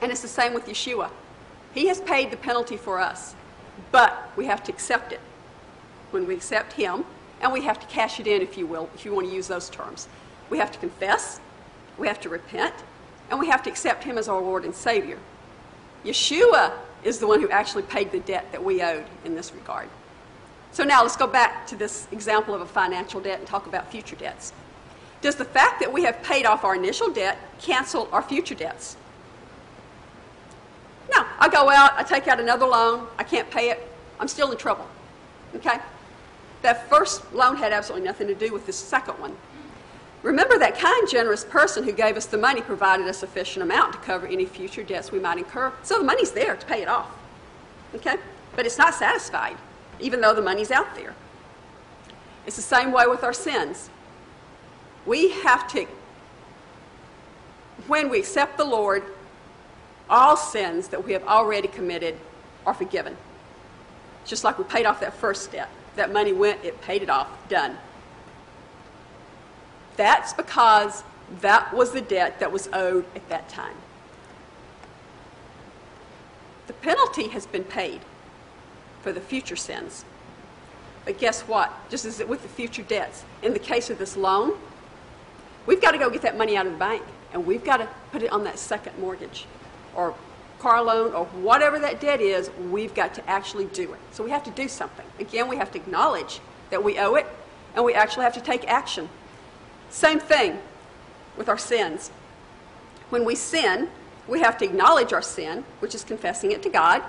And 0.00 0.12
it's 0.12 0.22
the 0.22 0.28
same 0.28 0.54
with 0.54 0.66
Yeshua. 0.66 1.10
He 1.74 1.88
has 1.88 2.00
paid 2.00 2.30
the 2.30 2.36
penalty 2.36 2.76
for 2.76 3.00
us, 3.00 3.34
but 3.90 4.30
we 4.36 4.46
have 4.46 4.62
to 4.64 4.72
accept 4.72 5.12
it. 5.12 5.20
When 6.12 6.26
we 6.26 6.34
accept 6.34 6.72
Him, 6.74 7.04
and 7.40 7.52
we 7.52 7.62
have 7.62 7.80
to 7.80 7.86
cash 7.86 8.20
it 8.20 8.26
in, 8.26 8.42
if 8.42 8.56
you 8.56 8.66
will, 8.66 8.88
if 8.94 9.04
you 9.04 9.12
want 9.12 9.28
to 9.28 9.34
use 9.34 9.48
those 9.48 9.68
terms. 9.68 10.08
We 10.50 10.58
have 10.58 10.72
to 10.72 10.78
confess, 10.78 11.40
we 11.98 12.06
have 12.06 12.20
to 12.20 12.28
repent, 12.28 12.74
and 13.30 13.38
we 13.38 13.48
have 13.48 13.62
to 13.64 13.70
accept 13.70 14.04
Him 14.04 14.18
as 14.18 14.28
our 14.28 14.40
Lord 14.40 14.64
and 14.64 14.74
Savior. 14.74 15.18
Yeshua 16.04 16.72
is 17.04 17.18
the 17.18 17.26
one 17.26 17.40
who 17.40 17.50
actually 17.50 17.82
paid 17.82 18.12
the 18.12 18.20
debt 18.20 18.50
that 18.52 18.62
we 18.62 18.82
owed 18.82 19.04
in 19.24 19.34
this 19.34 19.52
regard. 19.52 19.88
So 20.72 20.84
now 20.84 21.02
let's 21.02 21.16
go 21.16 21.26
back 21.26 21.66
to 21.68 21.76
this 21.76 22.06
example 22.12 22.54
of 22.54 22.60
a 22.60 22.66
financial 22.66 23.20
debt 23.20 23.38
and 23.38 23.48
talk 23.48 23.66
about 23.66 23.90
future 23.90 24.16
debts. 24.16 24.52
Does 25.20 25.34
the 25.34 25.44
fact 25.44 25.80
that 25.80 25.92
we 25.92 26.04
have 26.04 26.22
paid 26.22 26.46
off 26.46 26.64
our 26.64 26.74
initial 26.74 27.10
debt 27.10 27.38
cancel 27.60 28.08
our 28.12 28.22
future 28.22 28.54
debts? 28.54 28.96
No. 31.12 31.24
I 31.38 31.48
go 31.48 31.70
out, 31.70 31.92
I 31.96 32.02
take 32.02 32.28
out 32.28 32.38
another 32.38 32.66
loan, 32.66 33.06
I 33.18 33.24
can't 33.24 33.50
pay 33.50 33.70
it, 33.70 33.86
I'm 34.20 34.28
still 34.28 34.52
in 34.52 34.58
trouble. 34.58 34.86
Okay? 35.56 35.78
That 36.62 36.88
first 36.88 37.32
loan 37.32 37.56
had 37.56 37.72
absolutely 37.72 38.06
nothing 38.06 38.26
to 38.28 38.34
do 38.34 38.52
with 38.52 38.66
this 38.66 38.76
second 38.76 39.14
one. 39.14 39.36
Remember 40.22 40.58
that 40.58 40.78
kind, 40.78 41.08
generous 41.08 41.44
person 41.44 41.84
who 41.84 41.92
gave 41.92 42.16
us 42.16 42.26
the 42.26 42.38
money 42.38 42.60
provided 42.60 43.06
a 43.06 43.12
sufficient 43.12 43.62
amount 43.62 43.92
to 43.92 43.98
cover 44.00 44.26
any 44.26 44.46
future 44.46 44.82
debts 44.82 45.12
we 45.12 45.20
might 45.20 45.38
incur. 45.38 45.72
So 45.82 45.98
the 45.98 46.04
money's 46.04 46.32
there 46.32 46.56
to 46.56 46.66
pay 46.66 46.82
it 46.82 46.88
off. 46.88 47.10
Okay? 47.94 48.16
But 48.56 48.66
it's 48.66 48.78
not 48.78 48.94
satisfied, 48.94 49.56
even 50.00 50.20
though 50.20 50.34
the 50.34 50.42
money's 50.42 50.70
out 50.70 50.94
there. 50.96 51.14
It's 52.46 52.56
the 52.56 52.62
same 52.62 52.90
way 52.92 53.06
with 53.06 53.22
our 53.22 53.32
sins. 53.32 53.90
We 55.06 55.30
have 55.30 55.68
to, 55.68 55.86
when 57.86 58.08
we 58.08 58.18
accept 58.18 58.58
the 58.58 58.64
Lord, 58.64 59.04
all 60.10 60.36
sins 60.36 60.88
that 60.88 61.04
we 61.04 61.12
have 61.12 61.24
already 61.24 61.68
committed 61.68 62.16
are 62.66 62.74
forgiven. 62.74 63.16
Just 64.24 64.44
like 64.44 64.58
we 64.58 64.64
paid 64.64 64.84
off 64.84 65.00
that 65.00 65.14
first 65.14 65.52
debt. 65.52 65.68
That 65.96 66.12
money 66.12 66.32
went, 66.32 66.64
it 66.64 66.80
paid 66.80 67.02
it 67.02 67.10
off, 67.10 67.28
done. 67.48 67.76
That's 69.98 70.32
because 70.32 71.02
that 71.40 71.74
was 71.74 71.90
the 71.90 72.00
debt 72.00 72.38
that 72.38 72.52
was 72.52 72.68
owed 72.72 73.04
at 73.16 73.28
that 73.28 73.48
time. 73.48 73.74
The 76.68 76.72
penalty 76.72 77.28
has 77.28 77.46
been 77.46 77.64
paid 77.64 78.00
for 79.02 79.10
the 79.10 79.20
future 79.20 79.56
sins. 79.56 80.04
But 81.04 81.18
guess 81.18 81.42
what? 81.42 81.72
Just 81.90 82.04
as 82.04 82.22
with 82.24 82.42
the 82.42 82.48
future 82.48 82.82
debts, 82.82 83.24
in 83.42 83.52
the 83.52 83.58
case 83.58 83.90
of 83.90 83.98
this 83.98 84.16
loan, 84.16 84.56
we've 85.66 85.82
got 85.82 85.90
to 85.90 85.98
go 85.98 86.08
get 86.08 86.22
that 86.22 86.38
money 86.38 86.56
out 86.56 86.66
of 86.66 86.72
the 86.72 86.78
bank 86.78 87.02
and 87.32 87.44
we've 87.44 87.64
got 87.64 87.78
to 87.78 87.88
put 88.12 88.22
it 88.22 88.30
on 88.30 88.44
that 88.44 88.58
second 88.58 88.96
mortgage 89.00 89.46
or 89.96 90.14
car 90.60 90.80
loan 90.80 91.12
or 91.12 91.24
whatever 91.26 91.80
that 91.80 92.00
debt 92.00 92.20
is, 92.20 92.50
we've 92.70 92.94
got 92.94 93.14
to 93.14 93.28
actually 93.28 93.64
do 93.66 93.92
it. 93.92 93.98
So 94.12 94.22
we 94.22 94.30
have 94.30 94.44
to 94.44 94.50
do 94.52 94.68
something. 94.68 95.06
Again, 95.18 95.48
we 95.48 95.56
have 95.56 95.72
to 95.72 95.78
acknowledge 95.78 96.38
that 96.70 96.84
we 96.84 96.98
owe 96.98 97.16
it 97.16 97.26
and 97.74 97.84
we 97.84 97.94
actually 97.94 98.22
have 98.24 98.34
to 98.34 98.40
take 98.40 98.68
action. 98.68 99.08
Same 99.90 100.18
thing 100.18 100.58
with 101.36 101.48
our 101.48 101.58
sins. 101.58 102.10
When 103.10 103.24
we 103.24 103.34
sin, 103.34 103.88
we 104.26 104.40
have 104.40 104.58
to 104.58 104.64
acknowledge 104.64 105.12
our 105.12 105.22
sin, 105.22 105.64
which 105.80 105.94
is 105.94 106.04
confessing 106.04 106.52
it 106.52 106.62
to 106.62 106.68
God. 106.68 107.02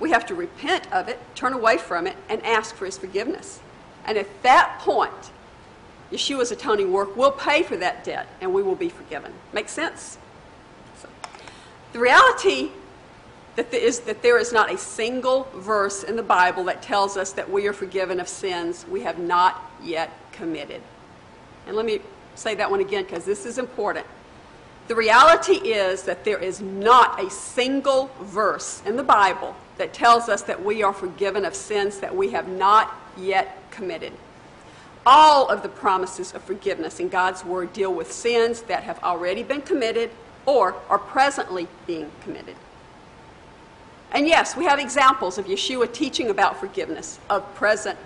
We 0.00 0.10
have 0.10 0.26
to 0.26 0.34
repent 0.34 0.92
of 0.92 1.08
it, 1.08 1.20
turn 1.34 1.52
away 1.52 1.78
from 1.78 2.06
it, 2.06 2.16
and 2.28 2.44
ask 2.44 2.74
for 2.74 2.86
His 2.86 2.98
forgiveness. 2.98 3.60
And 4.04 4.18
at 4.18 4.26
that 4.42 4.80
point, 4.80 5.30
Yeshua's 6.10 6.50
atoning 6.50 6.92
work 6.92 7.16
will 7.16 7.30
pay 7.30 7.62
for 7.62 7.76
that 7.76 8.04
debt 8.04 8.26
and 8.40 8.52
we 8.52 8.62
will 8.62 8.74
be 8.74 8.88
forgiven. 8.88 9.32
Make 9.52 9.68
sense? 9.68 10.18
So, 11.00 11.08
the 11.92 12.00
reality 12.00 12.70
that 13.56 13.70
there, 13.70 13.80
is, 13.80 14.00
that 14.00 14.22
there 14.22 14.38
is 14.38 14.52
not 14.52 14.72
a 14.72 14.78
single 14.78 15.48
verse 15.54 16.02
in 16.02 16.16
the 16.16 16.22
Bible 16.22 16.64
that 16.64 16.82
tells 16.82 17.16
us 17.16 17.32
that 17.32 17.50
we 17.50 17.66
are 17.66 17.72
forgiven 17.72 18.18
of 18.20 18.28
sins 18.28 18.84
we 18.90 19.02
have 19.02 19.18
not 19.18 19.70
yet 19.82 20.10
committed. 20.32 20.82
And 21.66 21.76
let 21.76 21.86
me 21.86 22.00
say 22.34 22.54
that 22.54 22.70
one 22.70 22.80
again 22.80 23.04
because 23.04 23.24
this 23.24 23.46
is 23.46 23.58
important. 23.58 24.06
The 24.88 24.96
reality 24.96 25.54
is 25.54 26.02
that 26.02 26.24
there 26.24 26.38
is 26.38 26.60
not 26.60 27.22
a 27.22 27.30
single 27.30 28.10
verse 28.20 28.82
in 28.84 28.96
the 28.96 29.02
Bible 29.02 29.54
that 29.78 29.92
tells 29.92 30.28
us 30.28 30.42
that 30.42 30.64
we 30.64 30.82
are 30.82 30.92
forgiven 30.92 31.44
of 31.44 31.54
sins 31.54 31.98
that 32.00 32.14
we 32.14 32.30
have 32.30 32.48
not 32.48 32.94
yet 33.16 33.58
committed. 33.70 34.12
All 35.06 35.48
of 35.48 35.62
the 35.62 35.68
promises 35.68 36.32
of 36.34 36.42
forgiveness 36.42 37.00
in 37.00 37.08
God's 37.08 37.44
Word 37.44 37.72
deal 37.72 37.92
with 37.92 38.12
sins 38.12 38.62
that 38.62 38.82
have 38.82 39.02
already 39.02 39.42
been 39.42 39.62
committed 39.62 40.10
or 40.46 40.74
are 40.88 40.98
presently 40.98 41.68
being 41.86 42.10
committed. 42.22 42.56
And 44.12 44.26
yes, 44.26 44.56
we 44.56 44.64
have 44.66 44.78
examples 44.78 45.38
of 45.38 45.46
Yeshua 45.46 45.92
teaching 45.92 46.28
about 46.28 46.60
forgiveness 46.60 47.18
of 47.30 47.54
present 47.54 47.98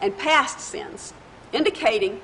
and 0.00 0.16
past 0.16 0.60
sins, 0.60 1.12
indicating 1.52 2.20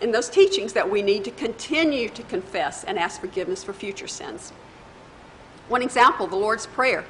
in 0.00 0.12
those 0.12 0.28
teachings 0.28 0.72
that 0.72 0.90
we 0.90 1.02
need 1.02 1.24
to 1.24 1.30
continue 1.30 2.08
to 2.08 2.22
confess 2.24 2.84
and 2.84 2.98
ask 2.98 3.20
forgiveness 3.20 3.62
for 3.62 3.72
future 3.72 4.08
sins. 4.08 4.50
One 5.68 5.82
example, 5.82 6.26
the 6.26 6.36
Lord's 6.36 6.66
Prayer. 6.66 7.04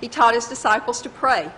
He 0.00 0.08
taught 0.08 0.34
his 0.34 0.46
disciples 0.46 1.00
to 1.02 1.08
pray, 1.08 1.50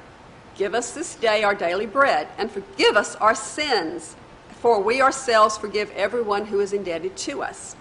Give 0.57 0.75
us 0.75 0.93
this 0.93 1.17
day 1.17 1.43
our 1.43 1.55
daily 1.55 1.87
bread, 1.87 2.29
and 2.39 2.51
forgive 2.51 2.97
us 2.97 3.17
our 3.17 3.35
sins, 3.35 4.15
for 4.61 4.81
we 4.81 5.03
ourselves 5.03 5.59
forgive 5.59 5.91
everyone 5.91 6.47
who 6.47 6.61
is 6.61 6.73
indebted 6.73 7.17
to 7.17 7.43
us. 7.43 7.75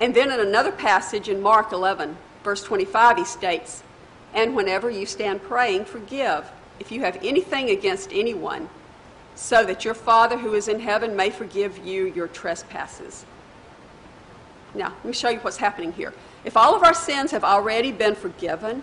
And 0.00 0.14
then 0.14 0.32
in 0.32 0.40
another 0.40 0.72
passage 0.72 1.28
in 1.28 1.40
Mark 1.40 1.70
11, 1.70 2.16
verse 2.42 2.64
25, 2.64 3.18
he 3.18 3.24
states, 3.24 3.84
And 4.34 4.56
whenever 4.56 4.90
you 4.90 5.06
stand 5.06 5.42
praying, 5.42 5.84
forgive 5.84 6.50
if 6.80 6.90
you 6.90 7.02
have 7.02 7.16
anything 7.22 7.70
against 7.70 8.10
anyone 8.12 8.68
so 9.34 9.64
that 9.64 9.84
your 9.84 9.94
Father 9.94 10.38
who 10.38 10.54
is 10.54 10.68
in 10.68 10.80
heaven 10.80 11.16
may 11.16 11.30
forgive 11.30 11.84
you 11.84 12.06
your 12.14 12.28
trespasses. 12.28 13.24
Now, 14.74 14.88
let 14.88 15.04
me 15.04 15.12
show 15.12 15.28
you 15.28 15.38
what's 15.40 15.56
happening 15.56 15.92
here. 15.92 16.12
If 16.44 16.56
all 16.56 16.74
of 16.74 16.82
our 16.82 16.94
sins 16.94 17.30
have 17.30 17.44
already 17.44 17.92
been 17.92 18.14
forgiven, 18.14 18.82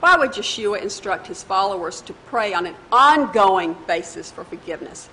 why 0.00 0.16
would 0.16 0.32
Yeshua 0.32 0.82
instruct 0.82 1.28
his 1.28 1.42
followers 1.42 2.00
to 2.02 2.12
pray 2.12 2.52
on 2.52 2.66
an 2.66 2.74
ongoing 2.90 3.76
basis 3.86 4.32
for 4.32 4.42
forgiveness? 4.44 5.08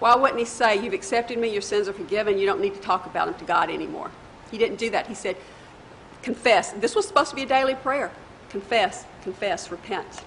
Why 0.00 0.16
wouldn't 0.16 0.40
he 0.40 0.44
say, 0.44 0.82
You've 0.82 0.92
accepted 0.92 1.38
me, 1.38 1.52
your 1.52 1.62
sins 1.62 1.88
are 1.88 1.92
forgiven, 1.92 2.36
you 2.36 2.46
don't 2.46 2.60
need 2.60 2.74
to 2.74 2.80
talk 2.80 3.06
about 3.06 3.26
them 3.26 3.38
to 3.38 3.44
God 3.44 3.70
anymore? 3.70 4.10
He 4.50 4.58
didn't 4.58 4.78
do 4.78 4.90
that. 4.90 5.06
He 5.06 5.14
said, 5.14 5.36
Confess. 6.22 6.72
This 6.72 6.96
was 6.96 7.06
supposed 7.06 7.30
to 7.30 7.36
be 7.36 7.42
a 7.42 7.46
daily 7.46 7.74
prayer. 7.76 8.10
Confess, 8.48 9.04
confess, 9.22 9.70
repent. 9.70 10.24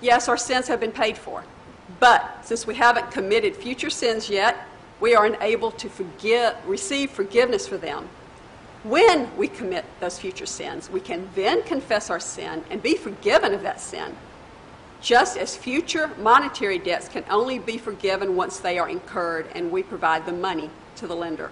Yes, 0.00 0.28
our 0.28 0.36
sins 0.36 0.68
have 0.68 0.80
been 0.80 0.92
paid 0.92 1.16
for. 1.16 1.44
But 1.98 2.44
since 2.44 2.66
we 2.66 2.74
haven't 2.74 3.10
committed 3.10 3.56
future 3.56 3.90
sins 3.90 4.28
yet, 4.28 4.66
we 5.00 5.14
are 5.14 5.26
unable 5.26 5.70
to 5.72 5.88
forgive, 5.88 6.54
receive 6.66 7.10
forgiveness 7.10 7.66
for 7.66 7.76
them. 7.76 8.08
When 8.84 9.34
we 9.36 9.48
commit 9.48 9.84
those 10.00 10.18
future 10.18 10.46
sins, 10.46 10.88
we 10.90 11.00
can 11.00 11.28
then 11.34 11.62
confess 11.64 12.08
our 12.10 12.20
sin 12.20 12.64
and 12.70 12.82
be 12.82 12.96
forgiven 12.96 13.52
of 13.52 13.62
that 13.62 13.80
sin. 13.80 14.14
Just 15.00 15.36
as 15.36 15.56
future 15.56 16.10
monetary 16.18 16.78
debts 16.78 17.08
can 17.08 17.24
only 17.28 17.58
be 17.58 17.78
forgiven 17.78 18.36
once 18.36 18.58
they 18.58 18.78
are 18.78 18.88
incurred 18.88 19.48
and 19.54 19.70
we 19.70 19.82
provide 19.82 20.24
the 20.24 20.32
money 20.32 20.70
to 20.96 21.06
the 21.06 21.14
lender. 21.14 21.50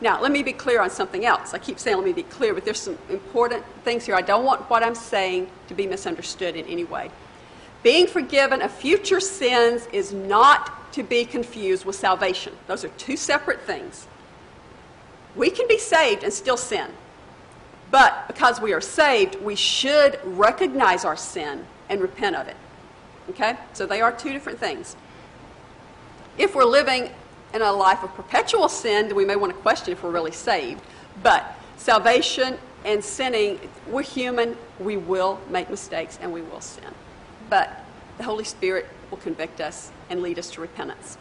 Now, 0.00 0.20
let 0.20 0.32
me 0.32 0.42
be 0.42 0.52
clear 0.52 0.80
on 0.80 0.90
something 0.90 1.24
else. 1.24 1.54
I 1.54 1.58
keep 1.58 1.78
saying 1.78 1.96
let 1.96 2.04
me 2.04 2.12
be 2.12 2.24
clear, 2.24 2.54
but 2.54 2.64
there's 2.64 2.80
some 2.80 2.98
important 3.08 3.64
things 3.84 4.04
here. 4.04 4.16
I 4.16 4.22
don't 4.22 4.44
want 4.44 4.68
what 4.68 4.82
I'm 4.82 4.96
saying 4.96 5.48
to 5.68 5.74
be 5.74 5.86
misunderstood 5.86 6.56
in 6.56 6.66
any 6.66 6.84
way. 6.84 7.10
Being 7.82 8.06
forgiven 8.06 8.62
of 8.62 8.70
future 8.70 9.20
sins 9.20 9.88
is 9.92 10.12
not 10.12 10.92
to 10.92 11.02
be 11.02 11.24
confused 11.24 11.84
with 11.84 11.96
salvation. 11.96 12.52
Those 12.66 12.84
are 12.84 12.88
two 12.90 13.16
separate 13.16 13.62
things. 13.62 14.06
We 15.34 15.50
can 15.50 15.66
be 15.66 15.78
saved 15.78 16.22
and 16.22 16.32
still 16.32 16.56
sin. 16.56 16.90
But 17.90 18.26
because 18.26 18.60
we 18.60 18.72
are 18.72 18.80
saved, 18.80 19.36
we 19.42 19.56
should 19.56 20.18
recognize 20.24 21.04
our 21.04 21.16
sin 21.16 21.66
and 21.88 22.00
repent 22.00 22.36
of 22.36 22.48
it. 22.48 22.56
Okay? 23.30 23.56
So 23.72 23.86
they 23.86 24.00
are 24.00 24.12
two 24.12 24.32
different 24.32 24.58
things. 24.58 24.96
If 26.38 26.54
we're 26.54 26.64
living 26.64 27.10
in 27.52 27.62
a 27.62 27.72
life 27.72 28.02
of 28.02 28.14
perpetual 28.14 28.68
sin, 28.68 29.08
then 29.08 29.16
we 29.16 29.24
may 29.24 29.36
want 29.36 29.54
to 29.54 29.58
question 29.60 29.92
if 29.92 30.02
we're 30.02 30.10
really 30.10 30.32
saved. 30.32 30.80
But 31.22 31.58
salvation 31.76 32.58
and 32.84 33.04
sinning, 33.04 33.60
we're 33.86 34.02
human, 34.02 34.56
we 34.78 34.96
will 34.96 35.40
make 35.50 35.68
mistakes, 35.68 36.18
and 36.22 36.32
we 36.32 36.40
will 36.40 36.60
sin. 36.60 36.84
But 37.52 37.84
the 38.16 38.24
Holy 38.24 38.44
Spirit 38.44 38.88
will 39.10 39.18
convict 39.18 39.60
us 39.60 39.92
and 40.08 40.22
lead 40.22 40.38
us 40.38 40.50
to 40.52 40.62
repentance. 40.62 41.18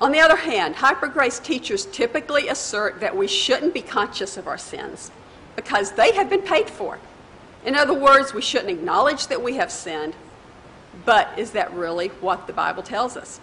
On 0.00 0.10
the 0.10 0.20
other 0.20 0.36
hand, 0.36 0.76
hyper 0.76 1.06
grace 1.06 1.38
teachers 1.38 1.84
typically 1.84 2.48
assert 2.48 2.98
that 3.00 3.14
we 3.14 3.28
shouldn't 3.28 3.74
be 3.74 3.82
conscious 3.82 4.38
of 4.38 4.46
our 4.46 4.56
sins 4.56 5.10
because 5.54 5.92
they 5.92 6.12
have 6.12 6.30
been 6.30 6.40
paid 6.40 6.70
for. 6.70 6.98
In 7.62 7.74
other 7.74 7.92
words, 7.92 8.32
we 8.32 8.40
shouldn't 8.40 8.70
acknowledge 8.70 9.26
that 9.26 9.42
we 9.42 9.56
have 9.56 9.70
sinned, 9.70 10.14
but 11.04 11.28
is 11.38 11.50
that 11.50 11.70
really 11.74 12.08
what 12.08 12.46
the 12.46 12.54
Bible 12.54 12.82
tells 12.82 13.18
us? 13.18 13.40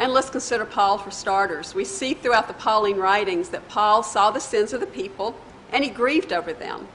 And 0.00 0.12
let's 0.12 0.28
consider 0.28 0.64
Paul 0.64 0.98
for 0.98 1.12
starters. 1.12 1.72
We 1.72 1.84
see 1.84 2.14
throughout 2.14 2.48
the 2.48 2.54
Pauline 2.54 2.96
writings 2.96 3.50
that 3.50 3.68
Paul 3.68 4.02
saw 4.02 4.32
the 4.32 4.40
sins 4.40 4.72
of 4.72 4.80
the 4.80 4.86
people 4.86 5.38
and 5.70 5.84
he 5.84 5.90
grieved 5.90 6.32
over 6.32 6.52
them. 6.52 6.88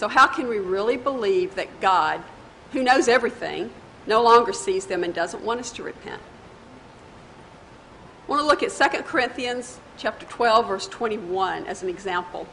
So, 0.00 0.08
how 0.08 0.26
can 0.26 0.48
we 0.48 0.58
really 0.58 0.96
believe 0.96 1.56
that 1.56 1.82
God, 1.82 2.22
who 2.72 2.82
knows 2.82 3.06
everything, 3.06 3.70
no 4.06 4.22
longer 4.22 4.54
sees 4.54 4.86
them 4.86 5.04
and 5.04 5.12
doesn't 5.12 5.44
want 5.44 5.60
us 5.60 5.70
to 5.72 5.82
repent? 5.82 6.22
I 8.26 8.30
want 8.30 8.40
to 8.40 8.46
look 8.46 8.62
at 8.62 8.70
2 8.70 9.02
Corinthians 9.02 9.78
chapter 9.98 10.24
12 10.24 10.68
verse 10.68 10.88
21 10.88 11.66
as 11.66 11.82
an 11.82 11.90
example. 11.90 12.48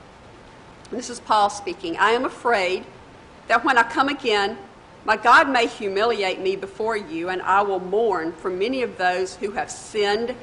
This 0.92 1.10
is 1.10 1.22
Paul 1.22 1.50
speaking. 1.50 1.96
I 1.96 2.10
am 2.10 2.26
afraid 2.26 2.84
that 3.48 3.64
when 3.64 3.78
I 3.78 3.84
come 3.84 4.10
again, 4.10 4.58
my 5.06 5.16
God 5.16 5.50
may 5.50 5.68
humiliate 5.68 6.42
me 6.42 6.58
before 6.58 6.98
you, 6.98 7.30
and 7.30 7.42
I 7.42 7.62
will 7.62 7.80
mourn 7.80 8.34
for 8.34 8.50
many 8.50 8.82
of 8.82 8.98
those 8.98 9.38
who 9.38 9.52
have 9.52 9.72
sinned 9.72 10.36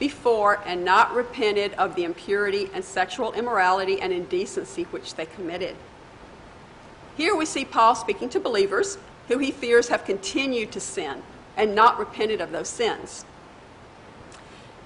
before 0.00 0.58
and 0.66 0.84
not 0.84 1.14
repented 1.14 1.74
of 1.74 1.94
the 1.94 2.02
impurity 2.02 2.68
and 2.74 2.84
sexual 2.84 3.32
immorality 3.34 4.00
and 4.00 4.12
indecency 4.12 4.82
which 4.90 5.14
they 5.14 5.26
committed. 5.26 5.76
Here 7.18 7.34
we 7.34 7.46
see 7.46 7.64
Paul 7.64 7.96
speaking 7.96 8.28
to 8.28 8.38
believers 8.38 8.96
who 9.26 9.38
he 9.38 9.50
fears 9.50 9.88
have 9.88 10.04
continued 10.04 10.70
to 10.70 10.80
sin 10.80 11.24
and 11.56 11.74
not 11.74 11.98
repented 11.98 12.40
of 12.40 12.52
those 12.52 12.68
sins. 12.68 13.24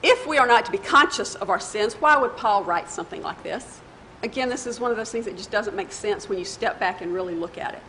If 0.03 0.27
we 0.27 0.39
are 0.39 0.47
not 0.47 0.65
to 0.65 0.73
be 0.73 0.79
conscious 0.79 1.35
of 1.35 1.51
our 1.51 1.61
sins, 1.61 1.93
why 1.95 2.17
would 2.17 2.35
Paul 2.39 2.65
write 2.65 2.89
something 2.89 3.23
like 3.23 3.43
this? 3.43 3.81
Again, 4.23 4.49
this 4.49 4.67
is 4.67 4.81
one 4.81 4.91
of 4.91 4.97
those 4.97 5.13
things 5.13 5.27
that 5.27 5.37
just 5.37 5.51
doesn't 5.51 5.77
make 5.77 5.93
sense 5.93 6.27
when 6.27 6.39
you 6.39 6.47
step 6.47 6.81
back 6.81 7.03
and 7.03 7.13
really 7.13 7.35
look 7.35 7.59
at 7.59 7.75
it. 7.75 7.83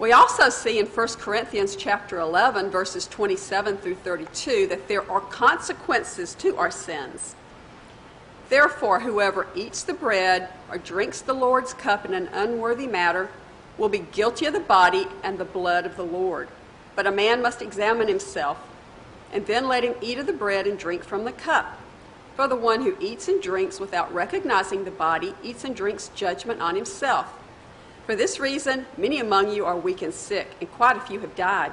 We 0.00 0.10
also 0.10 0.48
see 0.48 0.80
in 0.80 0.86
1 0.86 1.08
Corinthians 1.20 1.76
chapter 1.76 2.18
11 2.18 2.70
verses 2.70 3.06
27 3.06 3.76
through 3.76 3.94
32 3.94 4.66
that 4.66 4.88
there 4.88 5.08
are 5.08 5.20
consequences 5.20 6.34
to 6.34 6.56
our 6.56 6.70
sins. 6.72 7.36
Therefore, 8.54 9.00
whoever 9.00 9.48
eats 9.56 9.82
the 9.82 9.94
bread 9.94 10.48
or 10.70 10.78
drinks 10.78 11.20
the 11.20 11.34
Lord's 11.34 11.74
cup 11.74 12.04
in 12.04 12.14
an 12.14 12.28
unworthy 12.28 12.86
manner 12.86 13.28
will 13.76 13.88
be 13.88 13.98
guilty 13.98 14.46
of 14.46 14.52
the 14.52 14.60
body 14.60 15.08
and 15.24 15.36
the 15.36 15.44
blood 15.44 15.84
of 15.84 15.96
the 15.96 16.04
Lord. 16.04 16.46
But 16.94 17.08
a 17.08 17.10
man 17.10 17.42
must 17.42 17.60
examine 17.60 18.06
himself, 18.06 18.58
and 19.32 19.44
then 19.44 19.66
let 19.66 19.82
him 19.82 19.96
eat 20.00 20.18
of 20.18 20.28
the 20.28 20.32
bread 20.32 20.68
and 20.68 20.78
drink 20.78 21.02
from 21.02 21.24
the 21.24 21.32
cup. 21.32 21.80
For 22.36 22.46
the 22.46 22.54
one 22.54 22.82
who 22.82 22.96
eats 23.00 23.26
and 23.26 23.42
drinks 23.42 23.80
without 23.80 24.14
recognizing 24.14 24.84
the 24.84 24.92
body 24.92 25.34
eats 25.42 25.64
and 25.64 25.74
drinks 25.74 26.12
judgment 26.14 26.60
on 26.60 26.76
himself. 26.76 27.26
For 28.06 28.14
this 28.14 28.38
reason, 28.38 28.86
many 28.96 29.18
among 29.18 29.50
you 29.50 29.66
are 29.66 29.76
weak 29.76 30.00
and 30.00 30.14
sick, 30.14 30.54
and 30.60 30.70
quite 30.70 30.96
a 30.96 31.00
few 31.00 31.18
have 31.18 31.34
died. 31.34 31.72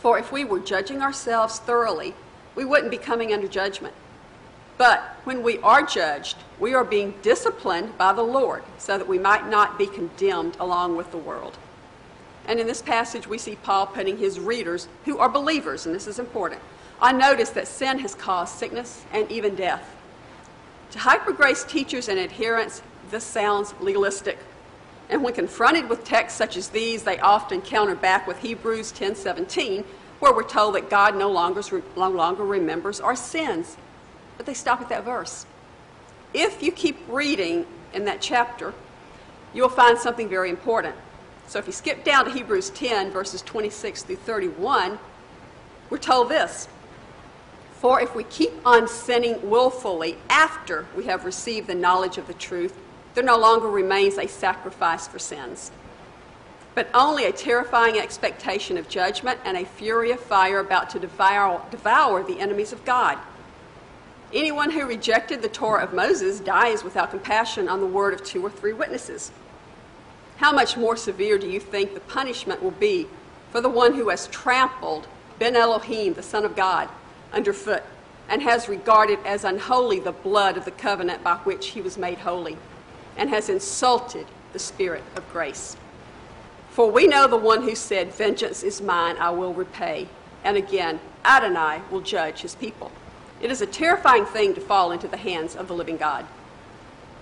For 0.00 0.18
if 0.18 0.30
we 0.32 0.44
were 0.44 0.60
judging 0.60 1.00
ourselves 1.00 1.60
thoroughly, 1.60 2.12
we 2.54 2.66
wouldn't 2.66 2.90
be 2.90 2.98
coming 2.98 3.32
under 3.32 3.48
judgment. 3.48 3.94
But 4.78 5.00
when 5.24 5.42
we 5.42 5.58
are 5.58 5.82
judged, 5.82 6.36
we 6.58 6.74
are 6.74 6.84
being 6.84 7.14
disciplined 7.22 7.96
by 7.98 8.12
the 8.12 8.22
Lord, 8.22 8.62
so 8.78 8.98
that 8.98 9.08
we 9.08 9.18
might 9.18 9.48
not 9.48 9.78
be 9.78 9.86
condemned 9.86 10.56
along 10.58 10.96
with 10.96 11.10
the 11.10 11.18
world. 11.18 11.58
And 12.46 12.58
in 12.58 12.66
this 12.66 12.82
passage, 12.82 13.26
we 13.26 13.38
see 13.38 13.56
Paul 13.56 13.86
putting 13.86 14.18
his 14.18 14.40
readers, 14.40 14.88
who 15.04 15.18
are 15.18 15.28
believers, 15.28 15.86
and 15.86 15.94
this 15.94 16.06
is 16.06 16.18
important, 16.18 16.60
I 17.00 17.12
notice 17.12 17.50
that 17.50 17.66
sin 17.66 17.98
has 17.98 18.14
caused 18.14 18.54
sickness 18.56 19.04
and 19.12 19.30
even 19.30 19.56
death. 19.56 19.96
To 20.92 21.00
hyper 21.00 21.32
grace 21.32 21.64
teachers 21.64 22.08
and 22.08 22.18
adherents, 22.18 22.82
this 23.10 23.24
sounds 23.24 23.74
legalistic. 23.80 24.38
And 25.08 25.22
when 25.22 25.34
confronted 25.34 25.88
with 25.88 26.04
texts 26.04 26.38
such 26.38 26.56
as 26.56 26.68
these, 26.68 27.02
they 27.02 27.18
often 27.18 27.60
counter 27.60 27.94
back 27.94 28.26
with 28.26 28.38
Hebrews 28.38 28.92
10:17, 28.92 29.84
where 30.20 30.32
we're 30.32 30.44
told 30.44 30.76
that 30.76 30.88
God 30.88 31.16
no 31.16 31.28
longer, 31.28 31.62
no 31.96 32.08
longer 32.08 32.44
remembers 32.44 33.00
our 33.00 33.16
sins. 33.16 33.76
But 34.36 34.46
they 34.46 34.54
stop 34.54 34.80
at 34.80 34.88
that 34.88 35.04
verse. 35.04 35.46
If 36.34 36.62
you 36.62 36.72
keep 36.72 36.98
reading 37.08 37.66
in 37.92 38.04
that 38.06 38.20
chapter, 38.20 38.72
you'll 39.52 39.68
find 39.68 39.98
something 39.98 40.28
very 40.28 40.50
important. 40.50 40.94
So 41.46 41.58
if 41.58 41.66
you 41.66 41.72
skip 41.72 42.04
down 42.04 42.24
to 42.24 42.30
Hebrews 42.30 42.70
10, 42.70 43.10
verses 43.10 43.42
26 43.42 44.04
through 44.04 44.16
31, 44.16 44.98
we're 45.90 45.98
told 45.98 46.28
this 46.28 46.68
for 47.82 48.00
if 48.00 48.14
we 48.14 48.22
keep 48.22 48.52
on 48.64 48.86
sinning 48.86 49.50
willfully 49.50 50.16
after 50.30 50.86
we 50.96 51.02
have 51.06 51.24
received 51.24 51.66
the 51.66 51.74
knowledge 51.74 52.16
of 52.16 52.28
the 52.28 52.34
truth, 52.34 52.78
there 53.14 53.24
no 53.24 53.36
longer 53.36 53.66
remains 53.66 54.18
a 54.18 54.28
sacrifice 54.28 55.08
for 55.08 55.18
sins, 55.18 55.72
but 56.76 56.88
only 56.94 57.24
a 57.24 57.32
terrifying 57.32 57.98
expectation 57.98 58.78
of 58.78 58.88
judgment 58.88 59.40
and 59.44 59.56
a 59.56 59.64
fury 59.64 60.12
of 60.12 60.20
fire 60.20 60.60
about 60.60 60.90
to 60.90 61.00
devour, 61.00 61.60
devour 61.72 62.22
the 62.22 62.38
enemies 62.38 62.72
of 62.72 62.84
God. 62.84 63.18
Anyone 64.32 64.70
who 64.70 64.86
rejected 64.86 65.42
the 65.42 65.48
Torah 65.48 65.84
of 65.84 65.92
Moses 65.92 66.40
dies 66.40 66.82
without 66.84 67.10
compassion 67.10 67.68
on 67.68 67.80
the 67.80 67.86
word 67.86 68.14
of 68.14 68.24
two 68.24 68.44
or 68.44 68.50
three 68.50 68.72
witnesses. 68.72 69.30
How 70.36 70.52
much 70.52 70.76
more 70.76 70.96
severe 70.96 71.38
do 71.38 71.48
you 71.48 71.60
think 71.60 71.94
the 71.94 72.00
punishment 72.00 72.62
will 72.62 72.70
be 72.70 73.06
for 73.50 73.60
the 73.60 73.68
one 73.68 73.94
who 73.94 74.08
has 74.08 74.26
trampled 74.28 75.06
Ben 75.38 75.54
Elohim, 75.54 76.14
the 76.14 76.22
Son 76.22 76.44
of 76.44 76.56
God? 76.56 76.88
underfoot 77.32 77.82
and 78.28 78.42
has 78.42 78.68
regarded 78.68 79.18
as 79.24 79.44
unholy 79.44 79.98
the 79.98 80.12
blood 80.12 80.56
of 80.56 80.64
the 80.64 80.70
covenant 80.70 81.22
by 81.22 81.36
which 81.38 81.68
he 81.68 81.80
was 81.80 81.98
made 81.98 82.18
holy 82.18 82.56
and 83.16 83.28
has 83.30 83.48
insulted 83.48 84.26
the 84.52 84.58
Spirit 84.58 85.02
of 85.16 85.32
grace. 85.32 85.76
For 86.70 86.90
we 86.90 87.06
know 87.06 87.26
the 87.26 87.36
one 87.36 87.62
who 87.62 87.74
said, 87.74 88.14
Vengeance 88.14 88.62
is 88.62 88.80
mine, 88.80 89.16
I 89.18 89.30
will 89.30 89.52
repay. 89.52 90.08
And 90.44 90.56
again, 90.56 91.00
Adonai 91.24 91.82
will 91.90 92.00
judge 92.00 92.40
his 92.40 92.54
people. 92.54 92.90
It 93.42 93.50
is 93.50 93.60
a 93.60 93.66
terrifying 93.66 94.24
thing 94.24 94.54
to 94.54 94.60
fall 94.60 94.92
into 94.92 95.08
the 95.08 95.16
hands 95.16 95.56
of 95.56 95.66
the 95.66 95.74
living 95.74 95.96
God. 95.96 96.24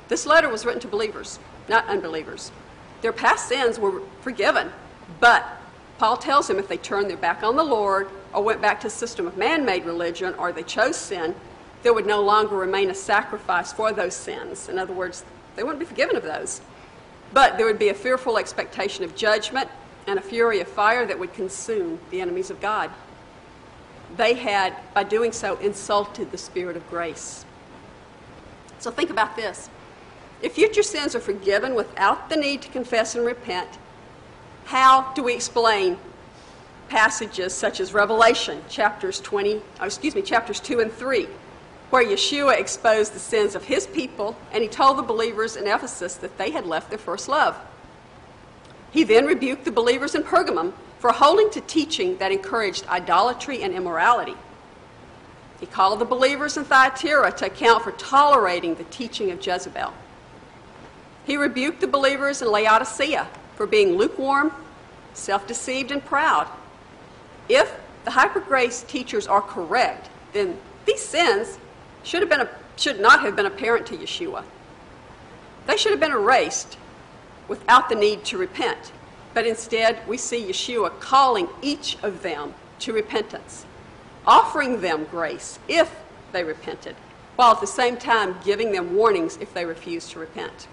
This 0.08 0.26
letter 0.26 0.50
was 0.50 0.66
written 0.66 0.82
to 0.82 0.88
believers, 0.88 1.38
not 1.68 1.86
unbelievers. 1.88 2.52
Their 3.00 3.12
past 3.12 3.48
sins 3.48 3.78
were 3.78 4.02
forgiven, 4.20 4.70
but 5.18 5.46
Paul 5.98 6.18
tells 6.18 6.46
them 6.46 6.58
if 6.58 6.68
they 6.68 6.76
turn 6.76 7.08
their 7.08 7.16
back 7.16 7.42
on 7.42 7.56
the 7.56 7.64
Lord 7.64 8.08
or 8.34 8.42
went 8.42 8.60
back 8.60 8.80
to 8.82 8.88
a 8.88 8.90
system 8.90 9.26
of 9.26 9.38
man 9.38 9.64
made 9.64 9.84
religion 9.86 10.34
or 10.34 10.52
they 10.52 10.62
chose 10.62 10.96
sin, 10.96 11.34
there 11.82 11.94
would 11.94 12.06
no 12.06 12.20
longer 12.20 12.56
remain 12.56 12.90
a 12.90 12.94
sacrifice 12.94 13.72
for 13.72 13.92
those 13.92 14.14
sins. 14.14 14.68
In 14.68 14.78
other 14.78 14.92
words, 14.92 15.24
they 15.56 15.62
wouldn't 15.62 15.80
be 15.80 15.86
forgiven 15.86 16.16
of 16.16 16.22
those. 16.22 16.60
But 17.32 17.56
there 17.56 17.66
would 17.66 17.78
be 17.78 17.88
a 17.88 17.94
fearful 17.94 18.36
expectation 18.36 19.04
of 19.04 19.16
judgment 19.16 19.70
and 20.06 20.18
a 20.18 20.22
fury 20.22 20.60
of 20.60 20.68
fire 20.68 21.06
that 21.06 21.18
would 21.18 21.32
consume 21.32 21.98
the 22.10 22.20
enemies 22.20 22.50
of 22.50 22.60
God. 22.60 22.90
They 24.16 24.34
had, 24.34 24.74
by 24.94 25.04
doing 25.04 25.32
so, 25.32 25.56
insulted 25.58 26.30
the 26.30 26.38
Spirit 26.38 26.76
of 26.76 26.88
grace. 26.90 27.44
So 28.78 28.90
think 28.90 29.10
about 29.10 29.36
this. 29.36 29.68
If 30.42 30.54
future 30.54 30.82
sins 30.82 31.14
are 31.14 31.20
forgiven 31.20 31.74
without 31.74 32.30
the 32.30 32.36
need 32.36 32.62
to 32.62 32.68
confess 32.70 33.14
and 33.14 33.26
repent, 33.26 33.68
how 34.64 35.12
do 35.14 35.22
we 35.22 35.34
explain 35.34 35.98
passages 36.88 37.54
such 37.54 37.78
as 37.78 37.92
Revelation, 37.92 38.62
chapters 38.68 39.20
20, 39.20 39.54
or 39.54 39.62
oh, 39.80 39.84
excuse 39.84 40.14
me, 40.14 40.22
chapters 40.22 40.60
2 40.60 40.80
and 40.80 40.92
3, 40.92 41.28
where 41.90 42.04
Yeshua 42.04 42.58
exposed 42.58 43.12
the 43.12 43.18
sins 43.18 43.54
of 43.54 43.64
his 43.64 43.86
people 43.86 44.36
and 44.52 44.62
he 44.62 44.68
told 44.68 44.96
the 44.96 45.02
believers 45.02 45.56
in 45.56 45.66
Ephesus 45.66 46.16
that 46.16 46.36
they 46.38 46.50
had 46.50 46.66
left 46.66 46.88
their 46.88 46.98
first 46.98 47.28
love. 47.28 47.56
He 48.90 49.04
then 49.04 49.26
rebuked 49.26 49.64
the 49.64 49.70
believers 49.70 50.14
in 50.14 50.22
Pergamum 50.22 50.72
for 51.00 51.12
holding 51.12 51.50
to 51.50 51.62
teaching 51.62 52.18
that 52.18 52.30
encouraged 52.30 52.86
idolatry 52.86 53.62
and 53.62 53.72
immorality. 53.72 54.36
He 55.58 55.66
called 55.66 55.98
the 55.98 56.04
believers 56.04 56.58
in 56.58 56.64
Thyatira 56.64 57.32
to 57.32 57.46
account 57.46 57.82
for 57.82 57.92
tolerating 57.92 58.74
the 58.74 58.84
teaching 58.84 59.30
of 59.30 59.44
Jezebel. 59.44 59.92
He 61.24 61.36
rebuked 61.36 61.80
the 61.80 61.86
believers 61.86 62.42
in 62.42 62.52
Laodicea 62.52 63.28
for 63.56 63.66
being 63.66 63.96
lukewarm, 63.96 64.52
self 65.14 65.46
deceived, 65.46 65.90
and 65.90 66.04
proud. 66.04 66.46
If 67.48 67.74
the 68.04 68.10
hyper 68.10 68.40
grace 68.40 68.82
teachers 68.82 69.26
are 69.26 69.42
correct, 69.42 70.10
then 70.34 70.58
these 70.84 71.02
sins 71.02 71.58
should, 72.02 72.20
have 72.20 72.28
been 72.28 72.46
should 72.76 73.00
not 73.00 73.20
have 73.20 73.36
been 73.36 73.46
apparent 73.46 73.86
to 73.86 73.96
Yeshua. 73.96 74.44
They 75.66 75.76
should 75.76 75.92
have 75.92 76.00
been 76.00 76.12
erased 76.12 76.76
without 77.48 77.88
the 77.88 77.94
need 77.94 78.24
to 78.26 78.38
repent. 78.38 78.92
But 79.32 79.46
instead, 79.46 80.06
we 80.08 80.16
see 80.16 80.44
Yeshua 80.44 80.98
calling 81.00 81.48
each 81.62 81.96
of 82.02 82.22
them 82.22 82.54
to 82.80 82.92
repentance, 82.92 83.64
offering 84.26 84.80
them 84.80 85.04
grace 85.04 85.58
if 85.68 85.94
they 86.32 86.42
repented, 86.42 86.96
while 87.36 87.52
at 87.52 87.60
the 87.60 87.66
same 87.66 87.96
time 87.96 88.36
giving 88.44 88.72
them 88.72 88.94
warnings 88.94 89.36
if 89.40 89.54
they 89.54 89.64
refused 89.64 90.10
to 90.12 90.18
repent. 90.18 90.66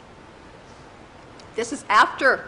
This 1.55 1.71
is 1.73 1.85
after 1.89 2.45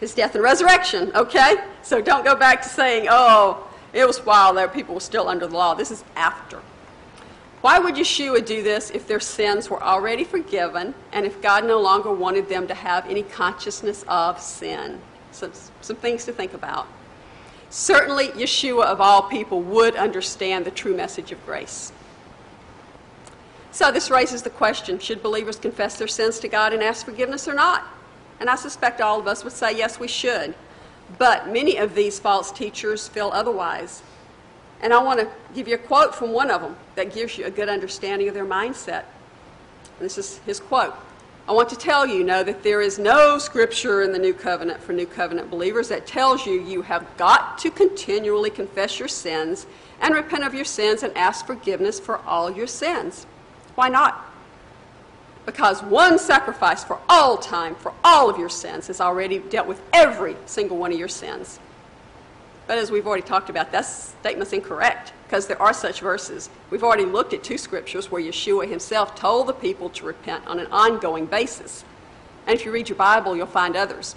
his 0.00 0.14
death 0.14 0.34
and 0.34 0.42
resurrection, 0.42 1.12
okay? 1.14 1.56
So 1.82 2.00
don't 2.00 2.24
go 2.24 2.34
back 2.34 2.62
to 2.62 2.68
saying, 2.68 3.06
oh, 3.10 3.68
it 3.92 4.06
was 4.06 4.18
while 4.18 4.52
there 4.52 4.68
people 4.68 4.94
were 4.94 5.00
still 5.00 5.28
under 5.28 5.46
the 5.46 5.56
law. 5.56 5.74
This 5.74 5.90
is 5.90 6.04
after. 6.16 6.60
Why 7.60 7.78
would 7.78 7.94
Yeshua 7.94 8.44
do 8.44 8.62
this 8.62 8.90
if 8.90 9.06
their 9.06 9.20
sins 9.20 9.70
were 9.70 9.82
already 9.82 10.24
forgiven 10.24 10.94
and 11.12 11.24
if 11.24 11.40
God 11.40 11.64
no 11.64 11.80
longer 11.80 12.12
wanted 12.12 12.48
them 12.48 12.66
to 12.66 12.74
have 12.74 13.08
any 13.08 13.22
consciousness 13.22 14.04
of 14.06 14.40
sin? 14.40 15.00
Some, 15.34 15.52
some 15.80 15.96
things 15.96 16.24
to 16.26 16.32
think 16.32 16.54
about. 16.54 16.86
Certainly, 17.68 18.28
Yeshua, 18.28 18.84
of 18.84 19.00
all 19.00 19.22
people, 19.22 19.60
would 19.62 19.96
understand 19.96 20.64
the 20.64 20.70
true 20.70 20.96
message 20.96 21.32
of 21.32 21.44
grace. 21.44 21.92
So, 23.72 23.90
this 23.90 24.10
raises 24.10 24.42
the 24.42 24.50
question 24.50 25.00
should 25.00 25.24
believers 25.24 25.56
confess 25.56 25.98
their 25.98 26.06
sins 26.06 26.38
to 26.38 26.48
God 26.48 26.72
and 26.72 26.82
ask 26.82 27.04
forgiveness 27.04 27.48
or 27.48 27.54
not? 27.54 27.84
And 28.38 28.48
I 28.48 28.54
suspect 28.54 29.00
all 29.00 29.18
of 29.18 29.26
us 29.26 29.42
would 29.42 29.52
say, 29.52 29.76
yes, 29.76 29.98
we 29.98 30.06
should. 30.06 30.54
But 31.18 31.52
many 31.52 31.76
of 31.76 31.96
these 31.96 32.20
false 32.20 32.52
teachers 32.52 33.08
feel 33.08 33.30
otherwise. 33.32 34.02
And 34.80 34.92
I 34.92 35.02
want 35.02 35.18
to 35.18 35.28
give 35.54 35.66
you 35.66 35.74
a 35.74 35.78
quote 35.78 36.14
from 36.14 36.30
one 36.30 36.52
of 36.52 36.60
them 36.60 36.76
that 36.94 37.12
gives 37.12 37.36
you 37.36 37.46
a 37.46 37.50
good 37.50 37.68
understanding 37.68 38.28
of 38.28 38.34
their 38.34 38.46
mindset. 38.46 39.04
This 39.98 40.18
is 40.18 40.38
his 40.46 40.60
quote. 40.60 40.94
I 41.46 41.52
want 41.52 41.68
to 41.68 41.76
tell 41.76 42.06
you, 42.06 42.24
know 42.24 42.42
that 42.42 42.62
there 42.62 42.80
is 42.80 42.98
no 42.98 43.36
scripture 43.36 44.02
in 44.02 44.12
the 44.12 44.18
New 44.18 44.32
Covenant 44.32 44.82
for 44.82 44.94
New 44.94 45.04
Covenant 45.04 45.50
believers 45.50 45.88
that 45.88 46.06
tells 46.06 46.46
you 46.46 46.54
you 46.54 46.80
have 46.80 47.06
got 47.18 47.58
to 47.58 47.70
continually 47.70 48.48
confess 48.48 48.98
your 48.98 49.08
sins 49.08 49.66
and 50.00 50.14
repent 50.14 50.44
of 50.44 50.54
your 50.54 50.64
sins 50.64 51.02
and 51.02 51.14
ask 51.14 51.44
forgiveness 51.46 52.00
for 52.00 52.18
all 52.20 52.50
your 52.50 52.66
sins. 52.66 53.26
Why 53.74 53.90
not? 53.90 54.24
Because 55.44 55.82
one 55.82 56.18
sacrifice 56.18 56.82
for 56.82 56.98
all 57.10 57.36
time, 57.36 57.74
for 57.74 57.92
all 58.02 58.30
of 58.30 58.38
your 58.38 58.48
sins, 58.48 58.86
has 58.86 58.98
already 58.98 59.38
dealt 59.38 59.66
with 59.66 59.82
every 59.92 60.36
single 60.46 60.78
one 60.78 60.94
of 60.94 60.98
your 60.98 61.08
sins. 61.08 61.58
But 62.66 62.78
as 62.78 62.90
we've 62.90 63.06
already 63.06 63.22
talked 63.22 63.50
about, 63.50 63.70
that 63.72 63.82
statement's 63.82 64.54
incorrect 64.54 65.12
because 65.34 65.48
there 65.48 65.60
are 65.60 65.72
such 65.72 66.00
verses. 66.00 66.48
We've 66.70 66.84
already 66.84 67.06
looked 67.06 67.32
at 67.32 67.42
two 67.42 67.58
scriptures 67.58 68.08
where 68.08 68.22
Yeshua 68.22 68.68
himself 68.68 69.16
told 69.16 69.48
the 69.48 69.52
people 69.52 69.90
to 69.90 70.06
repent 70.06 70.46
on 70.46 70.60
an 70.60 70.68
ongoing 70.68 71.26
basis. 71.26 71.84
And 72.46 72.54
if 72.54 72.64
you 72.64 72.70
read 72.70 72.88
your 72.88 72.94
Bible, 72.94 73.36
you'll 73.36 73.48
find 73.48 73.74
others. 73.74 74.14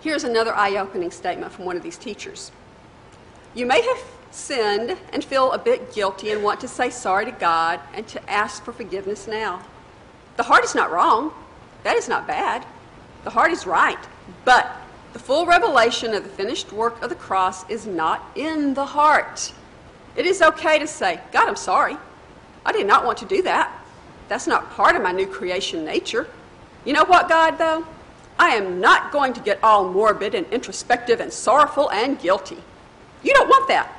Here's 0.00 0.24
another 0.24 0.54
eye 0.54 0.76
opening 0.76 1.10
statement 1.10 1.52
from 1.52 1.66
one 1.66 1.76
of 1.76 1.82
these 1.82 1.98
teachers 1.98 2.52
You 3.54 3.66
may 3.66 3.82
have 3.82 3.98
sinned 4.30 4.96
and 5.12 5.22
feel 5.22 5.52
a 5.52 5.58
bit 5.58 5.92
guilty 5.92 6.30
and 6.30 6.42
want 6.42 6.60
to 6.60 6.68
say 6.68 6.88
sorry 6.88 7.26
to 7.26 7.32
God 7.32 7.80
and 7.92 8.08
to 8.08 8.30
ask 8.30 8.64
for 8.64 8.72
forgiveness 8.72 9.26
now. 9.26 9.62
The 10.38 10.42
heart 10.42 10.64
is 10.64 10.74
not 10.74 10.90
wrong, 10.90 11.34
that 11.82 11.96
is 11.96 12.08
not 12.08 12.26
bad. 12.26 12.64
The 13.24 13.30
heart 13.30 13.50
is 13.50 13.66
right. 13.66 14.02
But 14.46 14.74
the 15.12 15.18
full 15.18 15.46
revelation 15.46 16.14
of 16.14 16.22
the 16.22 16.28
finished 16.28 16.72
work 16.72 17.02
of 17.02 17.08
the 17.08 17.16
cross 17.16 17.68
is 17.68 17.86
not 17.86 18.30
in 18.36 18.74
the 18.74 18.86
heart. 18.86 19.52
It 20.16 20.26
is 20.26 20.42
okay 20.42 20.78
to 20.78 20.86
say, 20.86 21.20
God, 21.32 21.48
I'm 21.48 21.56
sorry. 21.56 21.96
I 22.64 22.72
did 22.72 22.86
not 22.86 23.04
want 23.04 23.18
to 23.18 23.24
do 23.24 23.42
that. 23.42 23.76
That's 24.28 24.46
not 24.46 24.70
part 24.70 24.94
of 24.94 25.02
my 25.02 25.12
new 25.12 25.26
creation 25.26 25.84
nature. 25.84 26.28
You 26.84 26.92
know 26.92 27.04
what, 27.04 27.28
God, 27.28 27.58
though? 27.58 27.86
I 28.38 28.50
am 28.50 28.80
not 28.80 29.12
going 29.12 29.32
to 29.34 29.40
get 29.40 29.62
all 29.62 29.88
morbid 29.90 30.34
and 30.34 30.46
introspective 30.52 31.20
and 31.20 31.32
sorrowful 31.32 31.90
and 31.90 32.18
guilty. 32.18 32.58
You 33.22 33.34
don't 33.34 33.48
want 33.48 33.68
that. 33.68 33.92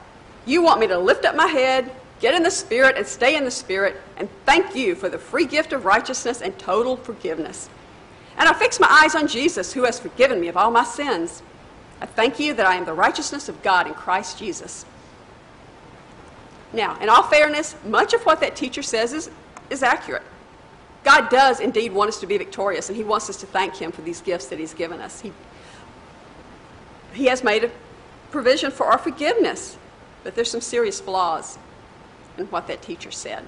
You 0.46 0.64
want 0.64 0.80
me 0.80 0.88
to 0.88 0.98
lift 0.98 1.26
up 1.26 1.36
my 1.36 1.48
head, 1.48 1.92
get 2.20 2.34
in 2.34 2.42
the 2.42 2.50
Spirit, 2.50 2.98
and 2.98 3.06
stay 3.06 3.36
in 3.36 3.46
the 3.46 3.52
Spirit, 3.52 4.02
and 4.18 4.28
thank 4.46 4.76
you 4.76 4.96
for 4.96 5.10
the 5.10 5.20
free 5.20 5.46
gift 5.46 5.74
of 5.74 5.86
righteousness 5.86 6.42
and 6.42 6.58
total 6.58 6.98
forgiveness. 6.98 7.70
And 8.42 8.50
I 8.50 8.54
fix 8.54 8.80
my 8.80 8.88
eyes 8.90 9.14
on 9.14 9.28
Jesus, 9.28 9.72
who 9.72 9.84
has 9.84 10.00
forgiven 10.00 10.42
me 10.42 10.48
of 10.48 10.58
all 10.58 10.72
my 10.72 10.84
sins. 10.84 11.44
I 12.02 12.08
thank 12.08 12.40
you 12.40 12.56
that 12.56 12.66
I 12.66 12.74
am 12.74 12.86
the 12.86 12.94
righteousness 12.94 13.48
of 13.48 13.62
God 13.62 13.86
in 13.86 13.94
Christ 13.94 14.40
Jesus. 14.40 14.84
Now, 16.74 17.00
in 17.00 17.08
all 17.08 17.22
fairness, 17.22 17.76
much 17.86 18.16
of 18.16 18.24
what 18.24 18.40
that 18.40 18.56
teacher 18.56 18.82
says 18.82 19.14
is, 19.14 19.30
is 19.70 19.84
accurate. 19.84 20.24
God 21.04 21.30
does 21.30 21.60
indeed 21.60 21.94
want 21.94 22.08
us 22.08 22.20
to 22.20 22.26
be 22.26 22.36
victorious, 22.36 22.90
and 22.90 22.98
He 22.98 23.04
wants 23.04 23.30
us 23.30 23.38
to 23.42 23.46
thank 23.46 23.76
Him 23.76 23.92
for 23.92 24.02
these 24.02 24.22
gifts 24.22 24.48
that 24.48 24.58
He's 24.58 24.74
given 24.74 25.02
us. 25.02 25.22
He, 25.22 25.32
he 27.14 27.26
has 27.26 27.44
made 27.44 27.66
a 27.66 27.72
provision 28.32 28.72
for 28.72 28.88
our 28.88 28.98
forgiveness, 28.98 29.78
but 30.24 30.34
there's 30.34 30.50
some 30.50 30.62
serious 30.62 31.00
flaws 31.00 31.60
in 32.40 32.48
what 32.48 32.66
that 32.66 32.82
teacher 32.82 33.12
said. 33.12 33.46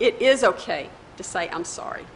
It 0.00 0.22
is 0.22 0.44
okay 0.44 0.88
to 1.18 1.22
say, 1.22 1.50
I'm 1.50 1.66
sorry. 1.66 2.06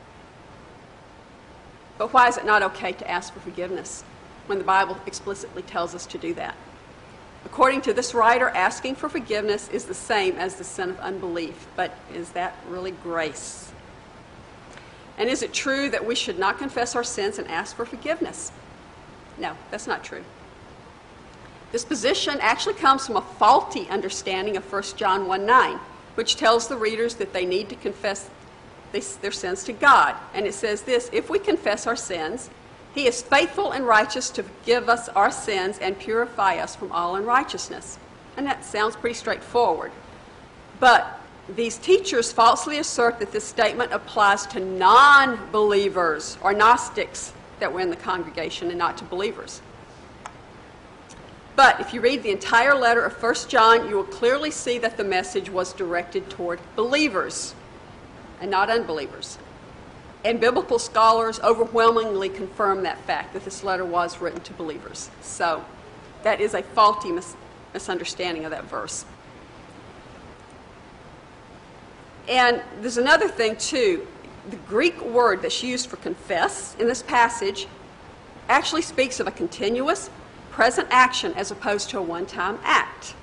But 1.99 2.13
why 2.13 2.29
is 2.29 2.37
it 2.37 2.45
not 2.45 2.63
okay 2.63 2.93
to 2.93 3.11
ask 3.11 3.33
for 3.33 3.41
forgiveness 3.41 4.05
when 4.47 4.59
the 4.59 4.65
Bible 4.65 4.99
explicitly 5.07 5.63
tells 5.63 5.95
us 5.95 6.07
to 6.07 6.19
do 6.19 6.35
that? 6.35 6.55
According 7.47 7.83
to 7.83 7.93
this 7.93 8.13
writer, 8.13 8.49
asking 8.49 8.97
for 8.97 9.09
forgiveness 9.09 9.69
is 9.69 9.85
the 9.85 9.95
same 9.95 10.37
as 10.37 10.57
the 10.57 10.65
sin 10.65 10.91
of 10.91 11.01
unbelief. 11.01 11.69
But 11.77 11.97
is 12.13 12.31
that 12.31 12.57
really 12.69 12.91
grace? 12.91 13.73
And 15.17 15.31
is 15.31 15.43
it 15.43 15.53
true 15.55 15.89
that 15.91 16.05
we 16.05 16.15
should 16.15 16.39
not 16.39 16.59
confess 16.59 16.95
our 16.95 17.05
sins 17.05 17.39
and 17.39 17.49
ask 17.49 17.77
for 17.77 17.87
forgiveness? 17.87 18.53
No, 19.39 19.57
that's 19.71 19.87
not 19.87 20.05
true. 20.05 20.25
This 21.73 21.85
position 21.85 22.39
actually 22.41 22.75
comes 22.75 23.07
from 23.07 23.17
a 23.17 23.23
faulty 23.23 23.89
understanding 23.89 24.57
of 24.57 24.71
1 24.71 24.83
John 24.97 25.27
1 25.27 25.47
9, 25.47 25.79
which 26.15 26.37
tells 26.37 26.69
the 26.69 26.77
readers 26.77 27.15
that 27.15 27.33
they 27.33 27.47
need 27.47 27.69
to 27.69 27.77
confess 27.77 28.29
their 28.93 29.33
sins 29.33 29.65
to 29.65 29.73
God. 29.73 30.15
And 30.35 30.47
it 30.47 30.55
says 30.55 30.83
this 30.83 31.11
if 31.13 31.31
we 31.31 31.39
confess 31.39 31.87
our 31.87 31.97
sins, 31.97 32.51
he 32.95 33.07
is 33.07 33.21
faithful 33.21 33.73
and 33.73 33.87
righteous 33.87 34.31
to 34.31 34.43
forgive 34.43 34.89
us 34.89 35.09
our 35.11 35.31
sins 35.31 35.79
and 35.81 35.99
purify 35.99 36.57
us 36.57 36.75
from 36.75 36.91
all 36.93 37.17
unrighteousness. 37.17 37.99
And 38.37 38.47
that 38.47 38.65
sounds 38.65 38.97
pretty 38.97 39.15
straightforward. 39.15 39.93
But 40.81 41.21
these 41.55 41.77
teachers 41.79 42.33
falsely 42.33 42.79
assert 42.79 43.19
that 43.19 43.33
this 43.33 43.45
statement 43.45 43.93
applies 43.93 44.47
to 44.47 44.61
non 44.61 45.39
believers 45.53 46.39
or 46.43 46.53
Gnostics 46.53 47.33
that 47.61 47.73
were 47.73 47.81
in 47.81 47.91
the 47.91 47.97
congregation 47.97 48.69
and 48.69 48.79
not 48.79 48.97
to 48.99 49.05
believers. 49.05 49.61
But 51.57 51.81
if 51.81 51.95
you 51.95 52.03
read 52.03 52.23
the 52.23 52.31
entire 52.31 52.75
letter 52.75 53.03
of 53.03 53.23
1 53.23 53.35
John, 53.49 53.89
you 53.89 53.97
will 53.97 54.05
clearly 54.05 54.51
see 54.51 54.79
that 54.79 54.99
the 54.99 55.05
message 55.05 55.49
was 55.49 55.73
directed 55.73 56.29
toward 56.29 56.61
believers 56.77 57.55
and 58.41 58.51
not 58.51 58.71
unbelievers. 58.71 59.39
And 60.25 60.41
biblical 60.41 60.79
scholars 60.79 61.39
overwhelmingly 61.41 62.29
confirm 62.29 62.83
that 62.83 62.99
fact 63.03 63.33
that 63.35 63.45
this 63.45 63.63
letter 63.63 63.85
was 63.85 64.21
written 64.21 64.41
to 64.41 64.53
believers. 64.55 65.11
So 65.23 65.65
that 66.23 66.41
is 66.41 66.55
a 66.55 66.63
faulty 66.63 67.13
mis- 67.13 67.37
misunderstanding 67.73 68.45
of 68.45 68.51
that 68.51 68.65
verse. 68.65 69.05
And 72.29 72.61
there's 72.81 72.97
another 72.97 73.29
thing, 73.29 73.57
too. 73.57 74.07
The 74.51 74.57
Greek 74.57 75.01
word 75.03 75.43
that's 75.43 75.63
used 75.63 75.89
for 75.89 75.97
confess 75.97 76.75
in 76.79 76.87
this 76.87 77.03
passage 77.03 77.69
actually 78.49 78.83
speaks 78.83 79.21
of 79.21 79.27
a 79.27 79.31
continuous, 79.31 80.11
present 80.51 80.89
action 80.91 81.33
as 81.35 81.51
opposed 81.51 81.91
to 81.91 81.99
a 81.99 82.03
one 82.03 82.27
time 82.27 82.59
act. 82.65 83.15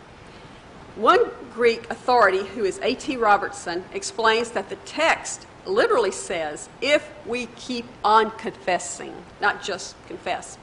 One 0.95 1.31
Greek 1.53 1.89
authority, 1.89 2.45
who 2.45 2.65
is 2.65 2.79
A.T. 2.83 3.17
Robertson, 3.17 3.83
explains 3.93 4.51
that 4.51 4.69
the 4.69 4.75
text 4.77 5.47
literally 5.65 6.11
says, 6.11 6.69
if 6.81 7.09
we 7.25 7.47
keep 7.55 7.85
on 8.03 8.29
confessing, 8.31 9.15
not 9.41 9.63
just 9.63 9.95
confess. 10.07 10.57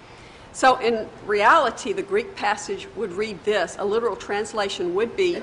So, 0.52 0.76
in 0.78 1.08
reality, 1.26 1.92
the 1.92 2.02
Greek 2.02 2.36
passage 2.36 2.88
would 2.96 3.12
read 3.12 3.42
this 3.44 3.76
a 3.78 3.84
literal 3.84 4.16
translation 4.16 4.94
would 4.94 5.16
be, 5.16 5.42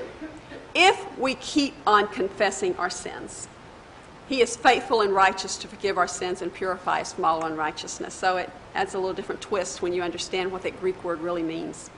if 0.74 1.18
we 1.18 1.34
keep 1.34 1.74
on 1.86 2.08
confessing 2.08 2.76
our 2.76 2.90
sins. 2.90 3.48
He 4.28 4.42
is 4.42 4.56
faithful 4.56 5.00
and 5.00 5.14
righteous 5.14 5.56
to 5.58 5.68
forgive 5.68 5.96
our 5.96 6.08
sins 6.08 6.42
and 6.42 6.52
purify 6.52 7.00
us 7.00 7.14
from 7.14 7.24
all 7.24 7.44
unrighteousness. 7.44 8.12
So 8.12 8.36
it 8.36 8.50
adds 8.74 8.94
a 8.94 8.98
little 8.98 9.14
different 9.14 9.40
twist 9.40 9.80
when 9.80 9.94
you 9.94 10.02
understand 10.02 10.52
what 10.52 10.62
that 10.62 10.78
Greek 10.80 11.02
word 11.02 11.20
really 11.20 11.42
means. 11.42 11.90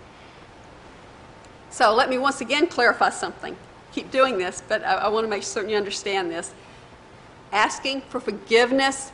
So 1.70 1.94
let 1.94 2.08
me 2.10 2.18
once 2.18 2.40
again 2.40 2.66
clarify 2.66 3.10
something. 3.10 3.56
Keep 3.92 4.10
doing 4.10 4.38
this, 4.38 4.62
but 4.68 4.84
I, 4.84 4.94
I 4.94 5.08
want 5.08 5.24
to 5.24 5.28
make 5.28 5.42
certain 5.42 5.70
you 5.70 5.76
understand 5.76 6.30
this. 6.30 6.52
Asking 7.52 8.00
for 8.02 8.20
forgiveness 8.20 9.12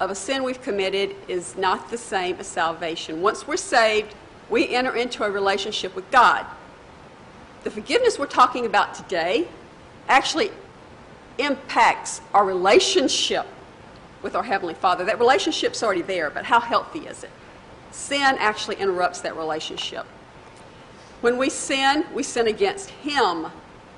of 0.00 0.10
a 0.10 0.14
sin 0.14 0.42
we've 0.42 0.62
committed 0.62 1.14
is 1.28 1.56
not 1.56 1.90
the 1.90 1.98
same 1.98 2.36
as 2.36 2.46
salvation. 2.46 3.20
Once 3.20 3.46
we're 3.46 3.56
saved, 3.56 4.14
we 4.48 4.74
enter 4.74 4.94
into 4.96 5.24
a 5.24 5.30
relationship 5.30 5.94
with 5.94 6.10
God. 6.10 6.46
The 7.64 7.70
forgiveness 7.70 8.18
we're 8.18 8.26
talking 8.26 8.64
about 8.66 8.94
today 8.94 9.48
actually 10.08 10.50
impacts 11.38 12.20
our 12.32 12.44
relationship 12.44 13.46
with 14.22 14.34
our 14.34 14.42
Heavenly 14.42 14.74
Father. 14.74 15.04
That 15.04 15.18
relationship's 15.18 15.82
already 15.82 16.02
there, 16.02 16.30
but 16.30 16.44
how 16.44 16.60
healthy 16.60 17.00
is 17.00 17.24
it? 17.24 17.30
Sin 17.90 18.36
actually 18.38 18.76
interrupts 18.76 19.20
that 19.20 19.36
relationship. 19.36 20.06
When 21.20 21.36
we 21.36 21.50
sin, 21.50 22.04
we 22.14 22.22
sin 22.22 22.46
against 22.46 22.90
Him. 22.90 23.46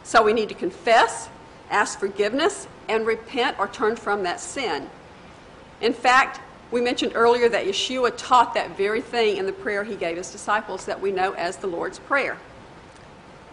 So 0.03 0.23
we 0.23 0.33
need 0.33 0.49
to 0.49 0.55
confess, 0.55 1.29
ask 1.71 1.99
forgiveness, 1.99 2.67
and 2.89 3.07
repent 3.07 3.59
or 3.59 3.69
turn 3.69 3.97
from 3.97 4.23
that 4.23 4.41
sin. 4.41 4.89
In 5.81 5.93
fact, 5.93 6.41
we 6.71 6.81
mentioned 6.81 7.13
earlier 7.15 7.49
that 7.49 7.67
Yeshua 7.67 8.13
taught 8.17 8.55
that 8.55 8.77
very 8.77 9.01
thing 9.01 9.37
in 9.37 9.47
the 9.47 9.53
prayer 9.53 9.85
he 9.85 9.97
gave 9.97 10.17
his 10.17 10.31
disciples 10.31 10.85
that 10.87 11.01
we 11.01 11.11
know 11.11 11.33
as 11.33 11.57
the 11.57 11.67
Lord's 11.67 11.99
Prayer. 11.99 12.39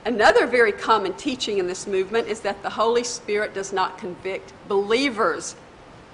Another 0.05 0.45
very 0.45 0.72
common 0.72 1.13
teaching 1.13 1.57
in 1.57 1.68
this 1.68 1.88
movement 1.88 2.28
is 2.28 2.41
that 2.41 2.61
the 2.63 2.70
Holy 2.70 3.03
Spirit 3.03 3.53
does 3.53 3.74
not 3.74 3.97
convict 3.97 4.53
believers 4.68 5.55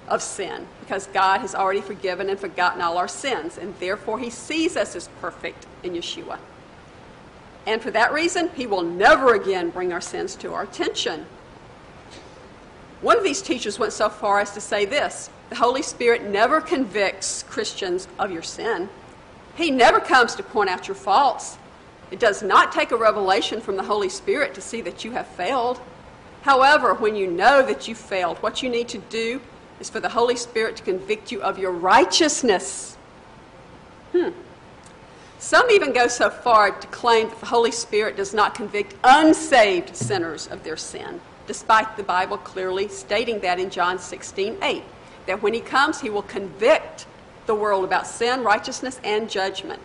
of 0.08 0.22
sin 0.22 0.66
because 0.80 1.06
God 1.08 1.40
has 1.40 1.54
already 1.54 1.80
forgiven 1.80 2.28
and 2.28 2.38
forgotten 2.38 2.80
all 2.80 2.98
our 2.98 3.08
sins, 3.08 3.58
and 3.58 3.78
therefore 3.78 4.18
He 4.18 4.30
sees 4.30 4.76
us 4.76 4.96
as 4.96 5.08
perfect 5.20 5.66
in 5.82 5.92
Yeshua. 5.92 6.38
And 7.66 7.80
for 7.80 7.90
that 7.92 8.12
reason, 8.12 8.50
He 8.54 8.66
will 8.66 8.82
never 8.82 9.34
again 9.34 9.70
bring 9.70 9.92
our 9.92 10.00
sins 10.00 10.36
to 10.36 10.52
our 10.52 10.62
attention. 10.62 11.26
One 13.00 13.18
of 13.18 13.24
these 13.24 13.42
teachers 13.42 13.78
went 13.78 13.92
so 13.92 14.08
far 14.08 14.40
as 14.40 14.52
to 14.52 14.60
say 14.60 14.84
this 14.84 15.30
the 15.50 15.56
Holy 15.56 15.82
Spirit 15.82 16.24
never 16.24 16.60
convicts 16.60 17.42
Christians 17.44 18.08
of 18.18 18.30
your 18.30 18.42
sin, 18.42 18.88
He 19.56 19.70
never 19.70 20.00
comes 20.00 20.34
to 20.36 20.42
point 20.42 20.70
out 20.70 20.88
your 20.88 20.94
faults. 20.94 21.58
It 22.10 22.20
does 22.20 22.42
not 22.42 22.70
take 22.70 22.92
a 22.92 22.96
revelation 22.96 23.60
from 23.60 23.76
the 23.76 23.82
Holy 23.82 24.08
Spirit 24.08 24.54
to 24.54 24.60
see 24.60 24.80
that 24.82 25.04
you 25.04 25.12
have 25.12 25.26
failed. 25.26 25.80
However, 26.42 26.94
when 26.94 27.16
you 27.16 27.26
know 27.26 27.62
that 27.62 27.88
you 27.88 27.94
failed, 27.94 28.38
what 28.38 28.62
you 28.62 28.68
need 28.68 28.88
to 28.88 28.98
do 28.98 29.40
is 29.80 29.90
for 29.90 30.00
the 30.00 30.10
Holy 30.10 30.36
Spirit 30.36 30.76
to 30.76 30.82
convict 30.82 31.32
you 31.32 31.42
of 31.42 31.58
your 31.58 31.72
righteousness. 31.72 32.96
Hmm. 34.12 34.28
Some 35.44 35.70
even 35.70 35.92
go 35.92 36.08
so 36.08 36.30
far 36.30 36.70
to 36.70 36.86
claim 36.86 37.28
that 37.28 37.38
the 37.38 37.44
Holy 37.44 37.70
Spirit 37.70 38.16
does 38.16 38.32
not 38.32 38.54
convict 38.54 38.94
unsaved 39.04 39.94
sinners 39.94 40.46
of 40.46 40.64
their 40.64 40.78
sin, 40.78 41.20
despite 41.46 41.98
the 41.98 42.02
Bible 42.02 42.38
clearly 42.38 42.88
stating 42.88 43.40
that 43.40 43.60
in 43.60 43.68
John 43.68 43.98
16 43.98 44.56
8, 44.62 44.82
that 45.26 45.42
when 45.42 45.52
He 45.52 45.60
comes, 45.60 46.00
He 46.00 46.08
will 46.08 46.22
convict 46.22 47.04
the 47.44 47.54
world 47.54 47.84
about 47.84 48.06
sin, 48.06 48.42
righteousness, 48.42 48.98
and 49.04 49.28
judgment. 49.28 49.82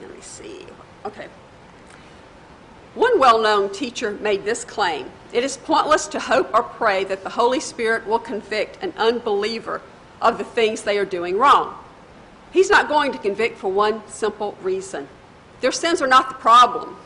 Let 0.00 0.10
me 0.10 0.22
see. 0.22 0.64
Okay. 1.04 1.26
One 2.94 3.20
well 3.20 3.38
known 3.42 3.70
teacher 3.70 4.12
made 4.12 4.46
this 4.46 4.64
claim 4.64 5.10
It 5.34 5.44
is 5.44 5.58
pointless 5.58 6.06
to 6.06 6.20
hope 6.20 6.54
or 6.54 6.62
pray 6.62 7.04
that 7.04 7.22
the 7.22 7.28
Holy 7.28 7.60
Spirit 7.60 8.06
will 8.06 8.18
convict 8.18 8.82
an 8.82 8.94
unbeliever 8.96 9.82
of 10.22 10.38
the 10.38 10.44
things 10.44 10.80
they 10.80 10.96
are 10.96 11.04
doing 11.04 11.36
wrong. 11.36 11.80
He's 12.54 12.70
not 12.70 12.86
going 12.88 13.10
to 13.10 13.18
convict 13.18 13.58
for 13.58 13.70
one 13.70 14.00
simple 14.06 14.56
reason 14.62 15.08
their 15.60 15.72
sins 15.72 16.00
are 16.00 16.06
not 16.06 16.28
the 16.28 16.34
problem. 16.36 16.96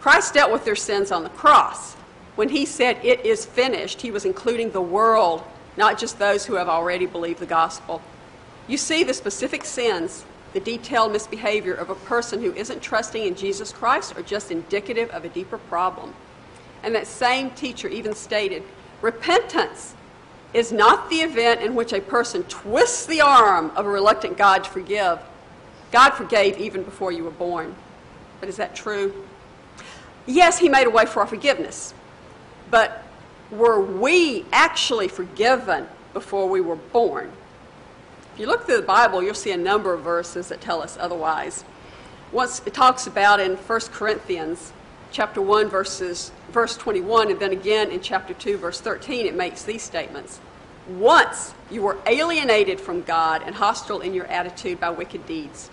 Christ 0.00 0.32
dealt 0.32 0.52
with 0.52 0.64
their 0.64 0.76
sins 0.76 1.10
on 1.10 1.22
the 1.24 1.28
cross. 1.28 1.94
When 2.34 2.48
he 2.48 2.64
said, 2.64 2.98
It 3.04 3.26
is 3.26 3.44
finished, 3.44 4.00
he 4.00 4.10
was 4.10 4.24
including 4.24 4.70
the 4.70 4.80
world, 4.80 5.42
not 5.76 5.98
just 5.98 6.18
those 6.18 6.46
who 6.46 6.54
have 6.54 6.68
already 6.68 7.04
believed 7.04 7.40
the 7.40 7.46
gospel. 7.46 8.00
You 8.68 8.78
see 8.78 9.04
the 9.04 9.12
specific 9.12 9.64
sins 9.64 10.24
the 10.54 10.60
detailed 10.60 11.12
misbehavior 11.12 11.74
of 11.74 11.90
a 11.90 11.94
person 11.94 12.40
who 12.40 12.54
isn't 12.54 12.80
trusting 12.80 13.26
in 13.26 13.34
Jesus 13.34 13.70
Christ 13.70 14.16
are 14.16 14.22
just 14.22 14.50
indicative 14.50 15.10
of 15.10 15.26
a 15.26 15.28
deeper 15.28 15.58
problem. 15.58 16.14
And 16.82 16.94
that 16.94 17.06
same 17.06 17.50
teacher 17.50 17.88
even 17.88 18.14
stated 18.14 18.62
repentance 19.02 19.94
is 20.54 20.72
not 20.72 21.10
the 21.10 21.16
event 21.16 21.60
in 21.60 21.74
which 21.74 21.92
a 21.92 22.00
person 22.00 22.42
twists 22.44 23.06
the 23.06 23.20
arm 23.20 23.70
of 23.76 23.86
a 23.86 23.88
reluctant 23.88 24.36
God 24.38 24.64
to 24.64 24.70
forgive. 24.70 25.18
God 25.92 26.10
forgave 26.10 26.58
even 26.58 26.82
before 26.82 27.12
you 27.12 27.24
were 27.24 27.30
born. 27.30 27.74
But 28.40 28.48
is 28.48 28.56
that 28.56 28.74
true? 28.74 29.12
Yes, 30.26 30.58
He 30.58 30.68
made 30.68 30.86
a 30.86 30.90
way 30.90 31.06
for 31.06 31.20
our 31.20 31.26
forgiveness. 31.26 31.94
But 32.70 33.04
were 33.50 33.80
we 33.80 34.44
actually 34.52 35.08
forgiven 35.08 35.86
before 36.12 36.48
we 36.48 36.60
were 36.60 36.76
born? 36.76 37.32
If 38.34 38.40
you 38.40 38.46
look 38.46 38.66
through 38.66 38.76
the 38.76 38.82
Bible, 38.82 39.22
you'll 39.22 39.34
see 39.34 39.52
a 39.52 39.56
number 39.56 39.92
of 39.92 40.02
verses 40.02 40.48
that 40.48 40.60
tell 40.60 40.82
us 40.82 40.96
otherwise. 41.00 41.64
Once 42.30 42.62
it 42.66 42.74
talks 42.74 43.06
about 43.06 43.40
in 43.40 43.56
1 43.56 43.80
Corinthians 43.92 44.72
chapter 45.10 45.40
1 45.40 45.68
verses 45.68 46.32
verse 46.50 46.76
21 46.76 47.30
and 47.30 47.40
then 47.40 47.52
again 47.52 47.90
in 47.90 48.00
chapter 48.00 48.34
2 48.34 48.58
verse 48.58 48.80
13 48.80 49.26
it 49.26 49.34
makes 49.34 49.62
these 49.62 49.82
statements. 49.82 50.40
Once 50.88 51.54
you 51.70 51.82
were 51.82 51.98
alienated 52.06 52.80
from 52.80 53.02
God 53.02 53.42
and 53.44 53.54
hostile 53.54 54.00
in 54.00 54.14
your 54.14 54.26
attitude 54.26 54.80
by 54.80 54.90
wicked 54.90 55.26
deeds. 55.26 55.68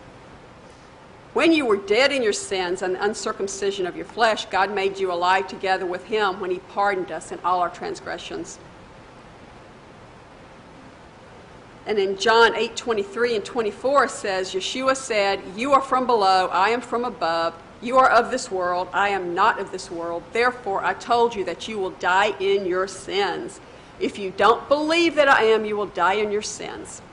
When 1.33 1.51
you 1.51 1.65
were 1.65 1.77
dead 1.77 2.11
in 2.11 2.23
your 2.23 2.33
sins 2.33 2.81
and 2.81 2.95
the 2.95 3.03
uncircumcision 3.03 3.86
of 3.88 3.95
your 3.95 4.05
flesh, 4.05 4.45
God 4.45 4.73
made 4.73 4.99
you 4.99 5.11
alive 5.11 5.47
together 5.47 5.86
with 5.86 6.05
him 6.05 6.39
when 6.39 6.49
he 6.49 6.59
pardoned 6.59 7.11
us 7.11 7.31
in 7.31 7.39
all 7.43 7.59
our 7.59 7.69
transgressions 7.69 8.57
And 11.88 11.99
in 11.99 12.17
John 12.17 12.55
8 12.55 12.75
23 12.75 13.36
and 13.36 13.45
24 13.45 14.07
says, 14.07 14.53
Yeshua 14.53 14.95
said, 14.95 15.41
You 15.55 15.73
are 15.73 15.81
from 15.81 16.07
below, 16.07 16.47
I 16.47 16.69
am 16.69 16.81
from 16.81 17.05
above. 17.05 17.53
You 17.86 17.99
are 17.99 18.09
of 18.09 18.31
this 18.31 18.49
world, 18.49 18.88
I 18.93 19.09
am 19.09 19.36
not 19.36 19.59
of 19.59 19.71
this 19.71 19.91
world. 19.91 20.23
Therefore, 20.33 20.83
I 20.83 20.95
told 20.95 21.36
you 21.36 21.45
that 21.45 21.67
you 21.67 21.77
will 21.77 21.91
die 21.91 22.36
in 22.39 22.65
your 22.65 22.88
sins. 22.88 23.61
If 23.99 24.17
you 24.17 24.33
don't 24.36 24.67
believe 24.67 25.13
that 25.15 25.27
I 25.27 25.43
am, 25.43 25.65
you 25.65 25.77
will 25.77 25.86
die 25.86 26.13
in 26.13 26.31
your 26.31 26.41
sins. 26.41 27.03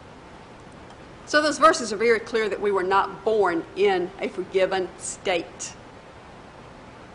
So, 1.27 1.43
those 1.43 1.59
verses 1.59 1.93
are 1.93 1.99
very 1.99 2.21
clear 2.21 2.49
that 2.49 2.59
we 2.59 2.73
were 2.73 2.83
not 2.83 3.23
born 3.23 3.67
in 3.77 4.11
a 4.19 4.29
forgiven 4.29 4.89
state. 4.97 5.75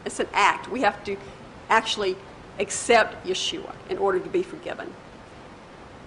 It's 0.06 0.20
an 0.20 0.28
act. 0.34 0.70
We 0.70 0.82
have 0.82 1.04
to 1.06 1.18
actually 1.68 2.16
accept 2.60 3.26
Yeshua 3.26 3.74
in 3.90 3.98
order 3.98 4.20
to 4.20 4.30
be 4.30 4.44
forgiven. 4.44 4.94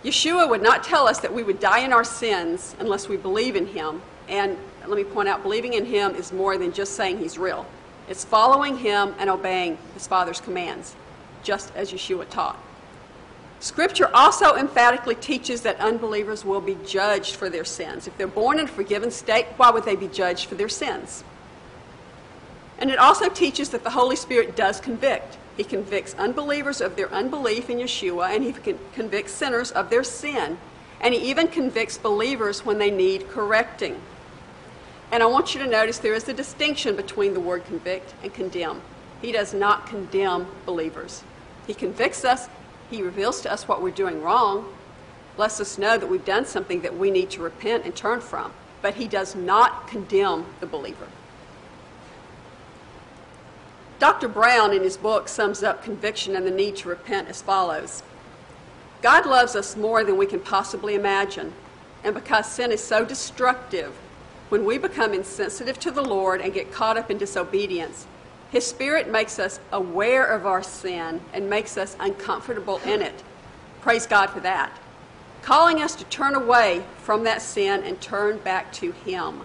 Yeshua 0.04 0.48
would 0.48 0.62
not 0.62 0.84
tell 0.84 1.08
us 1.08 1.18
that 1.18 1.34
we 1.34 1.42
would 1.42 1.58
die 1.58 1.80
in 1.80 1.92
our 1.92 2.04
sins 2.04 2.76
unless 2.78 3.08
we 3.08 3.16
believe 3.16 3.56
in 3.56 3.66
him. 3.66 4.02
And 4.28 4.56
let 4.86 4.96
me 4.96 5.04
point 5.04 5.28
out, 5.28 5.42
believing 5.42 5.74
in 5.74 5.84
him 5.84 6.14
is 6.14 6.32
more 6.32 6.56
than 6.56 6.72
just 6.72 6.94
saying 6.94 7.18
he's 7.18 7.38
real. 7.38 7.66
It's 8.08 8.24
following 8.24 8.76
him 8.78 9.14
and 9.18 9.30
obeying 9.30 9.78
his 9.94 10.06
Father's 10.06 10.40
commands, 10.40 10.94
just 11.42 11.74
as 11.76 11.92
Yeshua 11.92 12.28
taught. 12.28 12.58
Scripture 13.60 14.10
also 14.14 14.56
emphatically 14.56 15.14
teaches 15.14 15.60
that 15.62 15.78
unbelievers 15.80 16.44
will 16.44 16.62
be 16.62 16.78
judged 16.86 17.36
for 17.36 17.50
their 17.50 17.64
sins. 17.64 18.06
If 18.06 18.16
they're 18.16 18.26
born 18.26 18.58
in 18.58 18.64
a 18.64 18.68
forgiven 18.68 19.10
state, 19.10 19.46
why 19.58 19.70
would 19.70 19.84
they 19.84 19.96
be 19.96 20.08
judged 20.08 20.46
for 20.46 20.54
their 20.54 20.68
sins? 20.68 21.24
And 22.78 22.90
it 22.90 22.98
also 22.98 23.28
teaches 23.28 23.68
that 23.68 23.84
the 23.84 23.90
Holy 23.90 24.16
Spirit 24.16 24.56
does 24.56 24.80
convict. 24.80 25.36
He 25.58 25.64
convicts 25.64 26.14
unbelievers 26.14 26.80
of 26.80 26.96
their 26.96 27.12
unbelief 27.12 27.68
in 27.68 27.76
Yeshua, 27.76 28.34
and 28.34 28.42
he 28.42 28.54
convicts 28.94 29.32
sinners 29.32 29.70
of 29.70 29.90
their 29.90 30.02
sin. 30.02 30.56
And 31.02 31.12
he 31.12 31.30
even 31.30 31.46
convicts 31.46 31.98
believers 31.98 32.64
when 32.64 32.78
they 32.78 32.90
need 32.90 33.28
correcting. 33.28 34.00
And 35.12 35.22
I 35.22 35.26
want 35.26 35.54
you 35.54 35.62
to 35.62 35.66
notice 35.66 35.98
there 35.98 36.14
is 36.14 36.28
a 36.28 36.32
distinction 36.32 36.94
between 36.94 37.34
the 37.34 37.40
word 37.40 37.64
convict 37.64 38.14
and 38.22 38.32
condemn. 38.32 38.80
He 39.20 39.32
does 39.32 39.52
not 39.52 39.86
condemn 39.86 40.46
believers. 40.64 41.24
He 41.66 41.74
convicts 41.74 42.24
us, 42.24 42.48
he 42.90 43.02
reveals 43.02 43.40
to 43.42 43.52
us 43.52 43.68
what 43.68 43.82
we're 43.82 43.90
doing 43.90 44.22
wrong, 44.22 44.72
lets 45.36 45.60
us 45.60 45.78
know 45.78 45.96
that 45.98 46.08
we've 46.08 46.24
done 46.24 46.44
something 46.44 46.80
that 46.82 46.96
we 46.96 47.10
need 47.10 47.30
to 47.30 47.42
repent 47.42 47.84
and 47.84 47.94
turn 47.94 48.20
from. 48.20 48.52
But 48.82 48.94
he 48.94 49.08
does 49.08 49.34
not 49.34 49.86
condemn 49.86 50.46
the 50.60 50.66
believer. 50.66 51.06
Dr. 53.98 54.28
Brown, 54.28 54.72
in 54.72 54.82
his 54.82 54.96
book, 54.96 55.28
sums 55.28 55.62
up 55.62 55.84
conviction 55.84 56.34
and 56.34 56.46
the 56.46 56.50
need 56.50 56.76
to 56.76 56.88
repent 56.88 57.28
as 57.28 57.42
follows 57.42 58.02
God 59.02 59.24
loves 59.24 59.56
us 59.56 59.76
more 59.76 60.04
than 60.04 60.18
we 60.18 60.26
can 60.26 60.40
possibly 60.40 60.94
imagine. 60.94 61.52
And 62.04 62.14
because 62.14 62.46
sin 62.50 62.70
is 62.70 62.82
so 62.82 63.04
destructive, 63.04 63.94
when 64.50 64.64
we 64.64 64.78
become 64.78 65.14
insensitive 65.14 65.78
to 65.78 65.90
the 65.92 66.02
Lord 66.02 66.40
and 66.40 66.52
get 66.52 66.72
caught 66.72 66.98
up 66.98 67.10
in 67.10 67.18
disobedience, 67.18 68.06
His 68.50 68.66
Spirit 68.66 69.08
makes 69.08 69.38
us 69.38 69.60
aware 69.72 70.24
of 70.24 70.44
our 70.44 70.62
sin 70.62 71.20
and 71.32 71.48
makes 71.48 71.76
us 71.76 71.96
uncomfortable 72.00 72.80
in 72.84 73.00
it. 73.00 73.22
Praise 73.80 74.06
God 74.06 74.26
for 74.26 74.40
that. 74.40 74.76
Calling 75.42 75.80
us 75.80 75.94
to 75.94 76.04
turn 76.04 76.34
away 76.34 76.84
from 76.98 77.24
that 77.24 77.40
sin 77.42 77.82
and 77.84 78.00
turn 78.00 78.38
back 78.38 78.72
to 78.74 78.90
Him. 78.90 79.42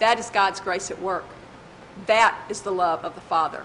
That 0.00 0.18
is 0.18 0.30
God's 0.30 0.60
grace 0.60 0.90
at 0.90 1.00
work. 1.00 1.24
That 2.06 2.36
is 2.48 2.62
the 2.62 2.72
love 2.72 3.04
of 3.04 3.14
the 3.14 3.20
Father. 3.20 3.64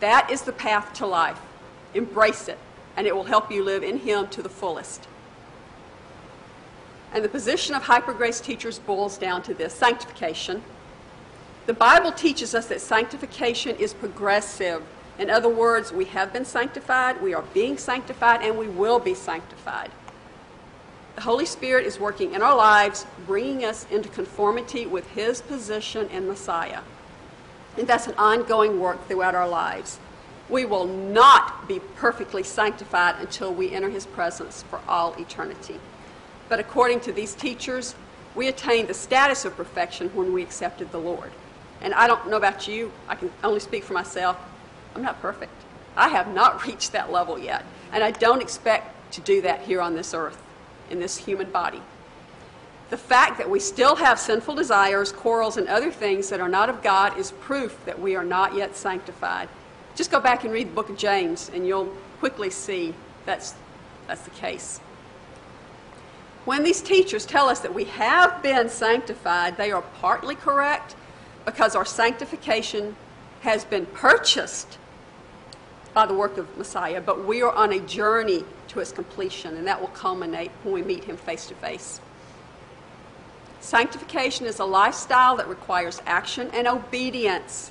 That 0.00 0.30
is 0.30 0.42
the 0.42 0.52
path 0.52 0.92
to 0.94 1.06
life. 1.06 1.40
Embrace 1.94 2.46
it, 2.48 2.58
and 2.96 3.06
it 3.06 3.16
will 3.16 3.24
help 3.24 3.50
you 3.50 3.64
live 3.64 3.82
in 3.82 4.00
Him 4.00 4.28
to 4.28 4.42
the 4.42 4.50
fullest. 4.50 5.08
And 7.14 7.24
the 7.24 7.28
position 7.28 7.76
of 7.76 7.84
hyper 7.84 8.12
grace 8.12 8.40
teachers 8.40 8.80
boils 8.80 9.16
down 9.16 9.42
to 9.44 9.54
this 9.54 9.72
sanctification. 9.72 10.64
The 11.66 11.72
Bible 11.72 12.10
teaches 12.10 12.56
us 12.56 12.66
that 12.66 12.80
sanctification 12.80 13.76
is 13.76 13.94
progressive. 13.94 14.82
In 15.20 15.30
other 15.30 15.48
words, 15.48 15.92
we 15.92 16.06
have 16.06 16.32
been 16.32 16.44
sanctified, 16.44 17.22
we 17.22 17.32
are 17.32 17.44
being 17.54 17.78
sanctified, 17.78 18.42
and 18.42 18.58
we 18.58 18.66
will 18.66 18.98
be 18.98 19.14
sanctified. 19.14 19.92
The 21.14 21.20
Holy 21.20 21.46
Spirit 21.46 21.86
is 21.86 22.00
working 22.00 22.34
in 22.34 22.42
our 22.42 22.56
lives, 22.56 23.06
bringing 23.26 23.64
us 23.64 23.86
into 23.92 24.08
conformity 24.08 24.84
with 24.84 25.08
His 25.10 25.40
position 25.40 26.08
in 26.08 26.26
Messiah. 26.26 26.80
And 27.78 27.86
that's 27.86 28.08
an 28.08 28.14
ongoing 28.18 28.80
work 28.80 29.06
throughout 29.06 29.36
our 29.36 29.48
lives. 29.48 30.00
We 30.48 30.64
will 30.64 30.88
not 30.88 31.68
be 31.68 31.78
perfectly 31.94 32.42
sanctified 32.42 33.20
until 33.20 33.54
we 33.54 33.70
enter 33.70 33.88
His 33.88 34.04
presence 34.04 34.64
for 34.64 34.80
all 34.88 35.14
eternity. 35.14 35.78
But 36.48 36.60
according 36.60 37.00
to 37.00 37.12
these 37.12 37.34
teachers, 37.34 37.94
we 38.34 38.48
attained 38.48 38.88
the 38.88 38.94
status 38.94 39.44
of 39.44 39.56
perfection 39.56 40.08
when 40.10 40.32
we 40.32 40.42
accepted 40.42 40.90
the 40.90 40.98
Lord. 40.98 41.32
And 41.80 41.94
I 41.94 42.06
don't 42.06 42.28
know 42.28 42.36
about 42.36 42.66
you, 42.66 42.92
I 43.08 43.14
can 43.14 43.30
only 43.42 43.60
speak 43.60 43.84
for 43.84 43.92
myself. 43.92 44.38
I'm 44.94 45.02
not 45.02 45.20
perfect. 45.20 45.52
I 45.96 46.08
have 46.08 46.32
not 46.34 46.66
reached 46.66 46.92
that 46.92 47.12
level 47.12 47.38
yet. 47.38 47.64
And 47.92 48.02
I 48.02 48.10
don't 48.10 48.42
expect 48.42 49.12
to 49.12 49.20
do 49.20 49.42
that 49.42 49.62
here 49.62 49.80
on 49.80 49.94
this 49.94 50.14
earth, 50.14 50.42
in 50.90 50.98
this 50.98 51.16
human 51.16 51.50
body. 51.50 51.82
The 52.90 52.96
fact 52.98 53.38
that 53.38 53.48
we 53.48 53.60
still 53.60 53.96
have 53.96 54.18
sinful 54.18 54.54
desires, 54.56 55.10
quarrels, 55.10 55.56
and 55.56 55.68
other 55.68 55.90
things 55.90 56.28
that 56.28 56.40
are 56.40 56.48
not 56.48 56.68
of 56.68 56.82
God 56.82 57.18
is 57.18 57.32
proof 57.32 57.82
that 57.86 57.98
we 57.98 58.14
are 58.14 58.24
not 58.24 58.54
yet 58.54 58.76
sanctified. 58.76 59.48
Just 59.94 60.10
go 60.10 60.20
back 60.20 60.44
and 60.44 60.52
read 60.52 60.68
the 60.68 60.74
book 60.74 60.90
of 60.90 60.96
James, 60.96 61.50
and 61.54 61.66
you'll 61.66 61.94
quickly 62.18 62.50
see 62.50 62.94
that's, 63.24 63.54
that's 64.06 64.22
the 64.22 64.30
case. 64.30 64.80
When 66.44 66.62
these 66.62 66.82
teachers 66.82 67.24
tell 67.24 67.48
us 67.48 67.60
that 67.60 67.72
we 67.72 67.84
have 67.84 68.42
been 68.42 68.68
sanctified, 68.68 69.56
they 69.56 69.72
are 69.72 69.82
partly 70.00 70.34
correct 70.34 70.94
because 71.44 71.74
our 71.74 71.84
sanctification 71.86 72.96
has 73.40 73.64
been 73.64 73.86
purchased 73.86 74.78
by 75.94 76.06
the 76.06 76.14
work 76.14 76.36
of 76.36 76.58
Messiah, 76.58 77.00
but 77.00 77.24
we 77.24 77.40
are 77.40 77.52
on 77.52 77.72
a 77.72 77.80
journey 77.80 78.44
to 78.68 78.80
its 78.80 78.92
completion, 78.92 79.56
and 79.56 79.66
that 79.66 79.80
will 79.80 79.88
culminate 79.88 80.50
when 80.64 80.74
we 80.74 80.82
meet 80.82 81.04
him 81.04 81.16
face 81.16 81.46
to 81.46 81.54
face. 81.54 82.00
Sanctification 83.60 84.44
is 84.44 84.58
a 84.58 84.64
lifestyle 84.64 85.36
that 85.36 85.48
requires 85.48 86.02
action 86.04 86.50
and 86.52 86.66
obedience, 86.66 87.70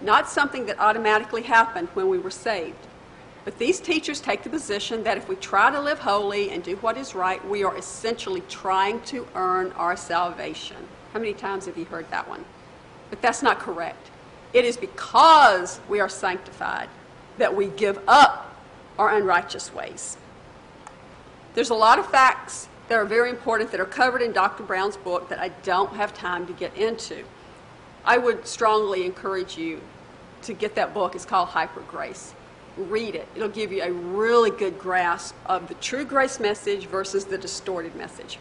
not 0.00 0.28
something 0.28 0.66
that 0.66 0.78
automatically 0.78 1.42
happened 1.42 1.88
when 1.94 2.08
we 2.08 2.18
were 2.18 2.30
saved. 2.30 2.86
But 3.46 3.58
these 3.58 3.78
teachers 3.78 4.20
take 4.20 4.42
the 4.42 4.50
position 4.50 5.04
that 5.04 5.16
if 5.16 5.28
we 5.28 5.36
try 5.36 5.70
to 5.70 5.80
live 5.80 6.00
holy 6.00 6.50
and 6.50 6.64
do 6.64 6.74
what 6.78 6.96
is 6.96 7.14
right, 7.14 7.42
we 7.48 7.62
are 7.62 7.76
essentially 7.76 8.42
trying 8.48 9.00
to 9.02 9.24
earn 9.36 9.70
our 9.76 9.96
salvation. 9.96 10.76
How 11.12 11.20
many 11.20 11.32
times 11.32 11.66
have 11.66 11.78
you 11.78 11.84
heard 11.84 12.10
that 12.10 12.28
one? 12.28 12.44
But 13.08 13.22
that's 13.22 13.44
not 13.44 13.60
correct. 13.60 14.10
It 14.52 14.64
is 14.64 14.76
because 14.76 15.78
we 15.88 16.00
are 16.00 16.08
sanctified 16.08 16.88
that 17.38 17.54
we 17.54 17.68
give 17.68 18.00
up 18.08 18.52
our 18.98 19.14
unrighteous 19.16 19.72
ways. 19.72 20.16
There's 21.54 21.70
a 21.70 21.74
lot 21.74 22.00
of 22.00 22.10
facts 22.10 22.66
that 22.88 22.96
are 22.96 23.04
very 23.04 23.30
important 23.30 23.70
that 23.70 23.78
are 23.78 23.84
covered 23.84 24.22
in 24.22 24.32
Dr. 24.32 24.64
Brown's 24.64 24.96
book 24.96 25.28
that 25.28 25.38
I 25.38 25.50
don't 25.62 25.92
have 25.92 26.12
time 26.12 26.48
to 26.48 26.52
get 26.52 26.76
into. 26.76 27.22
I 28.04 28.18
would 28.18 28.44
strongly 28.44 29.06
encourage 29.06 29.56
you 29.56 29.82
to 30.42 30.52
get 30.52 30.74
that 30.74 30.92
book. 30.92 31.14
It's 31.14 31.24
called 31.24 31.50
Hyper 31.50 31.82
Grace 31.82 32.34
read 32.76 33.14
it. 33.14 33.26
It'll 33.34 33.48
give 33.48 33.72
you 33.72 33.82
a 33.82 33.92
really 33.92 34.50
good 34.50 34.78
grasp 34.78 35.34
of 35.46 35.68
the 35.68 35.74
true 35.74 36.04
grace 36.04 36.38
message 36.38 36.86
versus 36.86 37.24
the 37.24 37.38
distorted 37.38 37.94
message. 37.96 38.38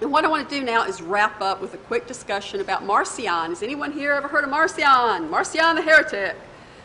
And 0.00 0.10
what 0.10 0.24
I 0.24 0.28
want 0.28 0.48
to 0.48 0.58
do 0.58 0.64
now 0.64 0.84
is 0.84 1.00
wrap 1.00 1.40
up 1.40 1.60
with 1.60 1.74
a 1.74 1.78
quick 1.78 2.06
discussion 2.06 2.60
about 2.60 2.84
Marcion. 2.84 3.50
Has 3.50 3.62
anyone 3.62 3.92
here 3.92 4.12
ever 4.12 4.28
heard 4.28 4.44
of 4.44 4.50
Marcion? 4.50 5.30
Marcion 5.30 5.76
the 5.76 5.82
heretic. 5.82 6.36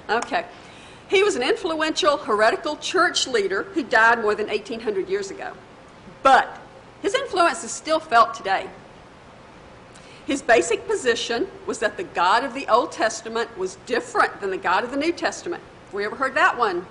Okay. 0.10 0.46
He 1.10 1.24
was 1.24 1.36
an 1.36 1.42
influential 1.42 2.18
heretical 2.18 2.78
church 2.78 3.28
leader 3.28 3.64
who 3.64 3.84
died 3.84 4.22
more 4.22 4.36
than 4.36 4.48
1800 4.48 5.10
years 5.10 5.32
ago. 5.32 5.54
But 6.22 6.60
his 7.02 7.16
influence 7.16 7.64
is 7.64 7.72
still 7.72 8.00
felt 8.00 8.36
today. 8.36 8.70
His 10.28 10.44
basic 10.44 10.86
position 10.88 11.48
was 11.66 11.80
that 11.80 11.98
the 11.98 12.04
God 12.04 12.44
of 12.44 12.54
the 12.54 12.68
Old 12.68 12.92
Testament 12.92 13.58
was 13.58 13.78
different 13.88 14.40
than 14.40 14.52
the 14.52 14.58
God 14.58 14.84
of 14.84 14.92
the 14.92 14.98
New 14.98 15.12
Testament. 15.12 15.64
We 15.92 16.06
ever 16.06 16.16
heard 16.16 16.36
that 16.36 16.58
one? 16.58 16.86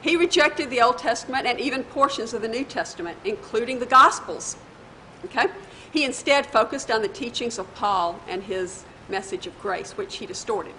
He 0.00 0.16
rejected 0.16 0.70
the 0.70 0.80
Old 0.80 0.98
Testament 0.98 1.46
and 1.46 1.60
even 1.60 1.84
portions 1.84 2.34
of 2.34 2.42
the 2.42 2.48
New 2.48 2.64
Testament, 2.64 3.18
including 3.24 3.78
the 3.78 3.86
Gospels. 3.86 4.56
Okay? 5.24 5.46
He 5.92 6.04
instead 6.04 6.46
focused 6.46 6.90
on 6.90 7.02
the 7.02 7.08
teachings 7.08 7.58
of 7.58 7.72
Paul 7.74 8.20
and 8.28 8.42
his 8.42 8.84
message 9.08 9.46
of 9.46 9.58
grace, 9.60 9.92
which 9.92 10.16
he 10.16 10.26
distorted. 10.26 10.74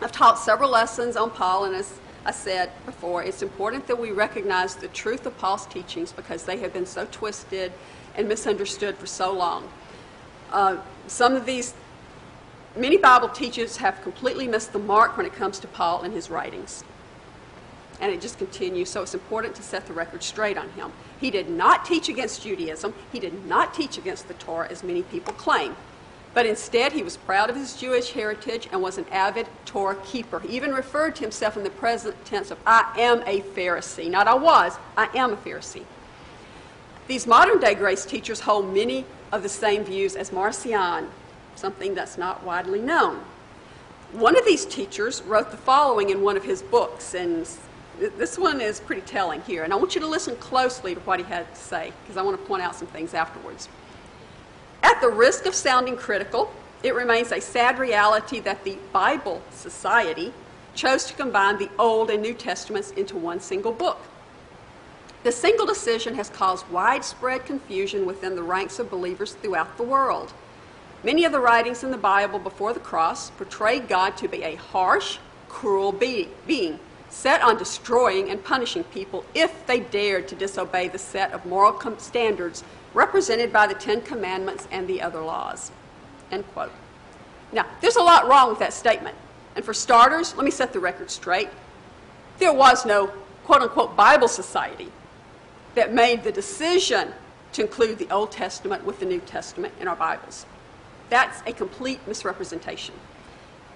I've 0.00 0.12
taught 0.12 0.38
several 0.38 0.70
lessons 0.70 1.16
on 1.16 1.30
Paul, 1.30 1.66
and 1.66 1.74
as 1.74 1.98
I 2.24 2.30
said 2.30 2.70
before, 2.86 3.22
it's 3.22 3.42
important 3.42 3.86
that 3.86 3.98
we 3.98 4.12
recognize 4.12 4.76
the 4.76 4.88
truth 4.88 5.26
of 5.26 5.36
Paul's 5.38 5.66
teachings 5.66 6.12
because 6.12 6.44
they 6.44 6.58
have 6.58 6.72
been 6.72 6.86
so 6.86 7.06
twisted 7.10 7.72
and 8.14 8.28
misunderstood 8.28 8.96
for 8.96 9.06
so 9.06 9.32
long. 9.32 9.68
Uh, 10.50 10.78
some 11.06 11.34
of 11.34 11.44
these 11.44 11.74
many 12.76 12.96
Bible 12.96 13.28
teachers 13.28 13.76
have 13.78 14.02
completely 14.02 14.46
missed 14.46 14.72
the 14.72 14.78
mark 14.78 15.16
when 15.16 15.26
it 15.26 15.32
comes 15.32 15.58
to 15.60 15.68
Paul 15.68 16.02
and 16.02 16.14
his 16.14 16.30
writings. 16.30 16.84
And 18.00 18.12
it 18.12 18.20
just 18.20 18.38
continues, 18.38 18.88
so 18.88 19.02
it's 19.02 19.14
important 19.14 19.54
to 19.56 19.62
set 19.62 19.86
the 19.86 19.92
record 19.92 20.22
straight 20.22 20.56
on 20.56 20.70
him. 20.70 20.92
He 21.20 21.30
did 21.30 21.50
not 21.50 21.84
teach 21.84 22.08
against 22.08 22.42
Judaism, 22.42 22.94
he 23.12 23.20
did 23.20 23.46
not 23.46 23.74
teach 23.74 23.98
against 23.98 24.28
the 24.28 24.34
Torah, 24.34 24.68
as 24.70 24.82
many 24.82 25.02
people 25.02 25.34
claim. 25.34 25.76
But 26.32 26.46
instead, 26.46 26.92
he 26.92 27.02
was 27.02 27.16
proud 27.16 27.50
of 27.50 27.56
his 27.56 27.74
Jewish 27.74 28.12
heritage 28.12 28.68
and 28.70 28.80
was 28.80 28.98
an 28.98 29.06
avid 29.10 29.48
Torah 29.64 29.96
keeper. 30.04 30.38
He 30.38 30.56
even 30.56 30.72
referred 30.72 31.16
to 31.16 31.22
himself 31.22 31.56
in 31.56 31.64
the 31.64 31.70
present 31.70 32.24
tense 32.24 32.52
of, 32.52 32.58
I 32.64 32.92
am 32.96 33.22
a 33.26 33.40
Pharisee. 33.40 34.08
Not 34.08 34.28
I 34.28 34.34
was, 34.34 34.78
I 34.96 35.08
am 35.16 35.32
a 35.32 35.36
Pharisee. 35.36 35.84
These 37.08 37.26
modern 37.26 37.58
day 37.58 37.74
grace 37.74 38.04
teachers 38.04 38.40
hold 38.40 38.72
many 38.72 39.04
of 39.32 39.42
the 39.42 39.48
same 39.48 39.82
views 39.82 40.14
as 40.14 40.30
Marcion, 40.30 41.08
something 41.60 41.94
that's 41.94 42.18
not 42.18 42.42
widely 42.42 42.80
known. 42.80 43.20
One 44.12 44.36
of 44.36 44.44
these 44.44 44.66
teachers 44.66 45.22
wrote 45.22 45.50
the 45.50 45.56
following 45.56 46.10
in 46.10 46.22
one 46.22 46.36
of 46.36 46.42
his 46.42 46.62
books, 46.62 47.14
and 47.14 47.46
this 47.98 48.38
one 48.38 48.60
is 48.60 48.80
pretty 48.80 49.02
telling 49.02 49.42
here. 49.42 49.62
And 49.62 49.72
I 49.72 49.76
want 49.76 49.94
you 49.94 50.00
to 50.00 50.06
listen 50.06 50.34
closely 50.36 50.94
to 50.94 51.00
what 51.02 51.20
he 51.20 51.26
had 51.26 51.54
to 51.54 51.60
say, 51.60 51.92
because 52.02 52.16
I 52.16 52.22
want 52.22 52.40
to 52.40 52.44
point 52.46 52.62
out 52.62 52.74
some 52.74 52.88
things 52.88 53.14
afterwards. 53.14 53.68
At 54.82 55.00
the 55.00 55.08
risk 55.08 55.46
of 55.46 55.54
sounding 55.54 55.96
critical, 55.96 56.52
it 56.82 56.94
remains 56.94 57.30
a 57.30 57.40
sad 57.40 57.78
reality 57.78 58.40
that 58.40 58.64
the 58.64 58.78
Bible 58.92 59.42
Society 59.50 60.32
chose 60.74 61.04
to 61.04 61.14
combine 61.14 61.58
the 61.58 61.70
Old 61.78 62.10
and 62.10 62.22
New 62.22 62.34
Testaments 62.34 62.90
into 62.92 63.16
one 63.16 63.38
single 63.38 63.72
book. 63.72 63.98
The 65.22 65.32
single 65.32 65.66
decision 65.66 66.14
has 66.14 66.30
caused 66.30 66.66
widespread 66.70 67.44
confusion 67.44 68.06
within 68.06 68.34
the 68.34 68.42
ranks 68.42 68.78
of 68.78 68.90
believers 68.90 69.34
throughout 69.34 69.76
the 69.76 69.82
world. 69.82 70.32
Many 71.02 71.24
of 71.24 71.32
the 71.32 71.40
writings 71.40 71.82
in 71.82 71.90
the 71.90 71.96
Bible 71.96 72.38
before 72.38 72.74
the 72.74 72.80
cross 72.80 73.30
portray 73.30 73.80
God 73.80 74.18
to 74.18 74.28
be 74.28 74.42
a 74.42 74.56
harsh, 74.56 75.16
cruel 75.48 75.92
be- 75.92 76.28
being, 76.46 76.78
set 77.08 77.40
on 77.40 77.56
destroying 77.56 78.28
and 78.28 78.44
punishing 78.44 78.84
people 78.84 79.24
if 79.34 79.66
they 79.66 79.80
dared 79.80 80.28
to 80.28 80.34
disobey 80.34 80.88
the 80.88 80.98
set 80.98 81.32
of 81.32 81.46
moral 81.46 81.72
com- 81.72 81.98
standards 81.98 82.64
represented 82.92 83.50
by 83.50 83.66
the 83.66 83.74
Ten 83.74 84.02
Commandments 84.02 84.68
and 84.70 84.86
the 84.86 85.00
other 85.00 85.22
laws. 85.22 85.72
End 86.30 86.44
quote. 86.52 86.72
Now, 87.50 87.64
there's 87.80 87.96
a 87.96 88.02
lot 88.02 88.28
wrong 88.28 88.50
with 88.50 88.58
that 88.58 88.74
statement. 88.74 89.16
And 89.56 89.64
for 89.64 89.72
starters, 89.72 90.36
let 90.36 90.44
me 90.44 90.50
set 90.50 90.74
the 90.74 90.80
record 90.80 91.10
straight. 91.10 91.48
There 92.38 92.52
was 92.52 92.84
no 92.84 93.10
quote 93.44 93.62
unquote 93.62 93.96
Bible 93.96 94.28
society 94.28 94.92
that 95.74 95.94
made 95.94 96.24
the 96.24 96.32
decision 96.32 97.14
to 97.52 97.62
include 97.62 97.98
the 97.98 98.10
Old 98.10 98.30
Testament 98.30 98.84
with 98.84 99.00
the 99.00 99.06
New 99.06 99.20
Testament 99.20 99.72
in 99.80 99.88
our 99.88 99.96
Bibles. 99.96 100.44
That's 101.10 101.42
a 101.46 101.52
complete 101.52 102.00
misrepresentation. 102.06 102.94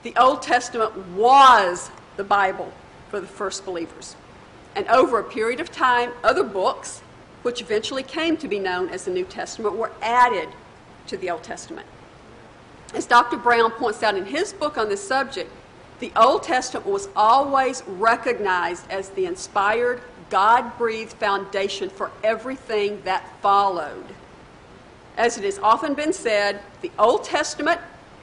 The 0.05 0.16
Old 0.16 0.41
Testament 0.41 0.97
was 1.09 1.91
the 2.16 2.24
Bible 2.24 2.72
for 3.11 3.20
the 3.20 3.26
first 3.26 3.64
believers. 3.64 4.16
And 4.76 4.87
over 4.89 5.18
a 5.18 5.24
period 5.24 5.61
of 5.61 5.70
time, 5.70 6.12
other 6.22 6.45
books, 6.45 7.01
which 7.43 7.61
eventually 7.61 8.03
came 8.03 8.37
to 8.39 8.49
be 8.49 8.59
known 8.59 8.89
as 8.89 9.05
the 9.05 9.11
New 9.11 9.24
Testament, 9.24 9.76
were 9.76 9.93
added 10.01 10.49
to 11.09 11.16
the 11.16 11.30
Old 11.30 11.43
Testament. 11.43 11.87
As 12.95 13.07
Dr. 13.07 13.37
Brown 13.37 13.72
points 13.72 14.03
out 14.03 14.16
in 14.16 14.24
his 14.24 14.53
book 14.53 14.78
on 14.78 14.89
this 14.89 15.07
subject, 15.07 15.51
the 15.99 16.12
Old 16.16 16.43
Testament 16.43 16.87
was 16.87 17.09
always 17.16 17.82
recognized 17.87 18.91
as 18.91 19.11
the 19.11 19.26
inspired, 19.26 20.01
God 20.30 20.76
breathed 20.78 21.14
foundation 21.14 21.89
for 21.89 22.11
everything 22.22 23.03
that 23.05 23.28
followed. 23.41 24.05
As 25.16 25.38
it 25.38 25.44
has 25.44 25.58
often 25.60 25.94
been 25.94 26.12
said, 26.12 26.60
the 26.80 26.90
Old 26.98 27.24
Testament 27.24 27.80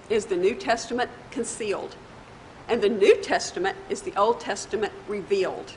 is 0.09 0.25
the 0.25 0.35
New 0.35 0.55
Testament 0.55 1.09
concealed, 1.29 1.95
and 2.67 2.81
the 2.81 2.89
New 2.89 3.15
Testament 3.21 3.77
is 3.89 4.01
the 4.01 4.15
Old 4.17 4.41
Testament 4.41 4.91
revealed. 5.07 5.73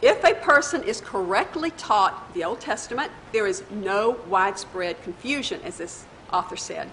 If 0.00 0.24
a 0.24 0.34
person 0.34 0.82
is 0.82 1.00
correctly 1.00 1.70
taught 1.70 2.34
the 2.34 2.42
Old 2.42 2.60
Testament, 2.60 3.12
there 3.30 3.46
is 3.46 3.62
no 3.70 4.18
widespread 4.28 5.00
confusion, 5.04 5.60
as 5.62 5.78
this 5.78 6.06
author 6.32 6.56
said. 6.56 6.88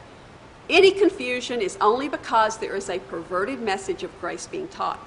Any 0.69 0.91
confusion 0.91 1.61
is 1.61 1.75
only 1.81 2.07
because 2.07 2.59
there 2.59 2.75
is 2.75 2.87
a 2.87 2.99
perverted 2.99 3.59
message 3.59 4.03
of 4.03 4.21
grace 4.21 4.45
being 4.45 4.67
taught. 4.67 4.99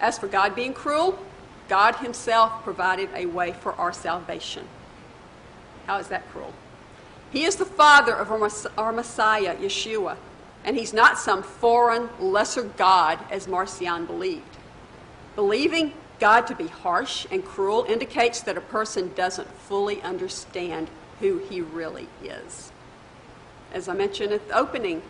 As 0.00 0.18
for 0.18 0.26
God 0.26 0.54
being 0.54 0.72
cruel, 0.72 1.18
God 1.68 1.96
Himself 1.96 2.64
provided 2.64 3.10
a 3.14 3.26
way 3.26 3.52
for 3.52 3.74
our 3.74 3.92
salvation. 3.92 4.66
How 5.86 5.98
is 5.98 6.08
that 6.08 6.28
cruel? 6.30 6.52
He 7.32 7.44
is 7.44 7.56
the 7.56 7.64
Father 7.64 8.14
of 8.14 8.30
our 8.76 8.92
Messiah, 8.92 9.56
Yeshua, 9.56 10.16
and 10.64 10.76
He's 10.76 10.92
not 10.92 11.18
some 11.18 11.42
foreign, 11.42 12.08
lesser 12.20 12.64
God 12.64 13.18
as 13.30 13.48
Marcion 13.48 14.06
believed. 14.06 14.56
Believing 15.34 15.94
God 16.20 16.46
to 16.48 16.54
be 16.54 16.68
harsh 16.68 17.26
and 17.30 17.44
cruel 17.44 17.84
indicates 17.88 18.40
that 18.42 18.56
a 18.56 18.60
person 18.60 19.12
doesn't 19.14 19.48
fully 19.48 20.00
understand 20.02 20.88
who 21.20 21.38
He 21.38 21.60
really 21.60 22.08
is. 22.22 22.70
As 23.72 23.88
I 23.88 23.94
mentioned 23.94 24.32
at 24.32 24.46
the 24.48 24.58
opening, 24.58 25.02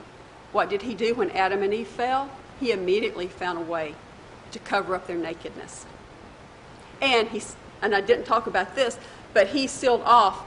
what 0.53 0.69
did 0.69 0.83
he 0.83 0.95
do 0.95 1.15
when 1.15 1.31
Adam 1.31 1.63
and 1.63 1.75
Eve 1.75 1.89
fell? 1.89 2.31
He 2.61 2.71
immediately 2.71 3.27
found 3.27 3.59
a 3.59 3.63
way 3.63 3.95
to 4.53 4.59
cover 4.59 4.95
up 4.95 5.07
their 5.07 5.17
nakedness. 5.17 5.87
And 7.01 7.29
he, 7.29 7.43
and 7.81 7.95
I 7.95 8.01
didn't 8.01 8.27
talk 8.27 8.47
about 8.47 8.75
this, 8.77 8.99
but 9.33 9.49
he 9.49 9.67
sealed 9.67 10.03
off 10.05 10.45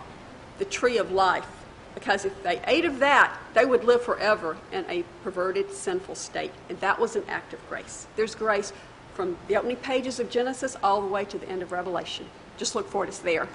the 0.58 0.66
tree 0.66 0.97
of 0.97 1.12
life 1.12 1.47
because 1.95 2.26
if 2.26 2.43
they 2.43 2.62
ate 2.68 2.86
of 2.86 2.99
that, 2.99 3.36
they 3.53 3.66
would 3.66 3.86
live 3.86 4.03
forever 4.03 4.58
in 4.72 4.86
a 4.89 5.03
perverted, 5.24 5.72
sinful 5.72 6.16
state. 6.16 6.51
And 6.70 6.80
that 6.82 6.99
was 6.99 7.16
an 7.16 7.24
act 7.28 7.53
of 7.53 7.70
grace. 7.70 8.06
There's 8.18 8.36
grace 8.36 8.74
from 9.16 9.38
the 9.47 9.56
opening 9.56 9.78
pages 9.78 10.20
of 10.20 10.30
Genesis 10.30 10.76
all 10.84 11.01
the 11.01 11.08
way 11.08 11.24
to 11.26 11.38
the 11.38 11.47
end 11.47 11.62
of 11.64 11.72
Revelation. 11.72 12.28
Just 12.58 12.76
look 12.76 12.89
for 12.89 13.06
it, 13.06 13.08
it's 13.08 13.20
there. 13.20 13.47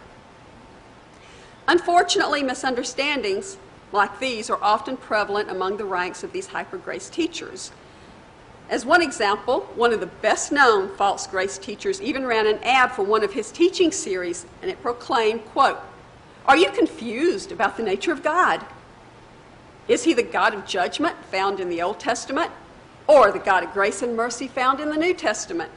Unfortunately, 1.68 2.42
misunderstandings 2.42 3.58
like 3.92 4.18
these 4.18 4.48
are 4.48 4.58
often 4.62 4.96
prevalent 4.96 5.50
among 5.50 5.76
the 5.76 5.84
ranks 5.84 6.24
of 6.24 6.32
these 6.32 6.46
hyper 6.46 6.78
grace 6.78 7.10
teachers. 7.10 7.72
As 8.70 8.86
one 8.86 9.02
example, 9.02 9.60
one 9.74 9.92
of 9.92 10.00
the 10.00 10.06
best 10.06 10.50
known 10.50 10.94
false 10.96 11.26
grace 11.26 11.58
teachers 11.58 12.00
even 12.00 12.24
ran 12.24 12.46
an 12.46 12.58
ad 12.62 12.92
for 12.92 13.02
one 13.02 13.22
of 13.22 13.32
his 13.32 13.50
teaching 13.50 13.92
series, 13.92 14.46
and 14.62 14.70
it 14.70 14.80
proclaimed, 14.80 15.44
quote, 15.46 15.78
Are 16.50 16.56
you 16.56 16.72
confused 16.72 17.52
about 17.52 17.76
the 17.76 17.84
nature 17.84 18.10
of 18.10 18.24
God? 18.24 18.66
Is 19.86 20.02
he 20.02 20.14
the 20.14 20.24
God 20.24 20.52
of 20.52 20.66
judgment 20.66 21.14
found 21.26 21.60
in 21.60 21.68
the 21.68 21.80
Old 21.80 22.00
Testament, 22.00 22.50
or 23.06 23.30
the 23.30 23.38
God 23.38 23.62
of 23.62 23.72
grace 23.72 24.02
and 24.02 24.16
mercy 24.16 24.48
found 24.48 24.80
in 24.80 24.88
the 24.88 24.96
New 24.96 25.14
Testament? 25.14 25.70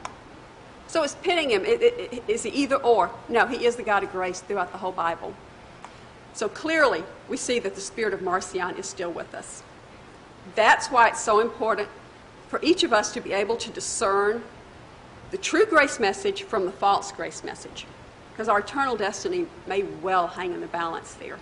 So 0.88 1.04
it's 1.04 1.14
pitting 1.14 1.50
him. 1.50 1.62
Is 1.64 2.42
he 2.42 2.50
either 2.50 2.74
or? 2.74 3.12
No, 3.28 3.46
he 3.46 3.64
is 3.66 3.76
the 3.76 3.84
God 3.84 4.02
of 4.02 4.10
grace 4.10 4.40
throughout 4.40 4.72
the 4.72 4.78
whole 4.78 4.90
Bible. 4.90 5.32
So 6.32 6.48
clearly, 6.48 7.04
we 7.28 7.36
see 7.36 7.60
that 7.60 7.76
the 7.76 7.80
spirit 7.80 8.12
of 8.12 8.20
Marcion 8.20 8.76
is 8.76 8.86
still 8.86 9.12
with 9.12 9.32
us. 9.32 9.62
That's 10.56 10.88
why 10.88 11.06
it's 11.10 11.22
so 11.22 11.38
important 11.38 11.88
for 12.48 12.58
each 12.64 12.82
of 12.82 12.92
us 12.92 13.12
to 13.12 13.20
be 13.20 13.32
able 13.32 13.56
to 13.58 13.70
discern 13.70 14.42
the 15.30 15.38
true 15.38 15.66
grace 15.66 16.00
message 16.00 16.42
from 16.42 16.66
the 16.66 16.72
false 16.72 17.12
grace 17.12 17.44
message, 17.44 17.86
because 18.34 18.48
our 18.48 18.58
eternal 18.58 18.96
destiny 18.96 19.46
may 19.66 19.84
well 20.02 20.26
hang 20.26 20.52
in 20.52 20.60
the 20.60 20.66
balance 20.66 21.14
there. 21.14 21.38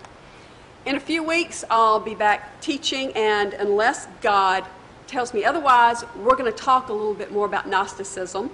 In 0.85 0.95
a 0.95 0.99
few 0.99 1.23
weeks, 1.23 1.65
I'll 1.69 1.99
be 1.99 2.15
back 2.15 2.61
teaching, 2.61 3.11
and 3.13 3.53
unless 3.53 4.07
God 4.21 4.63
tells 5.07 5.33
me 5.33 5.43
otherwise, 5.43 6.05
we're 6.15 6.37
going 6.37 6.51
to 6.51 6.57
talk 6.57 6.87
a 6.87 6.93
little 6.93 7.13
bit 7.13 7.31
more 7.31 7.45
about 7.45 7.67
Gnosticism 7.67 8.49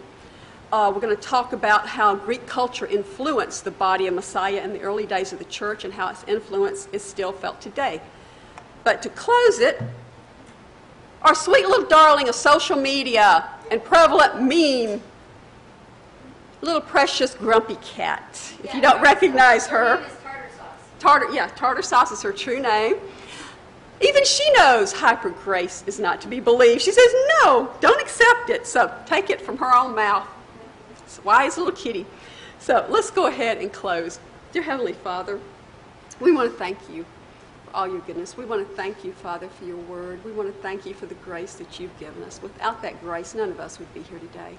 uh, 0.71 0.91
we're 0.93 1.01
going 1.01 1.15
to 1.15 1.21
talk 1.21 1.53
about 1.53 1.87
how 1.87 2.15
Greek 2.15 2.45
culture 2.45 2.85
influenced 2.85 3.63
the 3.63 3.71
body 3.71 4.05
of 4.05 4.13
Messiah 4.13 4.61
in 4.63 4.71
the 4.71 4.81
early 4.81 5.05
days 5.05 5.33
of 5.33 5.39
the 5.39 5.45
church 5.45 5.83
and 5.83 5.93
how 5.93 6.09
its 6.09 6.23
influence 6.27 6.87
is 6.91 7.03
still 7.03 7.31
felt 7.31 7.59
today. 7.59 7.99
But 8.83 9.01
to 9.01 9.09
close 9.09 9.59
it, 9.59 9.81
our 11.23 11.33
sweet 11.33 11.67
little 11.67 11.87
darling 11.87 12.29
of 12.29 12.35
social 12.35 12.77
media 12.77 13.49
and 13.71 13.83
prevalent 13.83 14.41
meme, 14.41 15.01
little 16.61 16.81
precious 16.81 17.35
grumpy 17.35 17.75
cat, 17.75 18.23
if 18.59 18.65
yeah, 18.65 18.75
you 18.75 18.81
don't 18.81 19.01
recognize 19.01 19.67
her. 19.67 19.97
Tartar 19.97 20.49
sauce. 20.57 20.67
Tartar, 20.99 21.31
yeah, 21.31 21.47
tartar 21.55 21.81
sauce 21.81 22.11
is 22.11 22.21
her 22.21 22.33
true 22.33 22.59
name. 22.59 22.97
Even 24.01 24.23
she 24.23 24.49
knows 24.53 24.93
hyper 24.93 25.29
grace 25.29 25.83
is 25.87 25.99
not 25.99 26.21
to 26.21 26.27
be 26.27 26.39
believed. 26.39 26.81
She 26.81 26.91
says, 26.91 27.13
no, 27.43 27.69
don't 27.81 28.01
accept 28.01 28.49
it. 28.49 28.65
So 28.65 28.93
take 29.05 29.29
it 29.29 29.41
from 29.41 29.57
her 29.57 29.75
own 29.75 29.93
mouth 29.93 30.27
wise 31.23 31.57
little 31.57 31.73
kitty. 31.73 32.05
So 32.59 32.85
let's 32.89 33.09
go 33.11 33.27
ahead 33.27 33.57
and 33.57 33.71
close. 33.71 34.19
Dear 34.51 34.63
Heavenly 34.63 34.93
Father, 34.93 35.39
we 36.19 36.31
want 36.31 36.51
to 36.51 36.57
thank 36.57 36.77
you 36.89 37.05
for 37.65 37.75
all 37.75 37.87
your 37.87 37.99
goodness. 38.01 38.37
We 38.37 38.45
want 38.45 38.67
to 38.67 38.75
thank 38.75 39.03
you, 39.03 39.13
Father, 39.13 39.47
for 39.47 39.65
your 39.65 39.77
word. 39.77 40.23
We 40.23 40.31
want 40.31 40.53
to 40.53 40.61
thank 40.61 40.85
you 40.85 40.93
for 40.93 41.05
the 41.05 41.15
grace 41.15 41.55
that 41.55 41.79
you've 41.79 41.97
given 41.99 42.23
us. 42.23 42.41
Without 42.41 42.81
that 42.81 43.01
grace, 43.01 43.33
none 43.33 43.49
of 43.49 43.59
us 43.59 43.79
would 43.79 43.93
be 43.93 44.01
here 44.01 44.19
today. 44.19 44.55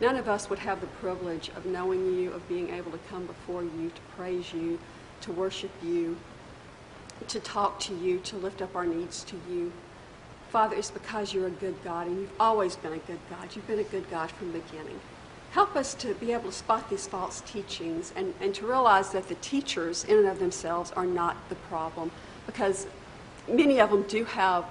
None 0.00 0.16
of 0.16 0.28
us 0.28 0.48
would 0.48 0.60
have 0.60 0.80
the 0.80 0.86
privilege 0.86 1.50
of 1.56 1.66
knowing 1.66 2.14
you, 2.14 2.32
of 2.32 2.48
being 2.48 2.70
able 2.70 2.92
to 2.92 2.98
come 3.10 3.26
before 3.26 3.62
you, 3.62 3.90
to 3.94 4.00
praise 4.16 4.52
you, 4.52 4.78
to 5.22 5.32
worship 5.32 5.72
you, 5.82 6.16
to 7.26 7.40
talk 7.40 7.80
to 7.80 7.94
you, 7.94 8.18
to 8.20 8.36
lift 8.36 8.62
up 8.62 8.76
our 8.76 8.86
needs 8.86 9.24
to 9.24 9.36
you. 9.50 9.72
Father, 10.50 10.76
it's 10.76 10.90
because 10.90 11.34
you're 11.34 11.48
a 11.48 11.50
good 11.50 11.74
God, 11.82 12.06
and 12.06 12.20
you've 12.20 12.40
always 12.40 12.76
been 12.76 12.92
a 12.92 12.98
good 12.98 13.18
God. 13.28 13.54
You've 13.54 13.66
been 13.66 13.80
a 13.80 13.84
good 13.84 14.08
God 14.10 14.30
from 14.30 14.52
the 14.52 14.60
beginning 14.60 15.00
help 15.50 15.76
us 15.76 15.94
to 15.94 16.14
be 16.14 16.32
able 16.32 16.50
to 16.50 16.52
spot 16.52 16.88
these 16.90 17.06
false 17.06 17.40
teachings 17.46 18.12
and, 18.16 18.34
and 18.40 18.54
to 18.54 18.66
realize 18.66 19.10
that 19.10 19.28
the 19.28 19.34
teachers, 19.36 20.04
in 20.04 20.18
and 20.18 20.28
of 20.28 20.38
themselves, 20.38 20.92
are 20.92 21.06
not 21.06 21.36
the 21.48 21.54
problem 21.54 22.10
because 22.46 22.86
many 23.48 23.80
of 23.80 23.90
them 23.90 24.02
do 24.02 24.24
have 24.24 24.64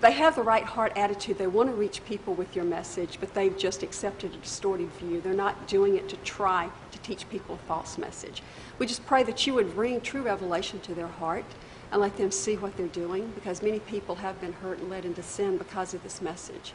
they 0.00 0.12
have 0.12 0.34
the 0.34 0.42
right 0.42 0.64
heart 0.64 0.92
attitude. 0.96 1.36
They 1.36 1.46
want 1.46 1.68
to 1.68 1.74
reach 1.74 2.04
people 2.06 2.34
with 2.34 2.56
your 2.56 2.64
message, 2.64 3.18
but 3.20 3.34
they've 3.34 3.56
just 3.56 3.82
accepted 3.82 4.34
a 4.34 4.36
distorted 4.38 4.90
view. 4.92 5.20
They're 5.20 5.34
not 5.34 5.68
doing 5.68 5.96
it 5.96 6.08
to 6.08 6.16
try 6.18 6.70
to 6.92 6.98
teach 7.00 7.28
people 7.28 7.56
a 7.56 7.58
false 7.58 7.98
message. 7.98 8.42
We 8.78 8.86
just 8.86 9.04
pray 9.04 9.22
that 9.24 9.46
you 9.46 9.54
would 9.54 9.74
bring 9.74 10.00
true 10.00 10.22
revelation 10.22 10.80
to 10.80 10.94
their 10.94 11.06
heart 11.06 11.44
and 11.92 12.00
let 12.00 12.16
them 12.16 12.30
see 12.30 12.56
what 12.56 12.76
they're 12.76 12.86
doing 12.88 13.30
because 13.34 13.62
many 13.62 13.80
people 13.80 14.16
have 14.16 14.40
been 14.40 14.54
hurt 14.54 14.78
and 14.78 14.88
led 14.88 15.04
into 15.04 15.22
sin 15.22 15.58
because 15.58 15.92
of 15.92 16.02
this 16.02 16.22
message. 16.22 16.72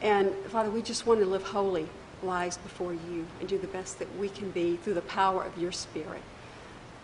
And 0.00 0.34
Father, 0.46 0.70
we 0.70 0.80
just 0.80 1.06
want 1.06 1.20
to 1.20 1.26
live 1.26 1.42
holy 1.42 1.86
lives 2.22 2.56
before 2.56 2.94
you 2.94 3.26
and 3.38 3.48
do 3.48 3.58
the 3.58 3.66
best 3.66 3.98
that 3.98 4.16
we 4.18 4.28
can 4.28 4.50
be 4.50 4.76
through 4.76 4.94
the 4.94 5.02
power 5.02 5.42
of 5.44 5.56
your 5.58 5.72
Spirit 5.72 6.22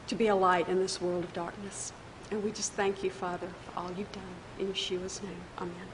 to 0.09 0.15
be 0.15 0.29
a 0.29 0.37
light 0.37 0.69
in 0.69 0.79
this 0.79 1.01
world 1.01 1.25
of 1.25 1.33
darkness. 1.33 1.93
And 2.31 2.43
we 2.43 2.53
just 2.53 2.73
thank 2.73 3.03
you, 3.03 3.11
Father, 3.11 3.49
for 3.65 3.79
all 3.79 3.91
you've 3.97 4.13
done. 4.13 4.46
In 4.59 4.69
Yeshua's 4.69 5.23
name, 5.23 5.45
amen. 5.59 5.89